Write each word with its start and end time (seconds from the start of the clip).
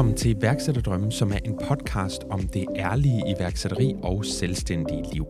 Velkommen 0.00 0.16
til 0.16 0.36
iværksætterdrømmen, 0.38 1.12
som 1.12 1.32
er 1.32 1.38
en 1.44 1.58
podcast 1.68 2.24
om 2.30 2.48
det 2.48 2.66
ærlige 2.76 3.22
iværksætteri 3.36 3.94
og 4.02 4.24
selvstændige 4.24 5.04
liv. 5.12 5.26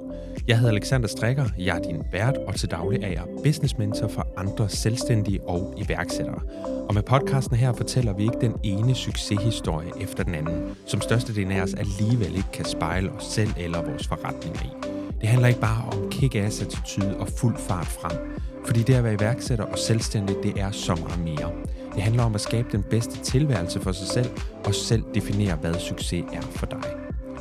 Jeg 0.48 0.58
hedder 0.58 0.72
Alexander 0.72 1.08
Strikker, 1.08 1.46
jeg 1.58 1.76
er 1.76 1.82
din 1.82 2.02
vært, 2.12 2.36
og 2.36 2.54
til 2.54 2.70
daglig 2.70 3.02
er 3.02 3.08
jeg 3.08 3.22
business 3.44 3.78
mentor 3.78 4.08
for 4.08 4.26
andre 4.36 4.68
selvstændige 4.68 5.42
og 5.42 5.74
iværksættere. 5.76 6.40
Og 6.88 6.94
med 6.94 7.02
podcasten 7.02 7.56
her 7.56 7.72
fortæller 7.72 8.12
vi 8.12 8.22
ikke 8.22 8.40
den 8.40 8.54
ene 8.62 8.94
succeshistorie 8.94 9.90
efter 10.00 10.24
den 10.24 10.34
anden, 10.34 10.76
som 10.86 11.00
størstedelen 11.00 11.52
af 11.52 11.62
os 11.62 11.74
alligevel 11.74 12.36
ikke 12.36 12.52
kan 12.52 12.64
spejle 12.64 13.10
os 13.10 13.24
selv 13.24 13.50
eller 13.56 13.82
vores 13.82 14.06
forretninger 14.08 14.62
i. 14.62 14.90
Det 15.20 15.28
handler 15.28 15.48
ikke 15.48 15.60
bare 15.60 15.84
om 15.92 16.10
kick-ass 16.10 16.62
attitude 16.62 17.16
og 17.16 17.28
fuld 17.28 17.56
fart 17.56 17.86
frem, 17.86 18.18
fordi 18.66 18.82
det 18.82 18.94
at 18.94 19.04
være 19.04 19.14
iværksætter 19.14 19.64
og 19.64 19.78
selvstændig, 19.78 20.36
det 20.42 20.60
er 20.60 20.70
så 20.70 20.94
meget 20.94 21.24
mere. 21.24 21.52
Det 22.00 22.04
handler 22.04 22.24
om 22.24 22.34
at 22.34 22.40
skabe 22.40 22.68
den 22.72 22.82
bedste 22.82 23.18
tilværelse 23.18 23.80
for 23.80 23.92
sig 23.92 24.06
selv, 24.06 24.30
og 24.64 24.74
selv 24.74 25.02
definere, 25.14 25.56
hvad 25.56 25.74
succes 25.74 26.24
er 26.32 26.40
for 26.40 26.66
dig. 26.66 26.82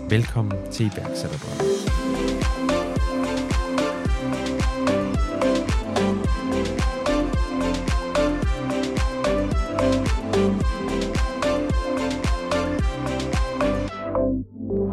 Velkommen 0.09 0.57
til 0.71 0.85
iværksætterdrømmen. 0.85 1.65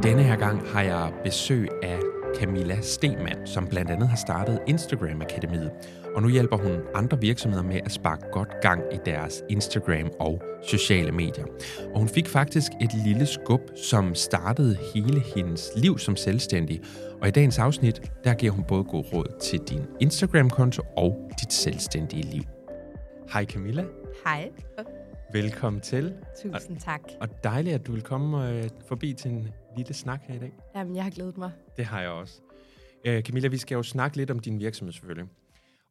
Denne 0.03 0.23
her 0.23 0.37
gang 0.37 0.69
har 0.69 0.83
jeg 0.83 1.13
besøg 1.25 1.69
af 1.83 1.99
Camilla 2.41 2.81
Stemann, 2.81 3.47
som 3.47 3.67
blandt 3.67 3.91
andet 3.91 4.09
har 4.09 4.17
startet 4.17 4.61
Instagram 4.67 5.23
Akademiet. 5.23 5.71
Og 6.15 6.23
nu 6.23 6.29
hjælper 6.29 6.57
hun 6.57 6.81
andre 6.95 7.21
virksomheder 7.21 7.63
med 7.65 7.81
at 7.85 7.93
sparke 7.93 8.27
godt 8.33 8.61
gang 8.63 8.83
i 8.93 8.97
deres 9.05 9.43
Instagram 9.51 10.11
og 10.21 10.43
sociale 10.63 11.13
medier. 11.13 11.45
Og 11.95 11.99
hun 11.99 12.09
fik 12.09 12.29
faktisk 12.29 12.73
et 12.81 12.95
lille 13.05 13.27
skub, 13.27 13.61
som 13.77 14.15
startede 14.15 14.77
hele 14.95 15.21
hendes 15.21 15.71
liv 15.77 15.99
som 15.99 16.17
selvstændig. 16.17 16.81
Og 17.21 17.29
i 17.29 17.31
dagens 17.31 17.59
afsnit, 17.59 18.03
der 18.25 18.35
giver 18.35 18.53
hun 18.53 18.65
både 18.69 18.85
god 18.85 19.05
råd 19.13 19.41
til 19.43 19.59
din 19.59 19.83
Instagram-konto 20.01 20.83
og 20.97 21.31
dit 21.41 21.53
selvstændige 21.53 22.23
liv. 22.23 22.43
Hej 23.33 23.45
Camilla. 23.45 23.85
Hej. 24.25 24.51
Velkommen 25.33 25.83
til. 25.83 26.15
Tusind 26.43 26.81
tak. 26.81 27.01
Og 27.21 27.29
dejligt, 27.45 27.75
at 27.75 27.87
du 27.87 27.93
vil 27.93 28.03
komme 28.03 28.51
øh, 28.51 28.71
forbi 28.89 29.13
til 29.13 29.31
en 29.31 29.49
lille 29.77 29.95
snak 29.95 30.23
her 30.23 30.35
i 30.35 30.39
dag. 30.39 30.53
Jamen, 30.75 30.97
jeg 30.97 31.05
har 31.05 31.11
glædet 31.11 31.39
mig. 31.39 31.53
Det 31.77 31.85
har 31.85 32.01
jeg 32.01 32.11
også. 32.11 32.41
Øh, 33.05 33.23
Camilla, 33.23 33.49
vi 33.49 33.57
skal 33.57 33.75
jo 33.75 33.83
snakke 33.83 34.17
lidt 34.17 34.31
om 34.31 34.39
din 34.39 34.61
virksomhed 34.61 34.93
selvfølgelig, 34.93 35.29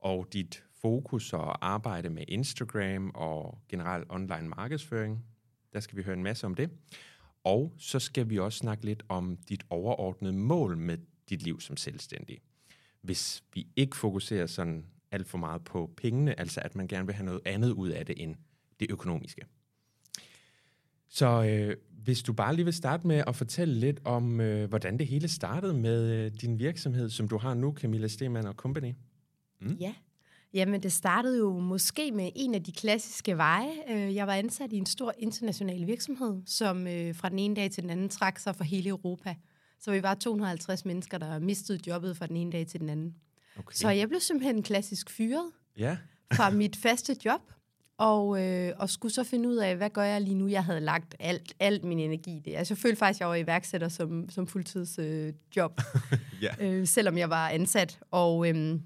og 0.02 0.28
dit 0.34 0.64
fokus 0.82 1.34
og 1.34 1.68
arbejde 1.68 2.10
med 2.10 2.24
Instagram 2.28 3.12
og 3.16 3.58
generel 3.70 4.04
online 4.10 4.50
markedsføring. 4.58 5.26
Der 5.74 5.80
skal 5.80 5.98
vi 5.98 6.04
høre 6.04 6.16
en 6.16 6.24
masse 6.24 6.46
om 6.46 6.56
det. 6.56 6.70
Og 7.44 7.74
så 7.78 8.00
skal 8.00 8.30
vi 8.30 8.40
også 8.40 8.58
snakke 8.58 8.86
lidt 8.86 9.04
om 9.10 9.38
dit 9.50 9.64
overordnede 9.70 10.34
mål 10.34 10.78
med 10.78 10.98
dit 11.30 11.44
liv 11.44 11.62
som 11.62 11.78
selvstændig. 11.78 12.40
Hvis 13.02 13.44
vi 13.54 13.68
ikke 13.76 13.96
fokuserer 13.96 14.46
sådan 14.46 14.86
alt 15.12 15.28
for 15.28 15.38
meget 15.38 15.64
på 15.64 15.90
pengene, 15.98 16.40
altså 16.40 16.62
at 16.64 16.76
man 16.76 16.88
gerne 16.88 17.06
vil 17.06 17.16
have 17.16 17.26
noget 17.26 17.42
andet 17.46 17.72
ud 17.72 17.90
af 17.90 18.06
det 18.06 18.24
end 18.24 18.36
det 18.80 18.92
økonomiske. 18.92 19.42
Så 21.10 21.44
øh, 21.44 21.76
hvis 22.04 22.24
du 22.24 22.34
bare 22.34 22.56
lige 22.56 22.66
vil 22.66 22.74
starte 22.74 23.08
med 23.08 23.24
at 23.28 23.36
fortælle 23.36 23.74
lidt 23.74 24.02
om, 24.04 24.42
øh, 24.42 24.70
hvordan 24.70 25.00
det 25.00 25.08
hele 25.08 25.28
startede 25.28 25.74
med 25.74 26.12
øh, 26.12 26.32
din 26.42 26.60
virksomhed, 26.60 27.10
som 27.10 27.28
du 27.28 27.38
har 27.38 27.54
nu, 27.54 27.74
Camilla 27.74 28.08
Stemann 28.08 28.48
og 28.48 28.54
Company. 28.54 28.94
Mm. 29.62 29.78
Ja. 29.80 29.94
Jamen, 30.54 30.84
det 30.84 30.94
startede 30.94 31.38
jo 31.38 31.60
måske 31.60 32.12
med 32.12 32.30
en 32.36 32.56
af 32.56 32.64
de 32.64 32.72
klassiske 32.72 33.38
veje. 33.38 33.72
Øh, 33.90 34.16
jeg 34.16 34.28
var 34.28 34.34
ansat 34.34 34.74
i 34.74 34.78
en 34.78 34.86
stor 34.86 35.14
international 35.20 35.88
virksomhed, 35.88 36.42
som 36.46 36.88
øh, 36.88 37.16
fra 37.16 37.30
den 37.30 37.40
ene 37.40 37.56
dag 37.56 37.72
til 37.72 37.84
den 37.84 37.92
anden 37.92 38.10
trak 38.10 38.40
sig 38.40 38.56
for 38.56 38.64
hele 38.64 38.90
Europa. 38.90 39.36
Så 39.80 39.92
vi 39.92 40.04
var 40.04 40.14
250 40.14 40.86
mennesker, 40.86 41.18
der 41.18 41.40
mistede 41.40 41.80
jobbet 41.88 42.18
fra 42.18 42.28
den 42.28 42.38
ene 42.38 42.52
dag 42.52 42.68
til 42.68 42.80
den 42.80 42.90
anden. 42.90 43.16
Okay. 43.58 43.76
Så 43.76 43.90
jeg 43.90 44.10
blev 44.10 44.20
simpelthen 44.20 44.64
klassisk 44.64 45.10
fyret 45.10 45.52
ja. 45.78 45.98
fra 46.34 46.50
mit 46.50 46.76
faste 46.76 47.16
job, 47.26 47.42
og, 47.98 48.44
øh, 48.44 48.74
og 48.78 48.90
skulle 48.90 49.14
så 49.14 49.24
finde 49.24 49.50
ud 49.50 49.56
af, 49.56 49.76
hvad 49.76 49.90
gør 49.90 50.04
jeg 50.04 50.22
lige 50.22 50.36
nu? 50.36 50.48
Jeg 50.48 50.64
havde 50.64 50.80
lagt 50.80 51.16
alt, 51.20 51.54
alt 51.60 51.84
min 51.84 52.00
energi 52.00 52.38
i 52.38 52.40
det. 52.40 52.56
Altså, 52.56 52.74
jeg 52.74 52.78
følte 52.78 52.98
faktisk, 52.98 53.18
at 53.18 53.22
jeg 53.22 53.30
var 53.30 53.36
iværksætter 53.36 53.90
som, 53.90 54.30
som 54.30 54.48
fuldtidsjob, 54.48 55.06
øh, 55.06 55.34
job, 55.56 55.82
yeah. 56.44 56.56
øh, 56.60 56.88
selvom 56.88 57.18
jeg 57.18 57.30
var 57.30 57.50
ansat. 57.50 58.00
Og, 58.12 58.50
øh, 58.50 58.80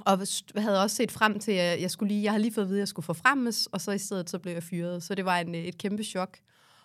og 0.00 0.18
havde 0.56 0.82
også 0.82 0.96
set 0.96 1.10
frem 1.10 1.38
til, 1.38 1.52
at 1.52 1.80
jeg 1.80 1.90
skulle 1.90 2.14
lige, 2.14 2.22
jeg 2.22 2.32
havde 2.32 2.42
lige 2.42 2.54
fået 2.54 2.64
at 2.64 2.68
vide, 2.68 2.78
at 2.78 2.80
jeg 2.80 2.88
skulle 2.88 3.06
forfremmes, 3.06 3.66
og 3.66 3.80
så 3.80 3.92
i 3.92 3.98
stedet 3.98 4.30
så 4.30 4.38
blev 4.38 4.52
jeg 4.52 4.62
fyret. 4.62 5.02
Så 5.02 5.14
det 5.14 5.24
var 5.24 5.38
en, 5.38 5.54
et 5.54 5.78
kæmpe 5.78 6.02
chok. 6.02 6.38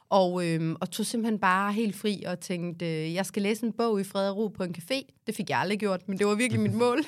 Og, 0.10 0.48
øhm, 0.48 0.76
og 0.82 0.92
tog 0.92 1.06
simpelthen 1.06 1.40
bare 1.40 1.74
helt 1.74 1.96
fri 1.96 2.24
og 2.28 2.40
tænkte, 2.40 2.86
øh, 2.86 3.14
jeg 3.14 3.26
skal 3.26 3.42
læse 3.42 3.66
en 3.66 3.74
bog 3.74 4.02
i 4.02 4.04
fred 4.04 4.30
og 4.30 4.38
ro 4.38 4.48
på 4.48 4.64
en 4.64 4.76
café. 4.78 5.24
Det 5.28 5.36
fik 5.36 5.50
jeg 5.50 5.60
aldrig 5.60 5.80
gjort, 5.80 6.08
men 6.08 6.18
det 6.18 6.28
var 6.28 6.36
virkelig 6.36 6.62
mit 6.62 6.74
mål. 6.74 7.00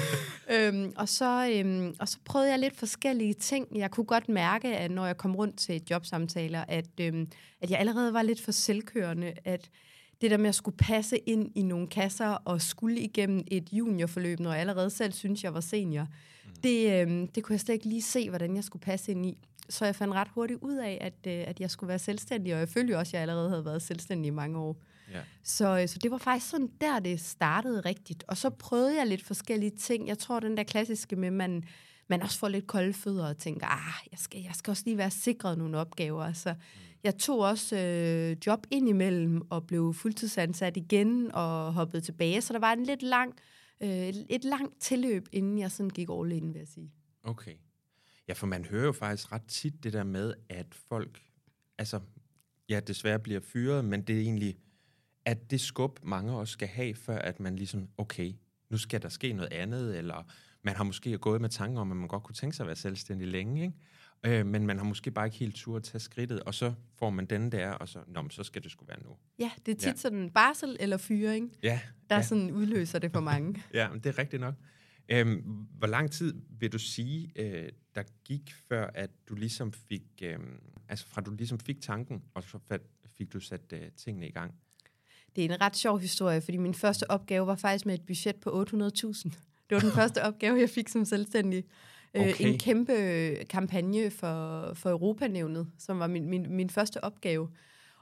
øhm, 0.54 0.92
og, 0.96 1.08
så, 1.08 1.50
øhm, 1.54 1.94
og 2.00 2.08
så 2.08 2.18
prøvede 2.24 2.50
jeg 2.50 2.58
lidt 2.58 2.76
forskellige 2.76 3.34
ting. 3.34 3.66
Jeg 3.74 3.90
kunne 3.90 4.04
godt 4.04 4.28
mærke, 4.28 4.76
at 4.76 4.90
når 4.90 5.06
jeg 5.06 5.16
kom 5.16 5.36
rundt 5.36 5.58
til 5.58 5.82
jobsamtaler, 5.90 6.64
at, 6.68 7.00
øhm, 7.00 7.28
at 7.60 7.70
jeg 7.70 7.78
allerede 7.78 8.12
var 8.12 8.22
lidt 8.22 8.40
for 8.40 8.52
selvkørende, 8.52 9.32
at 9.44 9.70
det 10.20 10.30
der 10.30 10.36
med 10.36 10.48
at 10.48 10.54
skulle 10.54 10.76
passe 10.76 11.18
ind 11.18 11.50
i 11.54 11.62
nogle 11.62 11.86
kasser 11.86 12.26
og 12.26 12.62
skulle 12.62 13.00
igennem 13.00 13.44
et 13.46 13.68
juniorforløb, 13.72 14.40
når 14.40 14.50
jeg 14.50 14.60
allerede 14.60 14.90
selv 14.90 15.12
synes, 15.12 15.44
jeg 15.44 15.54
var 15.54 15.60
senior, 15.60 16.02
mm. 16.02 16.50
det, 16.62 17.00
øhm, 17.00 17.28
det 17.28 17.42
kunne 17.42 17.54
jeg 17.54 17.60
slet 17.60 17.74
ikke 17.74 17.88
lige 17.88 18.02
se, 18.02 18.28
hvordan 18.28 18.56
jeg 18.56 18.64
skulle 18.64 18.82
passe 18.82 19.12
ind 19.12 19.26
i 19.26 19.36
så 19.68 19.84
jeg 19.84 19.96
fandt 19.96 20.14
ret 20.14 20.28
hurtigt 20.28 20.60
ud 20.62 20.76
af, 20.76 20.98
at, 21.00 21.26
øh, 21.26 21.44
at 21.48 21.60
jeg 21.60 21.70
skulle 21.70 21.88
være 21.88 21.98
selvstændig, 21.98 22.54
og 22.54 22.60
jeg 22.60 22.68
følte 22.68 22.98
også, 22.98 23.10
at 23.10 23.12
jeg 23.12 23.22
allerede 23.22 23.48
havde 23.48 23.64
været 23.64 23.82
selvstændig 23.82 24.26
i 24.28 24.30
mange 24.30 24.58
år. 24.58 24.82
Ja. 25.12 25.20
Så, 25.42 25.80
øh, 25.80 25.88
så 25.88 25.98
det 26.02 26.10
var 26.10 26.18
faktisk 26.18 26.50
sådan 26.50 26.70
der, 26.80 26.98
det 26.98 27.20
startede 27.20 27.80
rigtigt. 27.80 28.24
Og 28.28 28.36
så 28.36 28.50
prøvede 28.50 28.98
jeg 28.98 29.06
lidt 29.06 29.24
forskellige 29.24 29.70
ting. 29.70 30.08
Jeg 30.08 30.18
tror, 30.18 30.40
den 30.40 30.56
der 30.56 30.62
klassiske 30.62 31.16
med, 31.16 31.30
man, 31.30 31.64
man 32.08 32.22
også 32.22 32.38
får 32.38 32.48
lidt 32.48 32.66
kolde 32.66 32.92
fødder 32.92 33.28
og 33.28 33.38
tænker, 33.38 33.66
ah, 33.66 34.08
jeg 34.12 34.18
skal, 34.18 34.40
jeg 34.40 34.54
skal 34.54 34.70
også 34.70 34.82
lige 34.86 34.98
være 34.98 35.10
sikret 35.10 35.58
nogle 35.58 35.78
opgaver. 35.78 36.32
Så 36.32 36.54
jeg 37.04 37.18
tog 37.18 37.38
også 37.38 37.76
øh, 37.76 38.36
job 38.46 38.66
ind 38.70 38.88
imellem 38.88 39.42
og 39.50 39.66
blev 39.66 39.94
fuldtidsansat 39.94 40.76
igen 40.76 41.34
og 41.34 41.72
hoppede 41.72 42.02
tilbage. 42.02 42.40
Så 42.40 42.52
der 42.52 42.58
var 42.58 42.72
en 42.72 42.84
lidt 42.84 43.02
lang, 43.02 43.34
øh, 43.82 44.08
et 44.30 44.44
langt 44.44 44.80
tilløb, 44.80 45.28
inden 45.32 45.58
jeg 45.58 45.70
sådan 45.70 45.90
gik 45.90 46.08
all 46.10 46.32
in, 46.32 46.54
vil 46.54 46.58
jeg 46.58 46.68
sige. 46.68 46.92
Okay. 47.24 47.54
Ja, 48.28 48.32
for 48.32 48.46
man 48.46 48.64
hører 48.64 48.84
jo 48.84 48.92
faktisk 48.92 49.32
ret 49.32 49.46
tit 49.48 49.84
det 49.84 49.92
der 49.92 50.04
med, 50.04 50.34
at 50.48 50.66
folk, 50.88 51.22
altså, 51.78 52.00
ja, 52.68 52.80
desværre 52.80 53.18
bliver 53.18 53.40
fyret, 53.40 53.84
men 53.84 54.02
det 54.02 54.16
er 54.16 54.20
egentlig, 54.20 54.56
at 55.24 55.50
det 55.50 55.60
skub, 55.60 56.00
mange 56.02 56.36
også 56.36 56.52
skal 56.52 56.68
have, 56.68 56.94
før 56.94 57.18
at 57.18 57.40
man 57.40 57.56
ligesom, 57.56 57.88
okay, 57.98 58.32
nu 58.70 58.78
skal 58.78 59.02
der 59.02 59.08
ske 59.08 59.32
noget 59.32 59.52
andet, 59.52 59.98
eller 59.98 60.32
man 60.62 60.76
har 60.76 60.84
måske 60.84 61.18
gået 61.18 61.40
med 61.40 61.48
tanker 61.48 61.80
om, 61.80 61.90
at 61.90 61.96
man 61.96 62.08
godt 62.08 62.22
kunne 62.22 62.34
tænke 62.34 62.56
sig 62.56 62.64
at 62.64 62.66
være 62.66 62.76
selvstændig 62.76 63.28
længe, 63.28 63.62
ikke? 63.62 64.38
Øh, 64.38 64.46
men 64.46 64.66
man 64.66 64.78
har 64.78 64.84
måske 64.84 65.10
bare 65.10 65.26
ikke 65.26 65.36
helt 65.36 65.56
tur 65.56 65.76
at 65.76 65.82
tage 65.82 66.00
skridtet, 66.00 66.40
og 66.40 66.54
så 66.54 66.74
får 66.98 67.10
man 67.10 67.26
den 67.26 67.52
der, 67.52 67.70
og 67.70 67.88
så, 67.88 67.98
Nå, 68.06 68.28
så 68.30 68.42
skal 68.42 68.62
det 68.62 68.70
skulle 68.70 68.88
være 68.88 69.02
nu. 69.02 69.16
Ja, 69.38 69.50
det 69.66 69.72
er 69.72 69.76
tit 69.76 69.86
ja. 69.86 69.96
sådan 69.96 70.30
barsel 70.30 70.76
eller 70.80 70.96
fyring, 70.96 71.56
ja, 71.62 71.80
der 72.10 72.16
ja. 72.16 72.22
sådan 72.22 72.50
udløser 72.50 72.98
det 72.98 73.12
for 73.12 73.20
mange. 73.20 73.62
ja, 73.74 73.88
det 73.94 74.06
er 74.06 74.18
rigtigt 74.18 74.40
nok. 74.40 74.54
Øhm, 75.08 75.66
hvor 75.78 75.86
lang 75.86 76.10
tid 76.10 76.34
vil 76.58 76.72
du 76.72 76.78
sige, 76.78 77.32
øh, 77.36 77.68
der 77.94 78.02
gik 78.24 78.54
før, 78.68 78.90
at 78.94 79.10
du 79.28 79.34
ligesom 79.34 79.72
fik, 79.72 80.02
øh, 80.22 80.38
altså 80.88 81.06
fra 81.06 81.20
du 81.20 81.30
ligesom 81.30 81.60
fik 81.60 81.80
tanken, 81.80 82.22
og 82.34 82.42
så 82.42 82.58
fik 83.18 83.32
du 83.32 83.40
sat 83.40 83.72
øh, 83.72 83.90
tingene 83.96 84.28
i 84.28 84.32
gang? 84.32 84.54
Det 85.36 85.44
er 85.44 85.48
en 85.54 85.60
ret 85.60 85.76
sjov 85.76 85.98
historie, 85.98 86.40
fordi 86.40 86.56
min 86.56 86.74
første 86.74 87.10
opgave 87.10 87.46
var 87.46 87.56
faktisk 87.56 87.86
med 87.86 87.94
et 87.94 88.06
budget 88.06 88.36
på 88.36 88.62
800.000. 88.62 88.72
Det 89.70 89.74
var 89.74 89.80
den 89.80 89.92
første 90.00 90.22
opgave, 90.22 90.60
jeg 90.60 90.70
fik 90.70 90.88
som 90.88 91.04
selvstændig. 91.04 91.64
Øh, 92.14 92.22
okay. 92.22 92.46
En 92.46 92.58
kæmpe 92.58 92.94
kampagne 93.50 94.10
for, 94.10 94.72
for 94.74 94.90
Europanævnet, 94.90 95.70
som 95.78 95.98
var 95.98 96.06
min, 96.06 96.28
min, 96.28 96.56
min 96.56 96.70
første 96.70 97.04
opgave. 97.04 97.48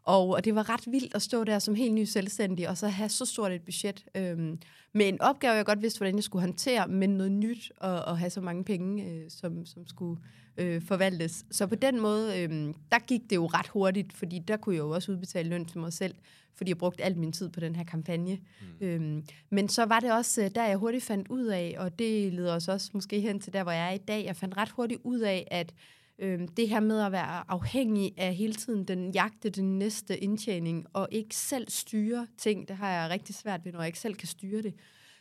Og, 0.05 0.29
og 0.29 0.45
det 0.45 0.55
var 0.55 0.69
ret 0.69 0.93
vildt 0.93 1.15
at 1.15 1.23
stå 1.23 1.45
der 1.45 1.59
som 1.59 1.75
helt 1.75 1.95
ny 1.95 2.05
selvstændig, 2.05 2.69
og 2.69 2.79
så 2.79 2.89
have 2.89 3.09
så 3.09 3.25
stort 3.25 3.53
et 3.53 3.63
budget. 3.63 4.05
Øhm, 4.15 4.59
med 4.93 5.09
en 5.09 5.21
opgave, 5.21 5.55
jeg 5.55 5.65
godt 5.65 5.83
vidste, 5.83 5.99
hvordan 5.99 6.15
jeg 6.15 6.25
skulle 6.25 6.43
håndtere, 6.43 6.89
men 6.89 7.11
noget 7.11 7.33
nyt, 7.33 7.73
og, 7.77 8.05
og 8.05 8.19
have 8.19 8.31
så 8.31 8.41
mange 8.41 8.65
penge, 8.65 9.05
øh, 9.05 9.25
som, 9.29 9.67
som 9.67 9.87
skulle 9.87 10.21
øh, 10.57 10.83
forvaltes. 10.83 11.45
Så 11.51 11.67
på 11.67 11.75
den 11.75 12.01
måde, 12.01 12.41
øh, 12.41 12.75
der 12.93 13.07
gik 13.07 13.21
det 13.31 13.37
jo 13.37 13.47
ret 13.47 13.69
hurtigt, 13.69 14.13
fordi 14.13 14.39
der 14.39 14.57
kunne 14.57 14.75
jeg 14.75 14.81
jo 14.81 14.91
også 14.91 15.13
udbetale 15.13 15.49
løn 15.49 15.65
til 15.65 15.79
mig 15.79 15.93
selv, 15.93 16.15
fordi 16.55 16.69
jeg 16.69 16.79
brugte 16.79 17.05
al 17.05 17.19
min 17.19 17.33
tid 17.33 17.49
på 17.49 17.61
den 17.61 17.77
her 17.77 17.85
kampagne. 17.85 18.39
Mm. 18.81 18.87
Øhm, 18.87 19.25
men 19.51 19.69
så 19.69 19.85
var 19.85 20.01
det 20.01 20.13
også, 20.13 20.43
øh, 20.43 20.51
der 20.55 20.65
jeg 20.65 20.77
hurtigt 20.77 21.05
fandt 21.05 21.29
ud 21.29 21.47
af, 21.47 21.75
og 21.79 21.99
det 21.99 22.33
leder 22.33 22.55
os 22.55 22.69
også 22.69 22.91
måske 22.95 23.21
hen 23.21 23.41
til 23.41 23.53
der, 23.53 23.63
hvor 23.63 23.73
jeg 23.73 23.89
er 23.89 23.95
i 23.95 23.99
dag, 23.99 24.25
jeg 24.25 24.37
fandt 24.37 24.57
ret 24.57 24.71
hurtigt 24.71 25.01
ud 25.05 25.21
af, 25.21 25.49
at 25.51 25.75
øh, 26.23 26.49
det 26.57 26.69
her 26.69 26.81
med 26.81 27.01
at 27.01 27.13
være 27.13 27.51
afhængig 27.51 28.15
af 28.17 28.35
hele 28.35 28.55
tiden 28.55 28.85
den 28.85 29.11
jagte, 29.11 29.51
den 29.51 29.79
næste 29.79 30.19
indtjening, 30.19 30.87
og 30.93 31.09
ikke 31.11 31.37
selv 31.37 31.71
styre 31.71 32.27
ting, 32.39 32.69
det 32.69 32.77
har 32.77 32.91
jeg 32.91 33.11
rigtig 33.11 33.35
svært 33.35 33.65
ved, 33.65 33.73
når 33.73 33.81
jeg 33.81 33.87
ikke 33.87 33.99
selv 33.99 34.15
kan 34.15 34.29
styre 34.29 34.63
det. 34.63 34.75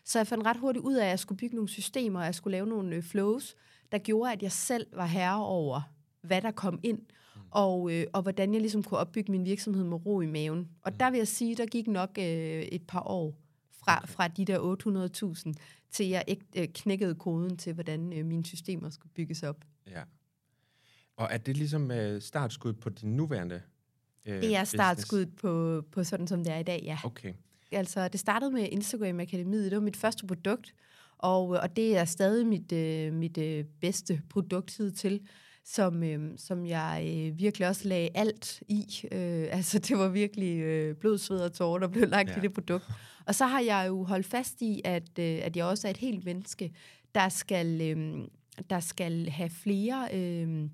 Så 0.05 0.19
jeg 0.19 0.27
fandt 0.27 0.45
ret 0.45 0.57
hurtigt 0.57 0.85
ud 0.85 0.93
af, 0.93 1.03
at 1.03 1.09
jeg 1.09 1.19
skulle 1.19 1.37
bygge 1.37 1.55
nogle 1.55 1.69
systemer, 1.69 2.19
og 2.19 2.25
jeg 2.25 2.35
skulle 2.35 2.51
lave 2.51 2.67
nogle 2.67 2.95
øh, 2.95 3.03
flows, 3.03 3.55
der 3.91 3.97
gjorde, 3.97 4.31
at 4.31 4.43
jeg 4.43 4.51
selv 4.51 4.87
var 4.93 5.05
herre 5.05 5.45
over, 5.45 5.81
hvad 6.21 6.41
der 6.41 6.51
kom 6.51 6.79
ind. 6.83 6.99
Mm. 7.35 7.41
og, 7.51 7.93
øh, 7.93 8.05
og 8.13 8.21
hvordan 8.21 8.53
jeg 8.53 8.61
ligesom 8.61 8.83
kunne 8.83 8.97
opbygge 8.97 9.31
min 9.31 9.45
virksomhed 9.45 9.83
med 9.83 10.05
ro 10.05 10.21
i 10.21 10.25
maven. 10.25 10.69
Og 10.81 10.91
mm. 10.91 10.97
der 10.97 11.11
vil 11.11 11.17
jeg 11.17 11.27
sige, 11.27 11.55
der 11.55 11.65
gik 11.65 11.87
nok 11.87 12.09
øh, 12.17 12.61
et 12.61 12.87
par 12.87 13.03
år 13.07 13.35
fra, 13.83 14.05
fra 14.05 14.27
de 14.27 14.45
der 14.45 14.59
800.000, 15.47 15.53
til 15.91 16.07
jeg 16.07 16.23
ikke 16.27 16.45
øh, 16.57 16.67
knækkede 16.67 17.15
koden 17.15 17.57
til, 17.57 17.73
hvordan 17.73 18.13
øh, 18.13 18.25
mine 18.25 18.45
systemer 18.45 18.89
skulle 18.89 19.13
bygges 19.13 19.43
op. 19.43 19.65
Og 21.21 21.27
er 21.31 21.37
det 21.37 21.57
ligesom 21.57 21.91
øh, 21.91 22.21
startskud 22.21 22.73
på 22.73 22.89
din 22.89 23.15
nuværende 23.15 23.61
øh, 24.25 24.41
Det 24.41 24.55
er 24.55 24.63
startskud 24.63 25.25
på, 25.25 25.83
på 25.91 26.03
sådan, 26.03 26.27
som 26.27 26.43
det 26.43 26.53
er 26.53 26.57
i 26.57 26.63
dag, 26.63 26.81
ja. 26.83 26.97
Okay. 27.03 27.33
Altså, 27.71 28.07
det 28.07 28.19
startede 28.19 28.51
med 28.51 28.67
Instagram 28.71 29.19
Akademiet. 29.19 29.71
Det 29.71 29.75
var 29.75 29.83
mit 29.83 29.97
første 29.97 30.27
produkt, 30.27 30.73
og, 31.17 31.47
og 31.47 31.75
det 31.75 31.97
er 31.97 32.05
stadig 32.05 32.47
mit, 32.47 32.71
øh, 32.71 33.13
mit 33.13 33.37
øh, 33.37 33.65
bedste 33.81 34.21
produkt 34.29 34.79
til 34.95 35.21
som, 35.65 36.03
øh, 36.03 36.31
som 36.37 36.65
jeg 36.65 37.03
øh, 37.07 37.39
virkelig 37.39 37.67
også 37.67 37.87
lagde 37.87 38.09
alt 38.15 38.63
i. 38.67 39.07
Øh, 39.11 39.47
altså, 39.51 39.79
det 39.79 39.97
var 39.97 40.07
virkelig 40.07 40.59
øh, 40.59 40.95
blod, 40.95 41.17
sved 41.17 41.39
og 41.39 41.53
tårer, 41.53 41.79
der 41.79 41.87
blev 41.87 42.09
lagt 42.09 42.29
ja. 42.29 42.37
i 42.37 42.39
det 42.39 42.53
produkt. 42.53 42.85
Og 43.25 43.35
så 43.35 43.45
har 43.45 43.59
jeg 43.59 43.85
jo 43.87 44.03
holdt 44.03 44.25
fast 44.25 44.61
i, 44.61 44.81
at, 44.85 45.19
øh, 45.19 45.39
at 45.43 45.57
jeg 45.57 45.65
også 45.65 45.87
er 45.87 45.91
et 45.91 45.97
helt 45.97 46.25
menneske, 46.25 46.73
der 47.15 47.29
skal, 47.29 47.81
øh, 47.81 48.27
der 48.69 48.79
skal 48.79 49.29
have 49.29 49.49
flere... 49.49 50.07
Øh, 50.13 50.69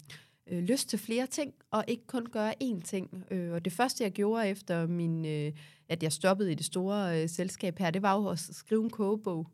øh, 0.52 0.64
lyst 0.64 0.90
til 0.90 1.00
flere 1.00 1.28
ting, 1.28 1.54
og 1.72 1.84
ikke 1.88 2.08
kun 2.08 2.26
gøre 2.26 2.54
én 2.64 2.82
ting. 2.82 3.26
Øh, 3.32 3.54
og 3.54 3.66
det 3.66 3.74
første, 3.74 4.04
jeg 4.04 4.12
gjorde 4.12 4.48
efter 4.48 4.88
min, 4.88 5.26
øh, 5.26 5.52
at 5.90 6.04
jeg 6.04 6.12
stoppede 6.12 6.52
i 6.52 6.56
det 6.56 6.66
store 6.66 7.22
øh, 7.22 7.30
selskab 7.30 7.80
her, 7.80 7.92
det 7.92 8.02
var 8.02 8.16
jo 8.16 8.28
at 8.28 8.40
skrive 8.40 8.84
en 8.84 8.90
kogebog. 8.90 9.48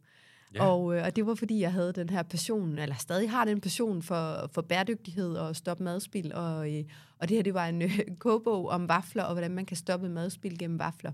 Ja. 0.55 0.65
Og, 0.65 0.95
øh, 0.95 1.03
og 1.05 1.15
det 1.15 1.25
var, 1.25 1.35
fordi 1.35 1.59
jeg 1.59 1.71
havde 1.71 1.93
den 1.93 2.09
her 2.09 2.23
passion, 2.23 2.79
eller 2.79 2.95
stadig 2.95 3.31
har 3.31 3.45
den 3.45 3.61
passion 3.61 4.01
for, 4.01 4.49
for 4.53 4.61
bæredygtighed 4.61 5.35
og 5.35 5.55
stoppe 5.55 5.83
madspil. 5.83 6.33
Og, 6.33 6.73
øh, 6.73 6.83
og 7.19 7.29
det 7.29 7.37
her, 7.37 7.43
det 7.43 7.53
var 7.53 7.67
en 7.67 7.81
øh, 7.81 7.99
kogebog 8.19 8.69
om 8.69 8.87
vafler, 8.87 9.23
og 9.23 9.33
hvordan 9.33 9.51
man 9.51 9.65
kan 9.65 9.77
stoppe 9.77 10.09
madspil 10.09 10.59
gennem 10.59 10.79
vafler. 10.79 11.11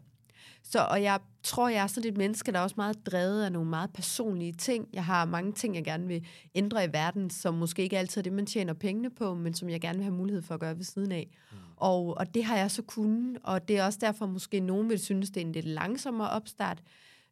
Så, 0.63 0.79
og 0.79 1.03
jeg 1.03 1.19
tror, 1.43 1.69
jeg 1.69 1.83
er 1.83 1.87
sådan 1.87 2.11
et 2.11 2.17
menneske, 2.17 2.51
der 2.51 2.59
er 2.59 2.63
også 2.63 2.75
meget 2.77 3.05
drevet 3.05 3.43
af 3.43 3.51
nogle 3.51 3.69
meget 3.69 3.93
personlige 3.93 4.53
ting. 4.53 4.89
Jeg 4.93 5.05
har 5.05 5.25
mange 5.25 5.51
ting, 5.51 5.75
jeg 5.75 5.83
gerne 5.83 6.07
vil 6.07 6.25
ændre 6.55 6.85
i 6.85 6.87
verden, 6.93 7.29
som 7.29 7.53
måske 7.53 7.83
ikke 7.83 7.97
altid 7.97 8.21
er 8.21 8.23
det, 8.23 8.33
man 8.33 8.45
tjener 8.45 8.73
pengene 8.73 9.09
på, 9.09 9.33
men 9.33 9.53
som 9.53 9.69
jeg 9.69 9.81
gerne 9.81 9.97
vil 9.97 10.03
have 10.03 10.15
mulighed 10.15 10.41
for 10.41 10.53
at 10.53 10.59
gøre 10.59 10.77
ved 10.77 10.83
siden 10.83 11.11
af. 11.11 11.27
Mm. 11.51 11.57
Og, 11.75 12.17
og 12.17 12.33
det 12.33 12.43
har 12.43 12.57
jeg 12.57 12.71
så 12.71 12.81
kunnet, 12.81 13.37
og 13.43 13.67
det 13.67 13.77
er 13.77 13.85
også 13.85 13.99
derfor, 14.01 14.25
måske 14.25 14.59
nogen 14.59 14.89
vil 14.89 14.99
synes, 14.99 15.29
det 15.29 15.41
er 15.41 15.45
en 15.45 15.51
lidt 15.51 15.65
langsommere 15.65 16.29
opstart. 16.29 16.83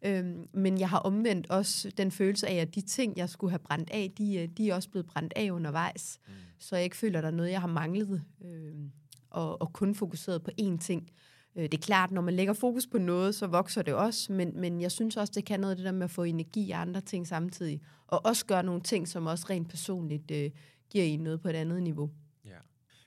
Øhm, 0.06 0.48
men 0.54 0.80
jeg 0.80 0.90
har 0.90 1.00
omvendt 1.00 1.50
også 1.50 1.92
den 1.98 2.12
følelse 2.12 2.48
af, 2.48 2.56
at 2.56 2.75
de 2.75 2.81
ting, 2.81 3.18
jeg 3.18 3.30
skulle 3.30 3.52
have 3.52 3.60
brændt 3.60 3.90
af, 3.90 4.12
de, 4.18 4.36
øh, 4.36 4.48
de 4.58 4.69
er 4.69 4.75
også 4.75 4.90
blevet 4.90 5.08
brændt 5.08 5.34
af 5.36 5.52
undervejs. 5.52 6.19
Mm. 6.28 6.34
Så 6.60 6.75
jeg 6.75 6.84
ikke 6.84 6.98
føler, 6.98 7.19
at 7.19 7.24
der 7.24 7.30
er 7.30 7.36
noget, 7.36 7.52
jeg 7.52 7.62
har 7.62 7.68
manglet, 7.68 8.22
øhm, 8.46 8.92
og, 9.30 9.62
og 9.62 9.74
kun 9.74 9.96
fokuseret 9.96 10.44
på 10.44 10.52
én 10.62 10.78
ting. 10.78 11.10
Øh, 11.57 11.63
det 11.63 11.74
er 11.74 11.81
klart, 11.81 12.12
når 12.12 12.21
man 12.21 12.33
lægger 12.33 12.54
fokus 12.54 12.88
på 12.88 12.98
noget, 12.98 13.36
så 13.36 13.48
vokser 13.48 13.81
det 13.81 13.94
også, 13.94 14.33
men, 14.33 14.59
men 14.62 14.81
jeg 14.81 14.92
synes 14.92 15.18
også, 15.18 15.33
det 15.36 15.45
kan 15.45 15.59
noget 15.59 15.77
det 15.77 15.86
der 15.86 15.92
med 15.92 16.04
at 16.04 16.12
få 16.12 16.24
energi 16.24 16.71
af 16.71 16.80
andre 16.80 17.01
ting 17.01 17.27
samtidig, 17.27 17.81
og 18.07 18.25
også 18.25 18.45
gøre 18.45 18.63
nogle 18.63 18.81
ting, 18.81 19.07
som 19.07 19.25
også 19.25 19.45
rent 19.50 19.69
personligt 19.69 20.31
øh, 20.31 20.51
giver 20.89 21.04
en 21.04 21.19
noget 21.19 21.42
på 21.42 21.48
et 21.50 21.54
andet 21.54 21.83
niveau. 21.83 22.12
Ja. 22.45 22.57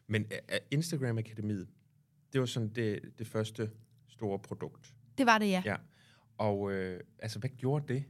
Men 0.06 0.22
uh, 0.22 0.56
Instagram 0.70 1.18
Akademiet, 1.18 1.68
det 2.32 2.40
var 2.40 2.46
sådan 2.46 2.68
det, 2.68 3.00
det 3.18 3.26
første 3.26 3.70
store 4.08 4.38
produkt. 4.38 4.94
Det 5.18 5.26
var 5.26 5.38
det, 5.38 5.50
ja. 5.50 5.62
ja. 5.66 5.76
Og 6.38 6.72
øh, 6.72 7.00
altså, 7.18 7.38
hvad 7.38 7.50
gjorde 7.50 7.94
det? 7.94 8.04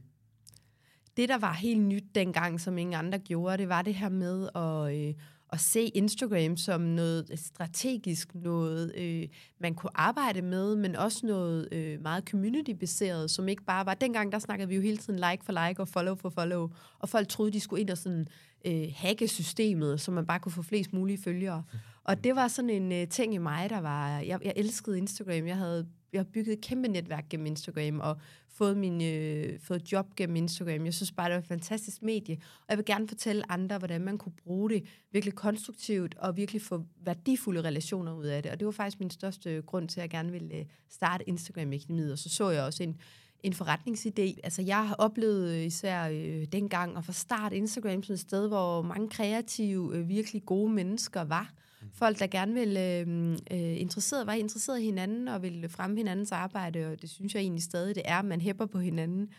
Det, 1.17 1.29
der 1.29 1.37
var 1.37 1.53
helt 1.53 1.81
nyt 1.81 2.05
dengang, 2.15 2.61
som 2.61 2.77
ingen 2.77 2.93
andre 2.93 3.19
gjorde, 3.19 3.57
det 3.57 3.69
var 3.69 3.81
det 3.81 3.95
her 3.95 4.09
med 4.09 4.49
at, 4.55 5.07
øh, 5.07 5.13
at 5.51 5.59
se 5.59 5.87
Instagram 5.87 6.57
som 6.57 6.81
noget 6.81 7.31
strategisk, 7.35 8.35
noget 8.35 8.95
øh, 8.97 9.27
man 9.59 9.75
kunne 9.75 9.97
arbejde 9.97 10.41
med, 10.41 10.75
men 10.75 10.95
også 10.95 11.25
noget 11.25 11.67
øh, 11.71 12.01
meget 12.01 12.23
community-baseret, 12.29 13.31
som 13.31 13.47
ikke 13.47 13.63
bare 13.63 13.85
var... 13.85 13.93
Dengang, 13.93 14.31
der 14.31 14.39
snakkede 14.39 14.69
vi 14.69 14.75
jo 14.75 14.81
hele 14.81 14.97
tiden 14.97 15.19
like 15.19 15.45
for 15.45 15.67
like 15.67 15.81
og 15.81 15.87
follow 15.87 16.15
for 16.15 16.29
follow, 16.29 16.69
og 16.99 17.09
folk 17.09 17.27
troede, 17.27 17.51
de 17.51 17.59
skulle 17.59 17.81
ind 17.81 17.89
og 17.89 17.97
sådan 17.97 18.27
øh, 18.65 18.87
hacke 18.95 19.27
systemet, 19.27 20.01
så 20.01 20.11
man 20.11 20.25
bare 20.25 20.39
kunne 20.39 20.51
få 20.51 20.61
flest 20.61 20.93
mulige 20.93 21.17
følgere. 21.17 21.63
Og 22.03 22.23
det 22.23 22.35
var 22.35 22.47
sådan 22.47 22.69
en 22.69 22.91
øh, 22.91 23.07
ting 23.07 23.33
i 23.33 23.37
mig, 23.37 23.69
der 23.69 23.81
var... 23.81 24.19
Jeg, 24.19 24.39
jeg 24.43 24.53
elskede 24.55 24.97
Instagram. 24.97 25.47
Jeg 25.47 25.57
havde 25.57 25.87
jeg 26.13 26.19
har 26.19 26.27
bygget 26.33 26.53
et 26.53 26.61
kæmpe 26.61 26.87
netværk 26.87 27.29
gennem 27.29 27.45
Instagram, 27.45 27.99
og 27.99 28.17
fået, 28.53 28.77
min, 28.77 29.01
øh, 29.01 29.59
fået 29.59 29.91
job 29.91 30.15
gennem 30.15 30.35
Instagram. 30.35 30.85
Jeg 30.85 30.93
synes 30.93 31.11
bare, 31.11 31.29
det 31.29 31.33
var 31.33 31.41
et 31.41 31.47
fantastisk 31.47 32.01
medie, 32.01 32.37
og 32.59 32.65
jeg 32.69 32.77
vil 32.77 32.85
gerne 32.85 33.07
fortælle 33.07 33.51
andre, 33.51 33.77
hvordan 33.77 34.01
man 34.01 34.17
kunne 34.17 34.33
bruge 34.43 34.69
det 34.69 34.83
virkelig 35.11 35.35
konstruktivt, 35.35 36.15
og 36.17 36.37
virkelig 36.37 36.61
få 36.61 36.85
værdifulde 37.05 37.61
relationer 37.61 38.13
ud 38.13 38.25
af 38.25 38.43
det. 38.43 38.51
Og 38.51 38.59
det 38.59 38.65
var 38.65 38.71
faktisk 38.71 38.99
min 38.99 39.09
største 39.09 39.61
grund 39.65 39.87
til, 39.89 39.99
at 39.99 40.01
jeg 40.01 40.09
gerne 40.09 40.31
ville 40.31 40.55
øh, 40.55 40.65
starte 40.89 41.29
Instagram-akademiet, 41.29 42.11
og 42.11 42.17
så 42.17 42.29
så 42.29 42.49
jeg 42.49 42.63
også 42.63 42.83
en, 42.83 42.97
en 43.43 43.53
forretningsidé. 43.53 44.39
Altså, 44.43 44.61
jeg 44.61 44.87
har 44.87 44.95
oplevet 44.95 45.55
øh, 45.55 45.65
især 45.65 46.07
øh, 46.07 46.45
dengang 46.51 46.97
at 46.97 47.05
få 47.05 47.11
start 47.11 47.53
Instagram 47.53 48.03
som 48.03 48.13
et 48.13 48.19
sted, 48.19 48.47
hvor 48.47 48.81
mange 48.81 49.09
kreative, 49.09 49.97
øh, 49.97 50.09
virkelig 50.09 50.45
gode 50.45 50.71
mennesker 50.71 51.23
var. 51.23 51.53
Mhm. 51.81 51.89
Folk, 51.93 52.19
der 52.19 52.27
gerne 52.27 52.53
vil 52.53 52.77
øh, 52.77 53.31
øh, 53.51 53.81
interesseret, 53.81 54.27
var 54.27 54.33
interesseret 54.33 54.79
i 54.79 54.85
hinanden 54.85 55.27
og 55.27 55.41
vil 55.41 55.69
fremme 55.69 55.97
hinandens 55.97 56.31
arbejde, 56.31 56.87
og 56.87 57.01
det 57.01 57.09
synes 57.09 57.35
jeg 57.35 57.41
egentlig 57.41 57.63
stadig, 57.63 57.95
det 57.95 58.03
er, 58.05 58.21
man 58.21 58.41
hæpper 58.41 58.65
på 58.65 58.79
hinanden. 58.79 59.29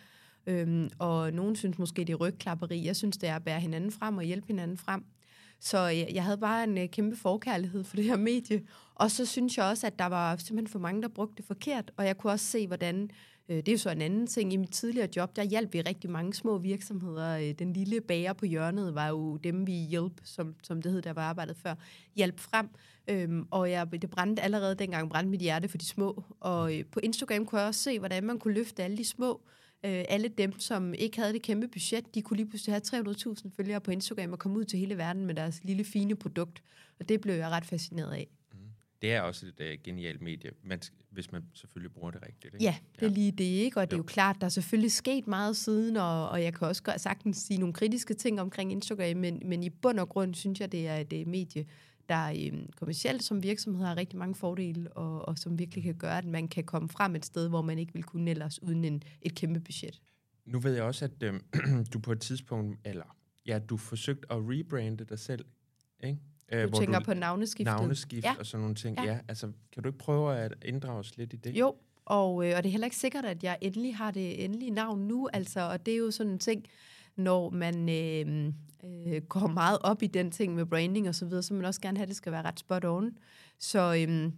Øhm, 0.47 0.91
og 0.99 1.33
nogen 1.33 1.57
synes 1.57 1.79
måske, 1.79 2.05
det 2.05 2.13
er 2.13 2.17
rygklapperi. 2.17 2.87
Jeg 2.87 2.97
synes, 2.97 3.17
det 3.17 3.29
er 3.29 3.37
at 3.37 3.45
bære 3.45 3.61
hinanden 3.61 3.93
frem 3.93 4.17
og 4.17 4.25
hjælpe 4.25 4.47
hinanden 4.47 4.77
frem. 4.77 5.05
Så 5.61 5.79
jeg, 5.79 6.11
jeg 6.15 6.25
havde 6.25 6.39
bare 6.39 6.65
en 6.65 6.79
øh, 6.79 6.89
kæmpe 6.89 7.17
forkærlighed 7.17 7.85
for 7.85 7.97
det 7.97 8.05
her 8.05 8.17
medie. 8.17 8.63
Og 8.95 9.11
så 9.11 9.27
synes 9.27 9.59
jeg 9.59 9.65
også, 9.65 9.87
at 9.87 9.99
der 9.99 10.07
var 10.07 10.37
simpelthen 10.37 10.73
for 10.73 10.79
mange, 10.79 11.03
der 11.03 11.09
brugte 11.09 11.35
det 11.37 11.45
forkert. 11.45 11.91
Og 11.97 12.07
jeg 12.07 12.19
kunne 12.19 12.33
også 12.33 12.47
se, 12.47 12.67
hvordan 12.67 13.03
Øh, 13.03 13.09
Øh, 13.49 13.57
det 13.57 13.69
er 13.69 13.73
jo 13.73 13.79
så 13.79 13.91
en 13.91 14.03
anden 14.03 14.27
ting. 14.27 14.53
I 14.53 14.57
mit 14.57 14.71
tidligere 14.71 15.09
job, 15.17 15.37
der 15.37 15.43
hjalp 15.43 15.73
vi 15.73 15.81
rigtig 15.81 16.11
mange 16.11 16.35
små 16.35 16.59
virksomheder. 16.59 17.39
Øh, 17.39 17.53
den 17.59 17.73
lille 17.73 18.01
bager 18.01 18.33
på 18.33 18.47
hjørnet 18.47 18.95
var 18.95 19.09
jo 19.09 19.37
dem, 19.37 19.67
vi 19.67 19.73
hjælp, 19.73 20.21
som, 20.25 20.55
som 20.63 20.83
det 20.83 20.93
hed, 20.93 21.03
der 21.03 21.13
var 21.13 21.23
arbejdet 21.23 21.57
før, 21.57 21.75
hjælp 22.17 22.41
frem. 22.41 22.69
Øhm, 23.09 23.47
og 23.51 23.71
jeg, 23.71 24.03
det 24.03 24.11
brændte 24.11 24.43
allerede 24.43 24.75
dengang, 24.75 25.11
brændte 25.11 25.31
mit 25.31 25.41
hjerte 25.41 25.69
for 25.69 25.79
de 25.79 25.85
små. 25.85 26.25
Og 26.41 26.79
øh, 26.79 26.85
på 26.93 27.01
Instagram 27.03 27.47
kunne 27.47 27.61
jeg 27.61 27.69
også 27.69 27.83
se, 27.83 27.99
hvordan 27.99 28.25
man 28.25 28.39
kunne 28.39 28.55
løfte 28.55 28.83
alle 28.83 28.97
de 28.97 29.05
små. 29.05 29.41
Øh, 29.85 30.05
alle 30.09 30.29
dem, 30.29 30.59
som 30.59 30.95
ikke 30.95 31.19
havde 31.19 31.33
det 31.33 31.43
kæmpe 31.43 31.69
budget, 31.69 32.15
de 32.15 32.23
kunne 32.23 32.37
lige 32.37 32.49
pludselig 32.49 32.75
have 32.75 33.05
300.000 33.09 33.51
følgere 33.57 33.81
på 33.81 33.91
Instagram 33.91 34.33
og 34.33 34.39
komme 34.39 34.59
ud 34.59 34.65
til 34.65 34.79
hele 34.79 34.99
verden 34.99 35.27
med 35.27 35.35
deres 35.35 35.65
lille 35.65 35.85
fine 35.85 36.17
produkt. 36.17 36.63
Og 37.01 37.09
det 37.09 37.21
blev 37.21 37.35
jeg 37.35 37.49
ret 37.49 37.67
fascineret 37.67 38.13
af 38.13 38.29
det 39.03 39.13
er 39.13 39.21
også 39.21 39.47
et 39.47 39.61
uh, 39.61 39.83
genialt 39.85 40.23
medie, 40.23 40.51
man, 40.63 40.81
hvis 41.11 41.33
man 41.33 41.43
selvfølgelig 41.55 41.93
bruger 41.93 42.11
det 42.11 42.23
rigtigt. 42.27 42.55
Ikke? 42.55 42.65
Ja, 42.65 42.77
det 42.95 43.03
er 43.03 43.07
ja. 43.07 43.13
lige 43.15 43.33
det, 43.33 43.45
ikke? 43.45 43.81
Og 43.81 43.91
det 43.91 43.93
er 43.93 43.99
jo 43.99 44.03
klart, 44.03 44.37
der 44.41 44.45
er 44.45 44.49
selvfølgelig 44.49 44.93
sket 44.93 45.27
meget 45.27 45.57
siden, 45.57 45.97
og, 45.97 46.29
og 46.29 46.43
jeg 46.43 46.55
kan 46.55 46.69
også 46.69 46.83
godt 46.83 47.01
sagtens 47.01 47.37
sige 47.37 47.59
nogle 47.59 47.73
kritiske 47.73 48.15
ting 48.15 48.41
omkring 48.41 48.73
Instagram, 48.73 49.17
men, 49.17 49.43
men 49.45 49.63
i 49.63 49.71
bund 49.71 49.99
og 49.99 50.09
grund 50.09 50.35
synes 50.35 50.61
jeg, 50.61 50.73
det 50.73 50.89
er 50.89 50.97
et 50.97 51.13
uh, 51.13 51.29
medie, 51.29 51.67
der 52.09 52.47
øhm, 52.47 52.73
kommercielt 52.77 53.23
som 53.23 53.43
virksomhed 53.43 53.85
har 53.85 53.97
rigtig 53.97 54.19
mange 54.19 54.35
fordele, 54.35 54.93
og, 54.93 55.29
og 55.29 55.39
som 55.39 55.59
virkelig 55.59 55.85
kan 55.85 55.95
gøre, 55.95 56.19
at 56.19 56.25
man 56.25 56.49
kan 56.49 56.65
komme 56.65 56.89
frem 56.89 57.15
et 57.15 57.25
sted, 57.25 57.49
hvor 57.49 57.63
man 57.63 57.79
ikke 57.79 57.93
vil 57.93 58.03
kunne 58.03 58.31
ellers 58.31 58.63
uden 58.63 58.85
en, 58.85 59.03
et 59.23 59.35
kæmpe 59.35 59.61
budget. 59.61 60.01
Nu 60.45 60.61
ved 60.61 60.75
jeg 60.75 60.83
også, 60.83 61.05
at 61.05 61.23
øh, 61.23 61.41
du 61.93 61.99
på 61.99 62.13
et 62.13 62.21
tidspunkt, 62.21 62.79
eller 62.85 63.17
ja, 63.47 63.59
du 63.59 63.77
forsøgte 63.77 64.33
at 64.33 64.39
rebrande 64.39 65.05
dig 65.05 65.19
selv, 65.19 65.45
ikke? 66.05 66.19
Øh, 66.53 66.73
du 66.73 66.79
tænker 66.79 66.99
du, 66.99 67.05
på 67.05 67.15
navneskift. 67.15 67.65
Navneskift 67.65 68.25
ja. 68.25 68.35
og 68.39 68.47
sådan 68.47 68.61
nogle 68.61 68.75
ting. 68.75 68.99
Ja. 68.99 69.05
ja. 69.05 69.19
altså, 69.29 69.53
kan 69.73 69.83
du 69.83 69.89
ikke 69.89 69.99
prøve 69.99 70.37
at 70.37 70.53
inddrage 70.65 70.99
os 70.99 71.17
lidt 71.17 71.33
i 71.33 71.37
det? 71.37 71.57
Jo, 71.57 71.75
og, 72.05 72.47
øh, 72.47 72.57
og 72.57 72.63
det 72.63 72.69
er 72.69 72.71
heller 72.71 72.87
ikke 72.87 72.97
sikkert, 72.97 73.25
at 73.25 73.45
jeg 73.45 73.59
endelig 73.61 73.97
har 73.97 74.11
det 74.11 74.45
endelige 74.45 74.71
navn 74.71 75.01
nu. 75.01 75.29
Altså, 75.33 75.61
og 75.61 75.87
det 75.87 75.95
er 75.95 75.99
jo 75.99 76.11
sådan 76.11 76.33
en 76.33 76.39
ting, 76.39 76.65
når 77.17 77.51
man 77.51 77.89
øh, 77.89 78.53
øh, 78.85 79.23
går 79.23 79.47
meget 79.47 79.79
op 79.83 80.03
i 80.03 80.07
den 80.07 80.31
ting 80.31 80.55
med 80.55 80.67
branding 80.67 81.09
og 81.09 81.15
så 81.15 81.27
videre, 81.27 81.43
så 81.43 81.55
man 81.55 81.65
også 81.65 81.81
gerne 81.81 81.99
have, 81.99 82.03
at 82.03 82.09
det 82.09 82.17
skal 82.17 82.33
være 82.33 82.43
ret 82.43 82.59
spot 82.59 82.85
on. 82.85 83.19
Så 83.59 84.07
øh, 84.09 84.33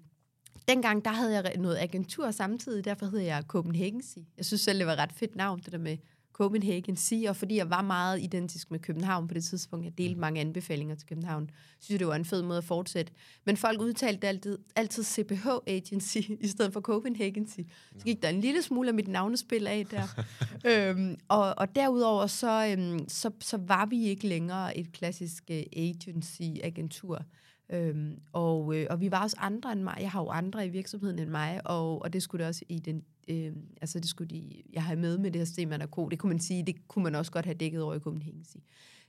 dengang, 0.69 1.05
der 1.05 1.11
havde 1.11 1.33
jeg 1.33 1.57
noget 1.59 1.77
agentur 1.77 2.31
samtidig, 2.31 2.85
derfor 2.85 3.07
hed 3.07 3.19
jeg 3.19 3.43
Copenhagen 3.47 4.03
Jeg 4.37 4.45
synes 4.45 4.61
selv, 4.61 4.79
det 4.79 4.87
var 4.87 4.93
et 4.93 4.99
ret 4.99 5.13
fedt 5.13 5.37
navn, 5.37 5.61
det 5.61 5.73
der 5.73 5.79
med 5.79 5.97
Copenhagen 6.35 6.97
Sea, 6.97 7.29
og 7.29 7.37
fordi 7.37 7.57
jeg 7.57 7.71
var 7.71 7.83
meget 7.83 8.23
identisk 8.23 8.71
med 8.71 8.79
København 8.79 9.29
på 9.29 9.35
det 9.35 9.45
tidspunkt, 9.45 9.85
jeg 9.85 9.99
delte 9.99 10.15
mm. 10.15 10.21
mange 10.21 10.41
anbefalinger 10.41 10.95
til 10.95 11.09
København, 11.09 11.51
synes 11.81 11.91
jeg, 11.91 11.99
det 11.99 12.07
var 12.07 12.15
en 12.15 12.25
fed 12.25 12.43
måde 12.43 12.59
at 12.59 12.65
fortsætte. 12.65 13.13
Men 13.45 13.57
folk 13.57 13.81
udtalte 13.81 14.29
altid, 14.29 14.59
altid 14.77 15.05
CPH 15.05 15.49
Agency 15.67 16.19
i 16.41 16.49
stedet 16.49 16.73
for 16.73 16.81
Copenhagen 16.81 17.49
Sea. 17.49 17.65
Så 17.99 18.05
gik 18.05 18.23
der 18.23 18.29
en 18.29 18.41
lille 18.41 18.63
smule 18.63 18.89
af 18.89 18.95
mit 18.95 19.09
navnespil 19.09 19.67
af 19.67 19.87
der. 19.91 20.25
øhm, 20.71 21.17
og, 21.29 21.55
og 21.59 21.75
derudover 21.77 22.27
så, 22.27 22.67
øhm, 22.67 23.09
så, 23.09 23.31
så 23.41 23.57
var 23.57 23.87
vi 23.87 24.05
ikke 24.05 24.27
længere 24.27 24.79
et 24.79 24.93
klassisk 24.93 25.45
uh, 25.51 25.57
agency-agentur. 25.77 27.25
Øhm, 27.71 28.21
og, 28.33 28.77
øh, 28.77 28.87
og 28.91 29.01
vi 29.01 29.11
var 29.11 29.23
også 29.23 29.37
andre 29.41 29.73
end 29.73 29.83
mig. 29.83 29.97
Jeg 30.01 30.11
har 30.11 30.21
jo 30.21 30.29
andre 30.29 30.67
i 30.67 30.69
virksomheden 30.69 31.19
end 31.19 31.31
mig, 31.31 31.61
og, 31.65 32.03
og 32.03 32.13
det 32.13 32.23
skulle 32.23 32.41
det 32.41 32.49
også 32.49 32.65
i 32.69 32.79
den, 32.79 33.05
øh, 33.29 33.53
altså 33.81 34.01
det 34.01 34.09
skulle 34.09 34.31
de, 34.31 34.63
jeg 34.73 34.85
har 34.85 34.97
med 34.97 35.19
med 35.19 35.31
det 35.31 35.41
her 35.41 35.47
Stemann 35.47 35.83
Co. 35.87 36.09
Det 36.09 36.19
kunne 36.19 36.31
man 36.31 36.41
sige, 36.41 36.63
det 36.63 36.89
kunne 36.89 37.03
man 37.03 37.15
også 37.15 37.33
godt 37.33 37.45
have 37.45 37.55
dækket 37.55 37.83
over 37.83 37.95
i 37.95 37.99
Copenhagen. 37.99 38.45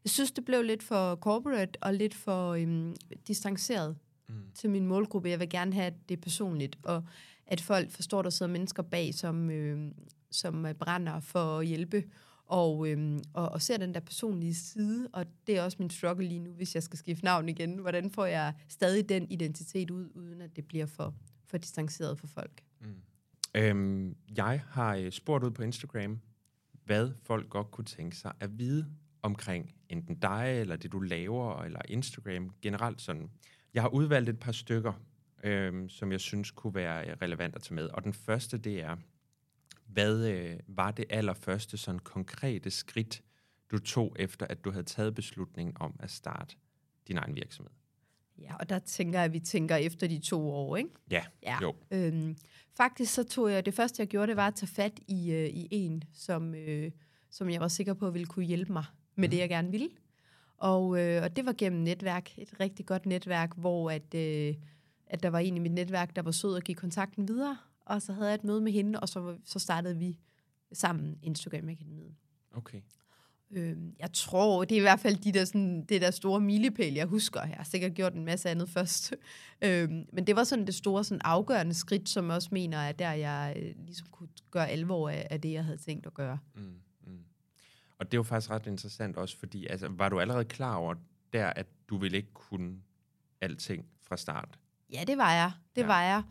Jeg 0.04 0.12
synes, 0.12 0.32
det 0.32 0.46
blev 0.46 0.62
lidt 0.62 0.84
for 0.84 1.16
corporate 1.16 1.84
og 1.84 1.94
lidt 1.94 2.14
for 2.14 2.50
øh, 2.52 2.96
distanceret. 3.28 3.96
mm. 4.28 4.36
til 4.54 4.70
min 4.70 4.88
målgruppe. 4.88 5.30
Jeg 5.30 5.40
vil 5.40 5.50
gerne 5.50 5.74
have, 5.74 5.86
at 5.88 5.94
det 6.10 6.18
er 6.18 6.22
personligt, 6.22 6.78
og 6.84 7.04
at 7.48 7.62
folk 7.62 7.92
forstår, 7.92 8.20
at 8.20 8.24
der 8.24 8.30
sidder 8.30 8.52
mennesker 8.52 8.84
bag, 8.84 9.14
som, 9.14 9.50
øh, 9.50 9.92
som 10.32 10.68
brænder 10.80 11.20
for 11.20 11.60
at 11.60 11.68
hjælpe, 11.68 12.04
og, 12.46 12.88
øhm, 12.88 13.20
og, 13.34 13.50
og 13.50 13.62
ser 13.62 13.78
den 13.78 13.94
der 13.94 14.00
personlige 14.00 14.56
side, 14.56 15.10
og 15.14 15.26
det 15.48 15.58
er 15.58 15.64
også 15.64 15.78
min 15.80 15.90
struggle 15.90 16.28
lige 16.28 16.40
nu, 16.40 16.52
hvis 16.52 16.76
jeg 16.76 16.84
skal 16.84 17.00
skifte 17.00 17.26
navn 17.26 17.50
igen. 17.50 17.78
Hvordan 17.78 18.12
får 18.12 18.26
jeg 18.26 18.54
stadig 18.68 19.10
den 19.10 19.28
identitet 19.30 19.92
ud, 19.92 20.10
uden 20.16 20.42
at 20.42 20.56
det 20.56 20.68
bliver 20.68 20.86
for, 20.86 21.14
for 21.46 21.58
distanceret 21.58 22.20
for 22.20 22.28
folk? 22.28 22.64
Mm. 22.82 23.02
Øhm, 23.56 24.16
jeg 24.38 24.64
har 24.70 24.96
øh, 24.96 25.12
spurgt 25.12 25.44
ud 25.44 25.52
på 25.52 25.64
Instagram, 25.64 26.20
hvad 26.86 27.12
folk 27.24 27.50
godt 27.50 27.72
kunne 27.72 27.86
tænke 27.86 28.16
sig 28.16 28.32
at 28.40 28.60
vide 28.60 28.86
omkring 29.22 29.76
enten 29.90 30.16
dig, 30.16 30.60
eller 30.62 30.76
det 30.76 30.92
du 30.92 31.00
laver, 31.00 31.64
eller 31.64 31.80
Instagram 31.88 32.52
generelt 32.62 33.02
sådan. 33.02 33.30
Jeg 33.74 33.82
har 33.82 33.90
udvalgt 33.90 34.30
et 34.30 34.40
par 34.40 34.52
stykker, 34.52 34.94
øhm, 35.44 35.90
som 35.90 36.12
jeg 36.12 36.20
synes 36.20 36.52
kunne 36.52 36.76
være 36.76 37.10
øh, 37.10 37.18
relevant 37.22 37.56
at 37.56 37.62
tage 37.62 37.76
med. 37.76 37.88
Og 37.88 38.04
den 38.04 38.14
første, 38.14 38.58
det 38.58 38.84
er, 38.84 38.96
hvad 39.96 40.28
øh, 40.28 40.60
var 40.68 40.92
det 40.92 41.06
allerførste 41.10 41.78
sådan 41.78 42.00
konkrete 42.00 42.72
skridt, 42.72 43.22
du 43.72 43.80
tog 43.80 44.16
efter, 44.20 44.48
at 44.50 44.66
du 44.66 44.72
havde 44.72 44.84
taget 44.84 45.16
beslutningen 45.16 45.76
om 45.80 45.96
at 46.00 46.12
starte 46.12 46.56
din 47.08 47.18
egen 47.18 47.36
virksomhed? 47.36 47.72
Ja, 48.38 48.56
og 48.56 48.70
der 48.70 48.80
tænker 48.80 49.20
jeg, 49.20 49.26
at 49.26 49.34
vi 49.34 49.40
tænker 49.40 49.76
efter 49.76 50.08
de 50.08 50.20
to 50.20 50.50
år, 50.50 50.76
ikke? 50.76 50.90
Ja, 51.12 51.24
ja. 51.44 51.58
jo. 51.62 51.76
Øhm, 51.92 52.38
faktisk 52.78 53.14
så 53.14 53.24
tog 53.24 53.52
jeg, 53.52 53.66
det 53.66 53.74
første 53.74 54.02
jeg 54.02 54.08
gjorde, 54.08 54.28
det 54.28 54.36
var 54.36 54.48
at 54.48 54.56
tage 54.56 54.68
fat 54.68 55.00
i, 55.08 55.32
øh, 55.32 55.50
i 55.50 55.68
en, 55.72 56.04
som, 56.14 56.56
øh, 56.56 56.92
som 57.32 57.50
jeg 57.50 57.62
var 57.62 57.68
sikker 57.68 57.94
på 57.94 58.10
ville 58.10 58.26
kunne 58.26 58.46
hjælpe 58.46 58.74
mig 58.74 58.86
med 59.16 59.28
mm. 59.28 59.32
det, 59.32 59.38
jeg 59.38 59.50
gerne 59.50 59.72
ville. 59.72 59.90
Og, 60.58 61.00
øh, 61.00 61.24
og 61.24 61.36
det 61.36 61.46
var 61.46 61.54
gennem 61.58 61.82
netværk, 61.82 62.38
et 62.38 62.60
rigtig 62.60 62.86
godt 62.86 63.06
netværk, 63.06 63.58
hvor 63.58 63.92
at, 63.92 64.16
øh, 64.16 64.56
at 65.08 65.24
der 65.24 65.30
var 65.30 65.40
en 65.40 65.56
i 65.56 65.60
mit 65.60 65.72
netværk, 65.72 66.16
der 66.16 66.22
var 66.22 66.32
sød 66.32 66.56
og 66.56 66.62
give 66.62 66.76
kontakten 66.76 67.28
videre, 67.28 67.58
og 67.86 68.02
så 68.02 68.14
havde 68.14 68.28
jeg 68.28 68.36
et 68.36 68.44
møde 68.44 68.62
med 68.62 68.72
hende, 68.72 69.00
og 69.00 69.10
så, 69.10 69.38
så 69.46 69.60
startede 69.60 69.98
vi 69.98 70.20
sammen 70.74 71.20
Instagram 71.22 71.70
Akademiet. 71.70 72.16
Okay. 72.52 72.82
Øh, 73.52 73.78
jeg 74.00 74.14
tror, 74.14 74.66
det 74.66 74.76
er 74.76 74.80
i 74.80 74.82
hvert 74.82 75.00
fald 75.00 75.16
de 75.16 75.32
der, 75.32 75.46
sådan, 75.46 75.86
det 75.86 76.02
der 76.02 76.12
store 76.12 76.40
milepæl, 76.40 76.94
jeg 76.94 77.06
husker. 77.06 77.42
Jeg 77.42 77.58
har 77.58 77.64
sikkert 77.64 77.94
gjort 77.94 78.14
en 78.14 78.26
masse 78.26 78.50
andet 78.50 78.70
først. 78.70 79.14
øh, 79.62 79.90
men 79.90 80.28
det 80.28 80.36
var 80.36 80.44
sådan 80.44 80.66
det 80.66 80.76
store 80.76 81.04
sådan 81.04 81.22
afgørende 81.24 81.74
skridt, 81.74 82.10
som 82.10 82.28
jeg 82.28 82.36
også 82.36 82.50
mener, 82.52 82.80
at 82.80 83.00
der 83.00 83.12
jeg 83.12 83.56
øh, 83.60 83.86
ligesom 83.86 84.08
kunne 84.12 84.30
gøre 84.52 84.70
alvor 84.70 85.10
af, 85.10 85.28
af 85.30 85.42
det, 85.42 85.52
jeg 85.52 85.66
havde 85.66 85.78
tænkt 85.78 86.06
at 86.06 86.14
gøre. 86.14 86.40
Mm, 86.56 86.80
mm. 87.08 87.20
Og 87.98 88.12
det 88.12 88.18
jo 88.18 88.24
faktisk 88.24 88.52
ret 88.52 88.68
interessant 88.68 89.18
også, 89.18 89.38
fordi 89.38 89.68
altså, 89.68 89.88
var 89.88 90.10
du 90.10 90.20
allerede 90.20 90.46
klar 90.46 90.76
over 90.76 90.96
der, 91.34 91.48
at 91.48 91.68
du 91.90 91.98
ville 91.98 92.18
ikke 92.18 92.34
kunne 92.34 92.78
alting 93.42 93.86
fra 94.02 94.18
start? 94.18 94.60
Ja, 94.94 95.04
det 95.08 95.18
var 95.18 95.32
jeg. 95.32 95.52
Det 95.76 95.82
ja. 95.82 95.88
var 95.88 96.02
jeg. 96.02 96.24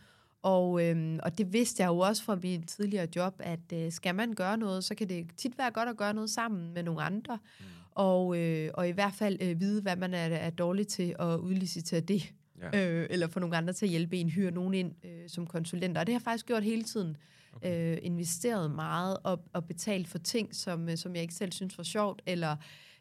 Og, 0.45 0.85
øhm, 0.85 1.19
og 1.23 1.39
det 1.39 1.53
vidste 1.53 1.83
jeg 1.83 1.89
jo 1.89 1.99
også 1.99 2.23
fra 2.25 2.39
min 2.43 2.63
tidligere 2.63 3.09
job, 3.17 3.35
at 3.39 3.73
øh, 3.73 3.93
skal 3.93 4.15
man 4.15 4.33
gøre 4.33 4.57
noget, 4.57 4.85
så 4.85 4.95
kan 4.95 5.09
det 5.09 5.27
tit 5.37 5.59
være 5.59 5.71
godt 5.71 5.89
at 5.89 5.97
gøre 5.97 6.15
noget 6.15 6.31
sammen 6.31 6.75
med 6.75 6.83
nogle 6.83 7.03
andre. 7.03 7.39
Mm. 7.61 7.65
Og, 7.91 8.39
øh, 8.39 8.71
og 8.75 8.89
i 8.89 8.91
hvert 8.91 9.15
fald 9.15 9.39
øh, 9.41 9.61
vide, 9.61 9.83
hvad 9.83 9.97
man 9.97 10.15
er, 10.15 10.27
er 10.27 10.51
dårlig 10.51 10.87
til 10.87 11.15
at 11.19 11.37
udlicitere 11.37 12.01
det. 12.01 12.33
Ja. 12.73 12.89
Øh, 12.89 13.07
eller 13.11 13.27
få 13.27 13.41
nogle 13.41 13.57
andre 13.57 13.73
til 13.73 13.87
at 13.87 13.91
hjælpe 13.91 14.17
en, 14.17 14.29
hyre 14.29 14.51
nogen 14.51 14.75
ind 14.75 14.93
øh, 15.05 15.29
som 15.29 15.47
konsulenter. 15.47 16.01
Og 16.01 16.07
det 16.07 16.13
har 16.13 16.19
jeg 16.19 16.25
faktisk 16.25 16.47
gjort 16.47 16.63
hele 16.63 16.83
tiden. 16.83 17.17
Okay. 17.57 17.93
Øh, 17.93 17.99
investeret 18.03 18.71
meget 18.71 19.17
og, 19.23 19.45
og 19.53 19.65
betalt 19.65 20.09
for 20.09 20.19
ting, 20.19 20.55
som, 20.55 20.89
øh, 20.89 20.97
som 20.97 21.15
jeg 21.15 21.23
ikke 21.23 21.35
selv 21.35 21.53
synes 21.53 21.79
var 21.79 21.85
sjovt, 21.85 22.23
eller, 22.27 22.57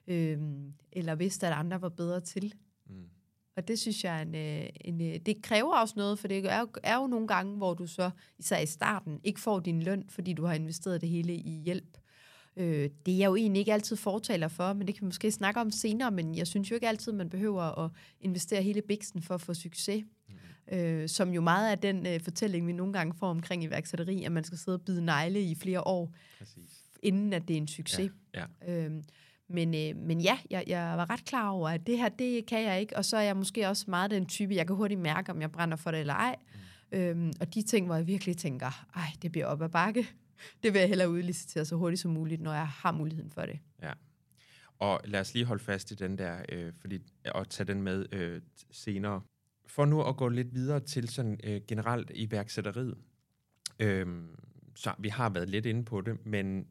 øh, 0.08 0.38
eller 0.92 1.16
vidste, 1.16 1.48
at 1.48 1.54
andre 1.54 1.82
var 1.82 1.90
bedre 1.90 2.20
til. 2.20 2.54
Og 3.55 3.67
det 3.67 3.79
synes 3.79 4.03
jeg, 4.03 4.22
en, 4.22 4.36
øh, 4.36 4.69
en, 4.81 5.01
øh, 5.01 5.19
det 5.25 5.41
kræver 5.41 5.75
også 5.75 5.93
noget, 5.98 6.19
for 6.19 6.27
det 6.27 6.45
er 6.45 6.60
jo, 6.60 6.67
er 6.83 6.95
jo 6.95 7.07
nogle 7.07 7.27
gange, 7.27 7.57
hvor 7.57 7.74
du 7.74 7.88
så, 7.88 8.10
især 8.39 8.60
i 8.60 8.65
starten, 8.65 9.19
ikke 9.24 9.39
får 9.39 9.60
din 9.60 9.83
løn, 9.83 10.03
fordi 10.10 10.33
du 10.33 10.45
har 10.45 10.53
investeret 10.53 11.01
det 11.01 11.10
hele 11.10 11.33
i 11.33 11.62
hjælp. 11.65 11.98
Øh, 12.57 12.89
det 13.05 13.13
er 13.13 13.17
jeg 13.17 13.25
jo 13.25 13.36
egentlig 13.36 13.60
ikke 13.60 13.74
altid 13.74 13.95
fortaler 13.95 14.48
for, 14.48 14.74
men 14.74 14.88
det 14.88 14.95
kan 14.95 15.01
vi 15.01 15.05
måske 15.05 15.31
snakke 15.31 15.60
om 15.60 15.72
senere, 15.72 16.12
men 16.12 16.36
jeg 16.36 16.48
synes 16.48 16.72
jo 16.72 16.75
ikke 16.75 16.88
altid, 16.88 17.12
man 17.12 17.29
behøver 17.29 17.86
at 17.86 17.91
investere 18.22 18.62
hele 18.62 18.81
biksen 18.81 19.22
for 19.22 19.36
at 19.36 19.41
få 19.41 19.53
succes. 19.53 20.03
Mm. 20.29 20.77
Øh, 20.77 21.10
som 21.10 21.33
jo 21.33 21.41
meget 21.41 21.72
af 21.72 21.79
den 21.79 22.07
øh, 22.07 22.19
fortælling, 22.22 22.67
vi 22.67 22.72
nogle 22.72 22.93
gange 22.93 23.13
får 23.19 23.29
omkring 23.29 23.63
iværksætteri, 23.63 24.24
at 24.24 24.31
man 24.31 24.43
skal 24.43 24.57
sidde 24.57 24.75
og 24.75 24.81
bide 24.81 25.05
negle 25.05 25.41
i 25.41 25.55
flere 25.55 25.88
år, 25.88 26.13
Præcis. 26.39 26.83
inden 27.03 27.33
at 27.33 27.48
det 27.48 27.53
er 27.53 27.57
en 27.57 27.67
succes. 27.67 28.12
Ja, 28.33 28.43
ja. 28.67 28.86
Øh, 28.86 29.03
men, 29.50 29.76
øh, 29.76 30.04
men 30.04 30.22
ja, 30.22 30.38
jeg, 30.50 30.64
jeg 30.68 30.98
var 30.98 31.10
ret 31.10 31.26
klar 31.26 31.50
over, 31.50 31.70
at 31.70 31.88
det 31.88 31.98
her, 31.98 32.10
det 32.10 32.46
kan 32.46 32.64
jeg 32.64 32.82
ikke. 32.82 32.98
Og 32.98 33.06
så 33.06 33.18
er 33.18 33.22
jeg 33.22 33.38
måske 33.38 33.68
også 33.68 33.86
meget 33.88 34.12
den 34.12 34.26
type, 34.26 34.56
jeg 34.56 34.68
kan 34.68 34.76
hurtigt 34.76 35.00
mærke, 35.00 35.32
om 35.32 35.42
jeg 35.42 35.52
brænder 35.52 35.78
for 35.78 35.92
det 35.92 36.00
eller 36.00 36.14
ej. 36.14 36.36
Mm. 36.92 36.98
Øhm, 36.98 37.32
og 37.40 37.54
de 37.54 37.62
ting, 37.62 37.86
hvor 37.86 37.96
jeg 37.96 38.08
virkelig 38.08 38.38
tænker, 38.38 38.88
ej, 38.96 39.08
det 39.22 39.32
bliver 39.32 39.46
op 39.46 39.62
ad 39.62 39.70
bakke. 39.70 40.08
Det 40.64 40.74
vil 40.74 40.80
jeg 40.80 40.90
hellere 40.90 41.10
udlicitere 41.10 41.66
så 41.66 41.76
hurtigt 41.76 42.02
som 42.02 42.12
muligt, 42.12 42.42
når 42.42 42.54
jeg 42.54 42.68
har 42.68 42.92
muligheden 42.92 43.32
for 43.32 43.42
det. 43.42 43.60
Ja. 43.82 43.92
Og 44.80 45.02
lad 45.06 45.20
os 45.20 45.34
lige 45.34 45.46
holde 45.46 45.64
fast 45.64 45.92
i 45.92 45.96
den 45.96 46.18
der, 46.18 46.38
øh, 46.50 46.74
fordi, 46.82 47.00
og 47.26 47.50
tage 47.50 47.68
den 47.68 47.82
med 47.82 48.06
øh, 48.12 48.42
senere. 48.72 49.22
For 49.68 49.86
nu 49.86 50.04
at 50.04 50.18
gå 50.18 50.30
lidt 50.30 50.54
videre 50.54 50.80
til 50.80 51.10
sådan 51.10 51.40
øh, 51.44 51.62
generelt 51.68 52.12
iværksætteriet. 52.16 52.98
Øh, 53.80 54.08
så 54.76 54.94
vi 55.00 55.10
har 55.10 55.30
været 55.30 55.50
lidt 55.50 55.66
inde 55.66 55.86
på 55.86 56.02
det, 56.02 56.26
men 56.26 56.68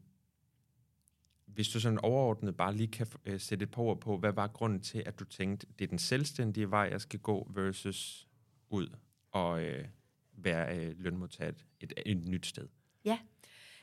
hvis 1.53 1.69
du 1.69 1.79
sådan 1.79 1.99
overordnet 2.03 2.57
bare 2.57 2.75
lige 2.75 2.87
kan 2.87 3.07
øh, 3.25 3.39
sætte 3.39 3.63
et 3.63 3.71
par 3.71 3.81
ord 3.81 4.01
på, 4.01 4.17
hvad 4.17 4.31
var 4.31 4.47
grunden 4.47 4.79
til, 4.79 5.03
at 5.05 5.19
du 5.19 5.25
tænkte, 5.25 5.67
det 5.79 5.85
er 5.85 5.89
den 5.89 5.99
selvstændige 5.99 6.71
vej, 6.71 6.87
jeg 6.91 7.01
skal 7.01 7.19
gå, 7.19 7.51
versus 7.55 8.27
ud 8.69 8.87
og 9.31 9.63
øh, 9.63 9.85
være 10.37 10.77
øh, 10.77 10.95
lønmodtager 10.97 11.49
et, 11.49 11.65
et, 11.79 11.93
et 12.05 12.27
nyt 12.27 12.45
sted? 12.45 12.67
Ja, 13.05 13.17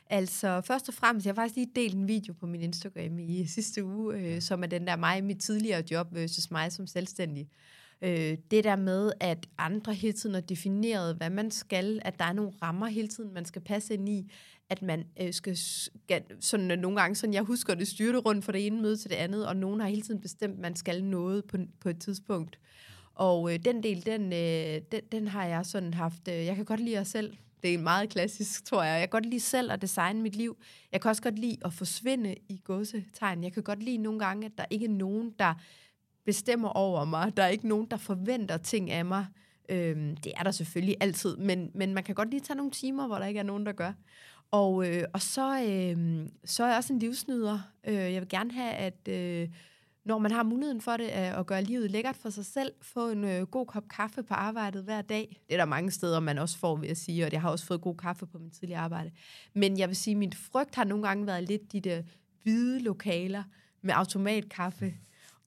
altså 0.05 0.61
først 0.61 0.87
og 0.87 0.93
fremmest, 0.93 1.25
jeg 1.25 1.31
har 1.31 1.35
faktisk 1.35 1.55
lige 1.55 1.71
delt 1.75 1.95
en 1.95 2.07
video 2.07 2.33
på 2.33 2.45
min 2.45 2.61
Instagram 2.61 3.19
i 3.19 3.45
sidste 3.45 3.83
uge, 3.83 4.17
øh, 4.17 4.41
som 4.41 4.63
er 4.63 4.67
den 4.67 4.87
der 4.87 4.95
mig 4.95 5.23
mit 5.23 5.39
tidligere 5.39 5.83
job 5.91 6.07
versus 6.11 6.51
mig 6.51 6.71
som 6.71 6.87
selvstændig. 6.87 7.49
Øh, 8.01 8.37
det 8.51 8.63
der 8.63 8.75
med, 8.75 9.11
at 9.19 9.49
andre 9.57 9.93
hele 9.93 10.13
tiden 10.13 10.33
har 10.33 10.41
defineret, 10.41 11.15
hvad 11.15 11.29
man 11.29 11.51
skal, 11.51 12.01
at 12.05 12.19
der 12.19 12.25
er 12.25 12.33
nogle 12.33 12.51
rammer 12.61 12.87
hele 12.87 13.07
tiden, 13.07 13.33
man 13.33 13.45
skal 13.45 13.61
passe 13.61 13.93
ind 13.93 14.09
i, 14.09 14.31
at 14.71 14.81
man 14.81 15.05
øh, 15.21 15.33
skal, 15.33 15.57
sådan 16.39 16.71
øh, 16.71 16.77
nogle 16.77 17.01
gange, 17.01 17.15
sådan 17.15 17.33
jeg 17.33 17.43
husker 17.43 17.75
det, 17.75 17.87
styrte 17.87 18.17
rundt 18.17 18.45
fra 18.45 18.51
det 18.51 18.67
ene 18.67 18.81
møde 18.81 18.97
til 18.97 19.09
det 19.09 19.15
andet, 19.15 19.47
og 19.47 19.55
nogen 19.55 19.79
har 19.79 19.87
hele 19.87 20.01
tiden 20.01 20.21
bestemt, 20.21 20.53
at 20.53 20.59
man 20.59 20.75
skal 20.75 21.03
noget 21.03 21.45
på, 21.45 21.57
på 21.79 21.89
et 21.89 21.99
tidspunkt. 21.99 22.59
Og 23.15 23.53
øh, 23.53 23.59
den 23.65 23.83
del, 23.83 24.05
den, 24.05 24.33
øh, 24.33 24.81
den, 24.91 25.01
den 25.11 25.27
har 25.27 25.45
jeg 25.45 25.65
sådan 25.65 25.93
haft, 25.93 26.27
øh, 26.27 26.45
jeg 26.45 26.55
kan 26.55 26.65
godt 26.65 26.79
lide 26.79 26.99
at 26.99 27.07
selv, 27.07 27.37
det 27.63 27.73
er 27.73 27.77
meget 27.77 28.09
klassisk, 28.09 28.65
tror 28.65 28.83
jeg. 28.83 28.91
Jeg 28.91 29.01
kan 29.01 29.09
godt 29.09 29.25
lide 29.25 29.39
selv 29.39 29.71
at 29.71 29.81
designe 29.81 30.21
mit 30.21 30.35
liv. 30.35 30.57
Jeg 30.91 31.01
kan 31.01 31.09
også 31.09 31.21
godt 31.21 31.39
lide 31.39 31.57
at 31.65 31.73
forsvinde 31.73 32.35
i 32.49 32.61
gåsetegn. 32.63 33.43
Jeg 33.43 33.53
kan 33.53 33.63
godt 33.63 33.83
lide 33.83 33.97
nogle 33.97 34.19
gange, 34.19 34.45
at 34.45 34.51
der 34.57 34.65
ikke 34.69 34.85
er 34.85 34.89
nogen, 34.89 35.33
der 35.39 35.53
bestemmer 36.25 36.69
over 36.69 37.05
mig. 37.05 37.37
Der 37.37 37.43
er 37.43 37.47
ikke 37.47 37.67
nogen, 37.67 37.87
der 37.91 37.97
forventer 37.97 38.57
ting 38.57 38.91
af 38.91 39.05
mig. 39.05 39.25
Øhm, 39.69 40.17
det 40.17 40.31
er 40.37 40.43
der 40.43 40.51
selvfølgelig 40.51 40.95
altid, 41.01 41.37
men, 41.37 41.71
men 41.73 41.93
man 41.93 42.03
kan 42.03 42.15
godt 42.15 42.29
lige 42.29 42.39
tage 42.39 42.57
nogle 42.57 42.71
timer, 42.71 43.07
hvor 43.07 43.17
der 43.17 43.25
ikke 43.25 43.39
er 43.39 43.43
nogen, 43.43 43.65
der 43.65 43.71
gør. 43.71 43.93
Og, 44.51 44.87
øh, 44.87 45.03
og 45.13 45.21
så, 45.21 45.63
øh, 45.63 46.27
så 46.45 46.63
er 46.63 46.67
jeg 46.67 46.77
også 46.77 46.93
en 46.93 46.99
livsnyder. 46.99 47.59
Øh, 47.87 47.93
jeg 47.93 48.21
vil 48.21 48.29
gerne 48.29 48.51
have, 48.51 48.73
at 48.73 49.07
øh, 49.07 49.49
når 50.05 50.19
man 50.19 50.31
har 50.31 50.43
muligheden 50.43 50.81
for 50.81 50.97
det, 50.97 51.07
at 51.07 51.45
gøre 51.45 51.63
livet 51.63 51.91
lækkert 51.91 52.15
for 52.15 52.29
sig 52.29 52.45
selv, 52.45 52.71
få 52.81 53.09
en 53.09 53.23
øh, 53.23 53.41
god 53.41 53.65
kop 53.65 53.87
kaffe 53.87 54.23
på 54.23 54.33
arbejdet 54.33 54.83
hver 54.83 55.01
dag. 55.01 55.41
Det 55.47 55.53
er 55.53 55.57
der 55.57 55.65
mange 55.65 55.91
steder, 55.91 56.19
man 56.19 56.37
også 56.37 56.57
får, 56.57 56.75
vil 56.75 56.87
jeg 56.87 56.97
sige, 56.97 57.25
og 57.25 57.31
jeg 57.31 57.41
har 57.41 57.49
også 57.49 57.65
fået 57.65 57.81
god 57.81 57.95
kaffe 57.95 58.25
på 58.25 58.37
min 58.37 58.51
tidligere 58.51 58.81
arbejde. 58.81 59.11
Men 59.53 59.79
jeg 59.79 59.87
vil 59.87 59.95
sige, 59.95 60.11
at 60.11 60.17
min 60.17 60.33
frygt 60.33 60.75
har 60.75 60.83
nogle 60.83 61.07
gange 61.07 61.27
været 61.27 61.43
lidt 61.43 61.71
de 61.71 61.79
der 61.79 62.01
hvide 62.43 62.79
lokaler 62.79 63.43
med 63.81 63.93
automatkaffe, 63.93 64.93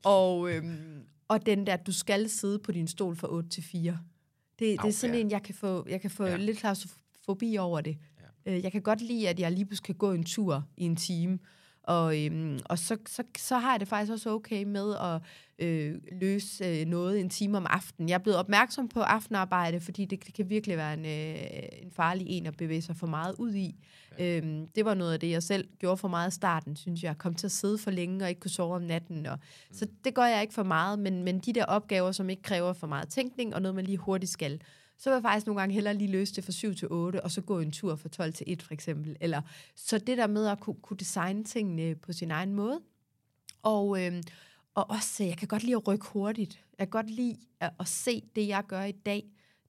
og, 0.04 0.50
øhm, 0.50 1.02
og 1.28 1.46
den 1.46 1.66
der, 1.66 1.76
du 1.76 1.92
skal 1.92 2.28
sidde 2.28 2.58
på 2.58 2.72
din 2.72 2.88
stol 2.88 3.16
fra 3.16 3.28
8 3.30 3.48
til 3.48 3.62
4. 3.62 3.98
Det, 4.58 4.82
det 4.82 4.88
er 4.88 4.92
sådan 4.92 5.16
en, 5.16 5.30
jeg 5.30 5.42
kan 5.42 5.54
få, 5.54 5.86
jeg 5.88 6.00
kan 6.00 6.10
få 6.10 6.24
ja. 6.24 6.36
lidt 6.36 6.58
klaustrofobi 6.58 7.56
over 7.56 7.80
det. 7.80 7.98
Øh, 8.46 8.64
jeg 8.64 8.72
kan 8.72 8.82
godt 8.82 9.00
lide, 9.00 9.28
at 9.28 9.40
jeg 9.40 9.52
lige 9.52 9.66
pludselig 9.66 9.86
kan 9.86 9.94
gå 9.94 10.12
en 10.12 10.24
tur 10.24 10.64
i 10.76 10.84
en 10.84 10.96
time, 10.96 11.38
og, 11.86 12.24
øhm, 12.24 12.58
og 12.64 12.78
så, 12.78 12.96
så, 13.06 13.22
så 13.38 13.58
har 13.58 13.70
jeg 13.70 13.80
det 13.80 13.88
faktisk 13.88 14.12
også 14.12 14.30
okay 14.30 14.64
med 14.64 14.94
at 14.94 15.20
øh, 15.58 15.94
løse 16.20 16.64
øh, 16.64 16.86
noget 16.86 17.20
en 17.20 17.30
time 17.30 17.56
om 17.56 17.66
aftenen. 17.70 18.08
Jeg 18.08 18.14
er 18.14 18.18
blevet 18.18 18.38
opmærksom 18.38 18.88
på 18.88 19.00
aftenarbejde, 19.00 19.80
fordi 19.80 20.04
det, 20.04 20.26
det 20.26 20.34
kan 20.34 20.50
virkelig 20.50 20.76
være 20.76 20.94
en, 20.94 21.04
øh, 21.04 21.82
en 21.82 21.90
farlig 21.90 22.26
en 22.28 22.46
at 22.46 22.56
bevæge 22.56 22.82
sig 22.82 22.96
for 22.96 23.06
meget 23.06 23.34
ud 23.38 23.54
i. 23.54 23.74
Ja. 24.18 24.36
Øhm, 24.36 24.66
det 24.66 24.84
var 24.84 24.94
noget 24.94 25.12
af 25.12 25.20
det, 25.20 25.30
jeg 25.30 25.42
selv 25.42 25.68
gjorde 25.78 25.96
for 25.96 26.08
meget 26.08 26.30
i 26.30 26.34
starten, 26.34 26.76
synes 26.76 27.02
jeg. 27.02 27.18
Kom 27.18 27.34
til 27.34 27.46
at 27.46 27.52
sidde 27.52 27.78
for 27.78 27.90
længe 27.90 28.24
og 28.24 28.28
ikke 28.28 28.40
kunne 28.40 28.50
sove 28.50 28.74
om 28.74 28.82
natten. 28.82 29.26
Og, 29.26 29.38
mm. 29.70 29.76
Så 29.76 29.86
det 30.04 30.14
gør 30.14 30.24
jeg 30.24 30.42
ikke 30.42 30.54
for 30.54 30.62
meget, 30.62 30.98
men, 30.98 31.22
men 31.22 31.38
de 31.38 31.52
der 31.52 31.64
opgaver, 31.64 32.12
som 32.12 32.30
ikke 32.30 32.42
kræver 32.42 32.72
for 32.72 32.86
meget 32.86 33.08
tænkning, 33.08 33.54
og 33.54 33.62
noget, 33.62 33.74
man 33.74 33.84
lige 33.84 33.98
hurtigt 33.98 34.32
skal, 34.32 34.60
så 34.98 35.10
vil 35.10 35.14
jeg 35.14 35.22
faktisk 35.22 35.46
nogle 35.46 35.60
gange 35.60 35.74
hellere 35.74 35.94
lige 35.94 36.10
løse 36.10 36.34
det 36.34 36.44
fra 36.44 36.52
7 36.52 36.74
til 36.74 36.88
8, 36.90 37.24
og 37.24 37.30
så 37.30 37.40
gå 37.40 37.60
en 37.60 37.72
tur 37.72 37.96
fra 37.96 38.08
12 38.08 38.32
til 38.32 38.52
1 38.52 38.62
for 38.62 38.74
eksempel. 38.74 39.16
Eller, 39.20 39.42
så 39.76 39.98
det 39.98 40.18
der 40.18 40.26
med 40.26 40.46
at 40.46 40.60
kunne, 40.60 40.76
kunne 40.82 40.96
designe 40.96 41.44
tingene 41.44 41.94
på 41.94 42.12
sin 42.12 42.30
egen 42.30 42.52
måde. 42.52 42.80
Og, 43.62 44.02
øh, 44.02 44.22
og 44.74 44.90
også, 44.90 45.22
øh, 45.22 45.28
jeg 45.28 45.36
kan 45.36 45.48
godt 45.48 45.62
lide 45.62 45.76
at 45.76 45.88
rykke 45.88 46.06
hurtigt. 46.06 46.64
Jeg 46.78 46.86
kan 46.86 46.90
godt 46.90 47.10
lide 47.10 47.36
at, 47.60 47.70
at 47.80 47.88
se 47.88 48.22
det, 48.36 48.48
jeg 48.48 48.64
gør 48.68 48.82
i 48.82 48.92
dag. 48.92 49.24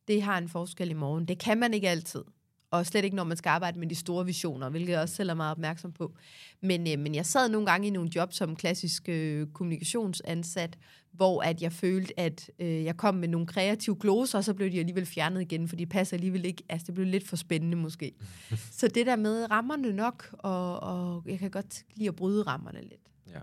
Det 0.08 0.22
har 0.22 0.38
en 0.38 0.50
forskel 0.50 0.90
i 0.90 0.94
morgen. 0.94 1.26
Det 1.26 1.40
kan 1.40 1.58
man 1.58 1.74
ikke 1.74 1.90
altid 1.90 2.24
og 2.72 2.86
slet 2.86 3.04
ikke, 3.04 3.16
når 3.16 3.24
man 3.24 3.38
skal 3.38 3.50
arbejde 3.50 3.80
med 3.80 3.88
de 3.88 3.96
store 3.96 4.26
visioner, 4.26 4.70
hvilket 4.70 4.92
jeg 4.92 5.02
også 5.02 5.16
selv 5.16 5.30
er 5.30 5.34
meget 5.34 5.52
opmærksom 5.52 5.92
på. 5.92 6.16
Men, 6.62 6.88
øh, 6.88 7.00
men 7.00 7.16
jeg 7.16 7.26
sad 7.26 7.50
nogle 7.50 7.68
gange 7.68 7.88
i 7.88 7.90
nogle 7.90 8.10
job 8.16 8.34
som 8.34 8.56
klassisk 8.56 9.10
øh, 9.10 9.48
kommunikationsansat, 9.54 10.78
hvor 11.16 11.42
at 11.42 11.62
jeg 11.62 11.72
følte, 11.72 12.20
at 12.20 12.52
øh, 12.60 12.84
jeg 12.84 12.98
kom 12.98 13.16
med 13.16 13.28
nogle 13.28 13.48
kreative 13.48 13.96
gloser, 14.00 14.38
og 14.38 14.44
så 14.44 14.54
blev 14.54 14.72
de 14.72 14.80
alligevel 14.80 15.06
fjernet 15.06 15.42
igen, 15.42 15.68
for 15.68 15.76
de 15.76 15.86
passer 15.86 16.18
alligevel 16.18 16.46
ikke. 16.46 16.64
Altså, 16.70 16.86
det 16.86 16.94
blev 16.96 17.08
lidt 17.08 17.28
for 17.28 17.36
spændende 17.36 17.78
måske. 17.78 18.12
så 18.80 18.88
det 18.88 19.06
der 19.06 19.16
med 19.16 19.52
rammerne 19.52 19.94
nok, 19.94 20.36
og, 20.40 20.80
og 20.80 21.24
jeg 21.26 21.40
kan 21.40 21.52
godt 21.52 21.84
lide 21.96 22.08
at 22.08 22.16
bryde 22.16 22.44
rammerne 22.44 22.82
lidt. 22.82 23.12
Ja. 23.28 23.40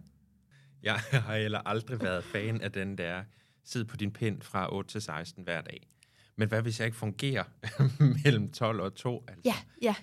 Jeg 0.82 0.94
har 1.26 1.36
heller 1.36 1.58
aldrig 1.58 2.02
været 2.02 2.24
fan 2.24 2.60
af 2.60 2.72
den 2.72 2.98
der, 2.98 3.22
sid 3.64 3.84
på 3.84 3.96
din 3.96 4.12
pind 4.12 4.42
fra 4.42 4.74
8 4.74 4.90
til 4.90 5.02
16 5.02 5.44
hver 5.44 5.60
dag. 5.60 5.88
Men 6.36 6.48
hvad 6.48 6.62
hvis 6.62 6.80
jeg 6.80 6.86
ikke 6.86 6.98
fungerer 6.98 7.44
mellem 8.24 8.52
12 8.52 8.80
og 8.80 8.94
2? 8.94 9.24
Altså? 9.28 9.42
Ja, 9.44 9.54
ja. 9.82 9.94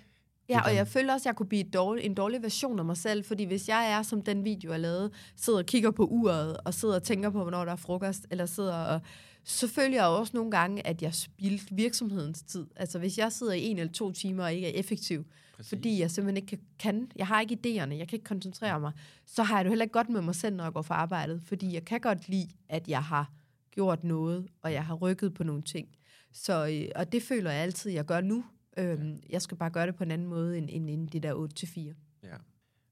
Ja, 0.50 0.62
og 0.62 0.76
jeg 0.76 0.88
føler 0.88 1.14
også, 1.14 1.24
at 1.24 1.26
jeg 1.26 1.36
kunne 1.36 1.50
blive 1.50 1.64
dårlig, 1.64 2.06
en 2.06 2.14
dårlig 2.14 2.44
version 2.44 2.80
af 2.80 2.86
mig 2.86 2.98
selv, 2.98 3.24
fordi 3.26 3.44
hvis 3.44 3.70
jeg 3.70 3.92
er, 3.92 4.02
som 4.02 4.22
den 4.22 4.46
video, 4.46 4.72
jeg 4.72 4.80
lavede, 4.80 5.12
sidder 5.36 5.60
og 5.60 5.66
kigger 5.66 5.92
på 5.92 6.06
uret, 6.06 6.58
og 6.66 6.74
sidder 6.74 6.96
og 6.96 7.04
tænker 7.04 7.30
på, 7.30 7.42
hvornår 7.42 7.66
der 7.66 7.72
er 7.72 7.76
frokost, 7.76 8.28
eller 8.32 8.46
sidder 8.46 8.76
og... 8.76 9.02
Så 9.44 9.68
føler 9.68 9.96
jeg 9.96 10.06
også 10.06 10.32
nogle 10.36 10.52
gange, 10.52 10.88
at 10.88 11.02
jeg 11.02 11.14
spildt 11.14 11.78
virksomhedens 11.78 12.42
tid. 12.42 12.68
Altså 12.76 13.00
hvis 13.00 13.18
jeg 13.18 13.32
sidder 13.32 13.54
i 13.54 13.64
en 13.64 13.78
eller 13.80 13.94
to 13.94 14.12
timer 14.12 14.44
og 14.44 14.54
ikke 14.54 14.68
er 14.68 14.80
effektiv, 14.80 15.26
Præcis. 15.56 15.70
fordi 15.70 16.00
jeg 16.00 16.12
simpelthen 16.12 16.38
ikke 16.38 16.48
kan, 16.48 16.60
kan, 16.80 17.12
jeg 17.16 17.28
har 17.28 17.42
ikke 17.42 17.58
idéerne, 17.66 17.94
jeg 17.94 18.08
kan 18.08 18.16
ikke 18.16 18.24
koncentrere 18.24 18.80
mig, 18.80 18.92
så 19.26 19.44
har 19.44 19.56
jeg 19.56 19.66
det 19.66 19.72
heller 19.72 19.86
ikke 19.86 19.94
godt 19.94 20.10
med 20.10 20.22
mig 20.22 20.36
selv, 20.36 20.56
når 20.56 20.64
jeg 20.64 20.74
går 20.74 20.82
for 20.82 20.94
arbejdet, 20.94 21.42
fordi 21.46 21.74
jeg 21.74 21.86
kan 21.86 22.00
godt 22.00 22.30
lide, 22.30 22.50
at 22.70 22.88
jeg 22.88 23.04
har 23.04 23.32
gjort 23.72 24.04
noget, 24.04 24.48
og 24.62 24.74
jeg 24.74 24.86
har 24.86 24.96
rykket 24.96 25.34
på 25.34 25.44
nogle 25.44 25.62
ting. 25.62 25.88
Så, 26.34 26.68
øh, 26.68 26.92
og 26.96 27.12
det 27.12 27.24
føler 27.24 27.52
jeg 27.52 27.62
altid, 27.62 27.92
jeg 27.92 28.06
gør 28.06 28.22
nu. 28.22 28.44
Øhm, 28.80 29.24
jeg 29.30 29.42
skal 29.42 29.58
bare 29.58 29.70
gøre 29.70 29.88
det 29.88 29.96
på 29.96 30.04
en 30.04 30.12
anden 30.12 30.28
måde, 30.28 30.58
end, 30.58 30.70
end, 30.72 30.90
end 30.90 31.10
det 31.10 31.24
der 31.24 31.50
8-4. 31.66 31.80
Ja. 32.24 32.36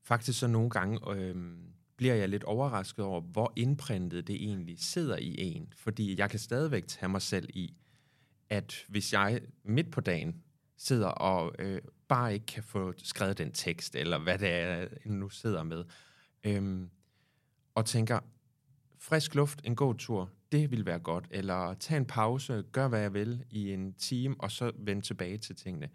Faktisk 0.03 0.39
så 0.39 0.48
nogle 0.48 0.70
gange 0.70 1.00
øhm, 1.12 1.74
bliver 1.98 2.13
jeg 2.13 2.29
lidt 2.29 2.44
overrasket 2.44 3.06
over, 3.06 3.22
hvor 3.22 3.53
indprintet 3.56 4.27
det 4.27 4.36
egentlig 4.36 4.79
sidder 4.79 5.17
i 5.17 5.36
en. 5.38 5.74
Fordi 5.75 6.20
jeg 6.20 6.29
kan 6.29 6.39
stadigvæk 6.39 6.88
tage 6.88 7.10
mig 7.10 7.22
selv 7.22 7.50
i, 7.50 7.77
at 8.50 8.86
hvis 8.88 9.13
jeg 9.13 9.41
midt 9.63 9.91
på 9.91 10.01
dagen 10.01 10.44
sidder 10.77 11.08
og 11.08 11.56
øh, 11.60 11.82
bare 12.08 12.34
ikke 12.34 12.46
kan 12.46 12.63
få 12.63 12.94
skrevet 12.98 13.38
den 13.38 13.51
tekst, 13.51 13.96
eller 13.96 14.17
hvad 14.17 14.39
det 14.39 14.50
er, 14.50 14.67
jeg 14.75 14.89
nu 15.06 15.29
sidder 15.29 15.63
med, 15.63 15.86
øhm, 16.44 16.89
og 17.75 17.86
tænker, 17.86 18.20
frisk 19.00 19.36
luft, 19.36 19.62
en 19.63 19.75
god 19.75 19.96
tur, 19.96 20.32
det 20.51 20.71
vil 20.71 20.85
være 20.85 20.99
godt. 20.99 21.27
Eller 21.31 21.73
tage 21.73 21.97
en 21.97 22.05
pause, 22.05 22.63
gør 22.71 22.87
hvad 22.87 22.99
jeg 22.99 23.13
vil 23.13 23.43
i 23.49 23.73
en 23.73 23.93
time, 23.93 24.35
og 24.39 24.51
så 24.51 24.71
vende 24.79 25.01
tilbage 25.01 25.37
til 25.37 25.55
tingene. 25.55 25.89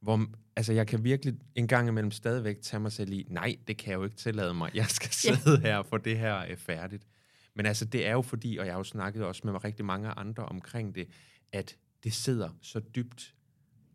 Hvor, 0.00 0.26
altså, 0.56 0.72
jeg 0.72 0.86
kan 0.86 1.04
virkelig 1.04 1.34
en 1.54 1.68
gang 1.68 1.88
imellem 1.88 2.10
stadigvæk 2.10 2.60
tage 2.60 2.80
mig 2.80 2.92
selv 2.92 3.12
i, 3.12 3.26
nej, 3.30 3.56
det 3.68 3.76
kan 3.76 3.90
jeg 3.90 3.98
jo 3.98 4.04
ikke 4.04 4.16
tillade 4.16 4.54
mig. 4.54 4.70
Jeg 4.74 4.86
skal 4.86 5.10
sidde 5.10 5.60
her 5.60 5.76
og 5.76 5.86
få 5.86 5.98
det 5.98 6.18
her 6.18 6.32
er 6.32 6.56
færdigt. 6.56 7.06
Men 7.54 7.66
altså, 7.66 7.84
det 7.84 8.06
er 8.06 8.12
jo 8.12 8.22
fordi, 8.22 8.56
og 8.56 8.66
jeg 8.66 8.74
har 8.74 8.78
jo 8.78 8.84
snakket 8.84 9.24
også 9.24 9.42
med 9.44 9.64
rigtig 9.64 9.84
mange 9.84 10.08
andre 10.08 10.44
omkring 10.44 10.94
det, 10.94 11.08
at 11.52 11.76
det 12.04 12.12
sidder 12.12 12.50
så 12.62 12.80
dybt 12.80 13.34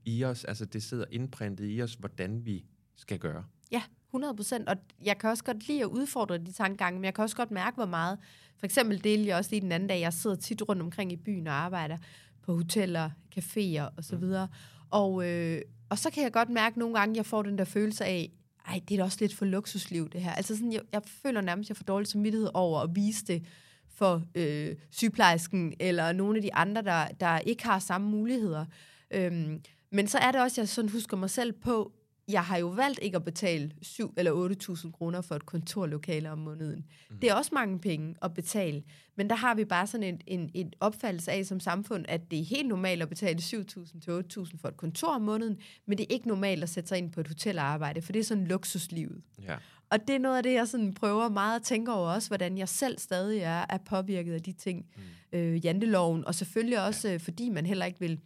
i 0.05 0.23
os, 0.23 0.45
altså 0.45 0.65
det 0.65 0.83
sidder 0.83 1.05
indprintet 1.11 1.65
i 1.69 1.81
os, 1.81 1.93
hvordan 1.93 2.45
vi 2.45 2.65
skal 2.95 3.19
gøre. 3.19 3.45
Ja, 3.71 3.83
100 4.09 4.35
procent. 4.35 4.69
Og 4.69 4.75
jeg 5.03 5.17
kan 5.17 5.29
også 5.29 5.43
godt 5.43 5.67
lide 5.67 5.81
at 5.81 5.87
udfordre 5.87 6.37
de 6.37 6.51
tankegange, 6.51 6.99
men 6.99 7.05
jeg 7.05 7.13
kan 7.13 7.23
også 7.23 7.35
godt 7.35 7.51
mærke, 7.51 7.75
hvor 7.75 7.85
meget... 7.85 8.19
For 8.59 8.65
eksempel 8.65 9.03
delte 9.03 9.27
jeg 9.27 9.37
også 9.37 9.51
lige 9.51 9.61
den 9.61 9.71
anden 9.71 9.89
dag, 9.89 9.99
jeg 9.99 10.13
sidder 10.13 10.35
tit 10.35 10.69
rundt 10.69 10.81
omkring 10.81 11.11
i 11.11 11.15
byen 11.15 11.47
og 11.47 11.53
arbejder 11.53 11.97
på 12.41 12.55
hoteller, 12.55 13.09
caféer 13.37 13.95
og 13.97 14.03
så 14.03 14.15
mm. 14.15 14.21
videre. 14.21 14.47
Og, 14.89 15.27
øh, 15.29 15.61
og 15.89 15.97
så 15.97 16.09
kan 16.09 16.23
jeg 16.23 16.33
godt 16.33 16.49
mærke 16.49 16.79
nogle 16.79 16.99
gange, 16.99 17.15
jeg 17.15 17.25
får 17.25 17.41
den 17.41 17.57
der 17.57 17.63
følelse 17.63 18.05
af, 18.05 18.31
ej, 18.67 18.81
det 18.89 18.95
er 18.95 18.97
da 18.97 19.03
også 19.03 19.17
lidt 19.21 19.35
for 19.35 19.45
luksusliv, 19.45 20.09
det 20.09 20.21
her. 20.21 20.31
Altså 20.31 20.55
sådan, 20.55 20.73
jeg, 20.73 20.81
jeg 20.93 21.01
føler 21.05 21.41
nærmest, 21.41 21.67
at 21.67 21.69
jeg 21.69 21.77
får 21.77 21.83
dårlig 21.83 22.07
samvittighed 22.07 22.49
over 22.53 22.79
at 22.79 22.89
vise 22.95 23.25
det 23.25 23.43
for 23.89 24.23
øh, 24.35 24.75
sygeplejersken 24.91 25.73
eller 25.79 26.11
nogle 26.11 26.37
af 26.37 26.41
de 26.41 26.53
andre, 26.53 26.81
der, 26.81 27.07
der 27.07 27.39
ikke 27.39 27.63
har 27.65 27.79
samme 27.79 28.09
muligheder. 28.09 28.65
Øhm, 29.11 29.61
men 29.91 30.07
så 30.07 30.17
er 30.17 30.31
det 30.31 30.41
også, 30.41 30.53
at 30.53 30.57
jeg 30.57 30.67
sådan 30.67 30.91
husker 30.91 31.17
mig 31.17 31.29
selv 31.29 31.53
på, 31.53 31.91
jeg 32.27 32.43
har 32.43 32.57
jo 32.57 32.67
valgt 32.67 32.99
ikke 33.01 33.15
at 33.15 33.23
betale 33.23 33.71
7 33.81 34.13
eller 34.17 34.55
8.000 34.69 34.91
kroner 34.91 35.21
for 35.21 35.35
et 35.35 35.45
kontorlokale 35.45 36.31
om 36.31 36.37
måneden. 36.37 36.85
Mm. 37.09 37.17
Det 37.17 37.29
er 37.29 37.33
også 37.33 37.51
mange 37.53 37.79
penge 37.79 38.15
at 38.21 38.33
betale, 38.33 38.83
men 39.15 39.29
der 39.29 39.35
har 39.35 39.55
vi 39.55 39.65
bare 39.65 39.87
sådan 39.87 40.03
en, 40.03 40.21
en, 40.27 40.51
en 40.53 40.73
opfattelse 40.79 41.31
af 41.31 41.45
som 41.45 41.59
samfund, 41.59 42.05
at 42.07 42.31
det 42.31 42.39
er 42.39 42.43
helt 42.43 42.67
normalt 42.67 43.01
at 43.01 43.09
betale 43.09 43.39
7.000 43.39 43.99
til 43.99 44.23
8.000 44.37 44.57
for 44.57 44.67
et 44.67 44.77
kontor 44.77 45.07
om 45.07 45.21
måneden, 45.21 45.57
men 45.85 45.97
det 45.97 46.03
er 46.03 46.13
ikke 46.13 46.27
normalt 46.27 46.63
at 46.63 46.69
sætte 46.69 46.87
sig 46.87 46.97
ind 46.97 47.11
på 47.11 47.19
et 47.19 47.27
hotel 47.27 47.59
og 47.59 47.65
arbejde, 47.65 48.01
for 48.01 48.11
det 48.11 48.19
er 48.19 48.23
sådan 48.23 48.47
luksuslivet. 48.47 49.21
Ja. 49.43 49.55
Og 49.89 50.07
det 50.07 50.15
er 50.15 50.19
noget 50.19 50.37
af 50.37 50.43
det, 50.43 50.53
jeg 50.53 50.67
sådan 50.67 50.93
prøver 50.93 51.29
meget 51.29 51.55
at 51.55 51.65
tænke 51.65 51.93
over 51.93 52.09
også, 52.09 52.29
hvordan 52.29 52.57
jeg 52.57 52.69
selv 52.69 52.99
stadig 52.99 53.39
er, 53.39 53.65
er 53.69 53.77
påvirket 53.77 54.33
af 54.33 54.43
de 54.43 54.51
ting. 54.51 54.85
Mm. 54.95 55.37
Øh, 55.39 55.65
janteloven, 55.65 56.25
og 56.25 56.35
selvfølgelig 56.35 56.85
også, 56.85 57.07
ja. 57.07 57.13
Øh, 57.13 57.19
fordi 57.19 57.49
man 57.49 57.65
heller 57.65 57.85
ikke 57.85 57.99
vil, 57.99 58.19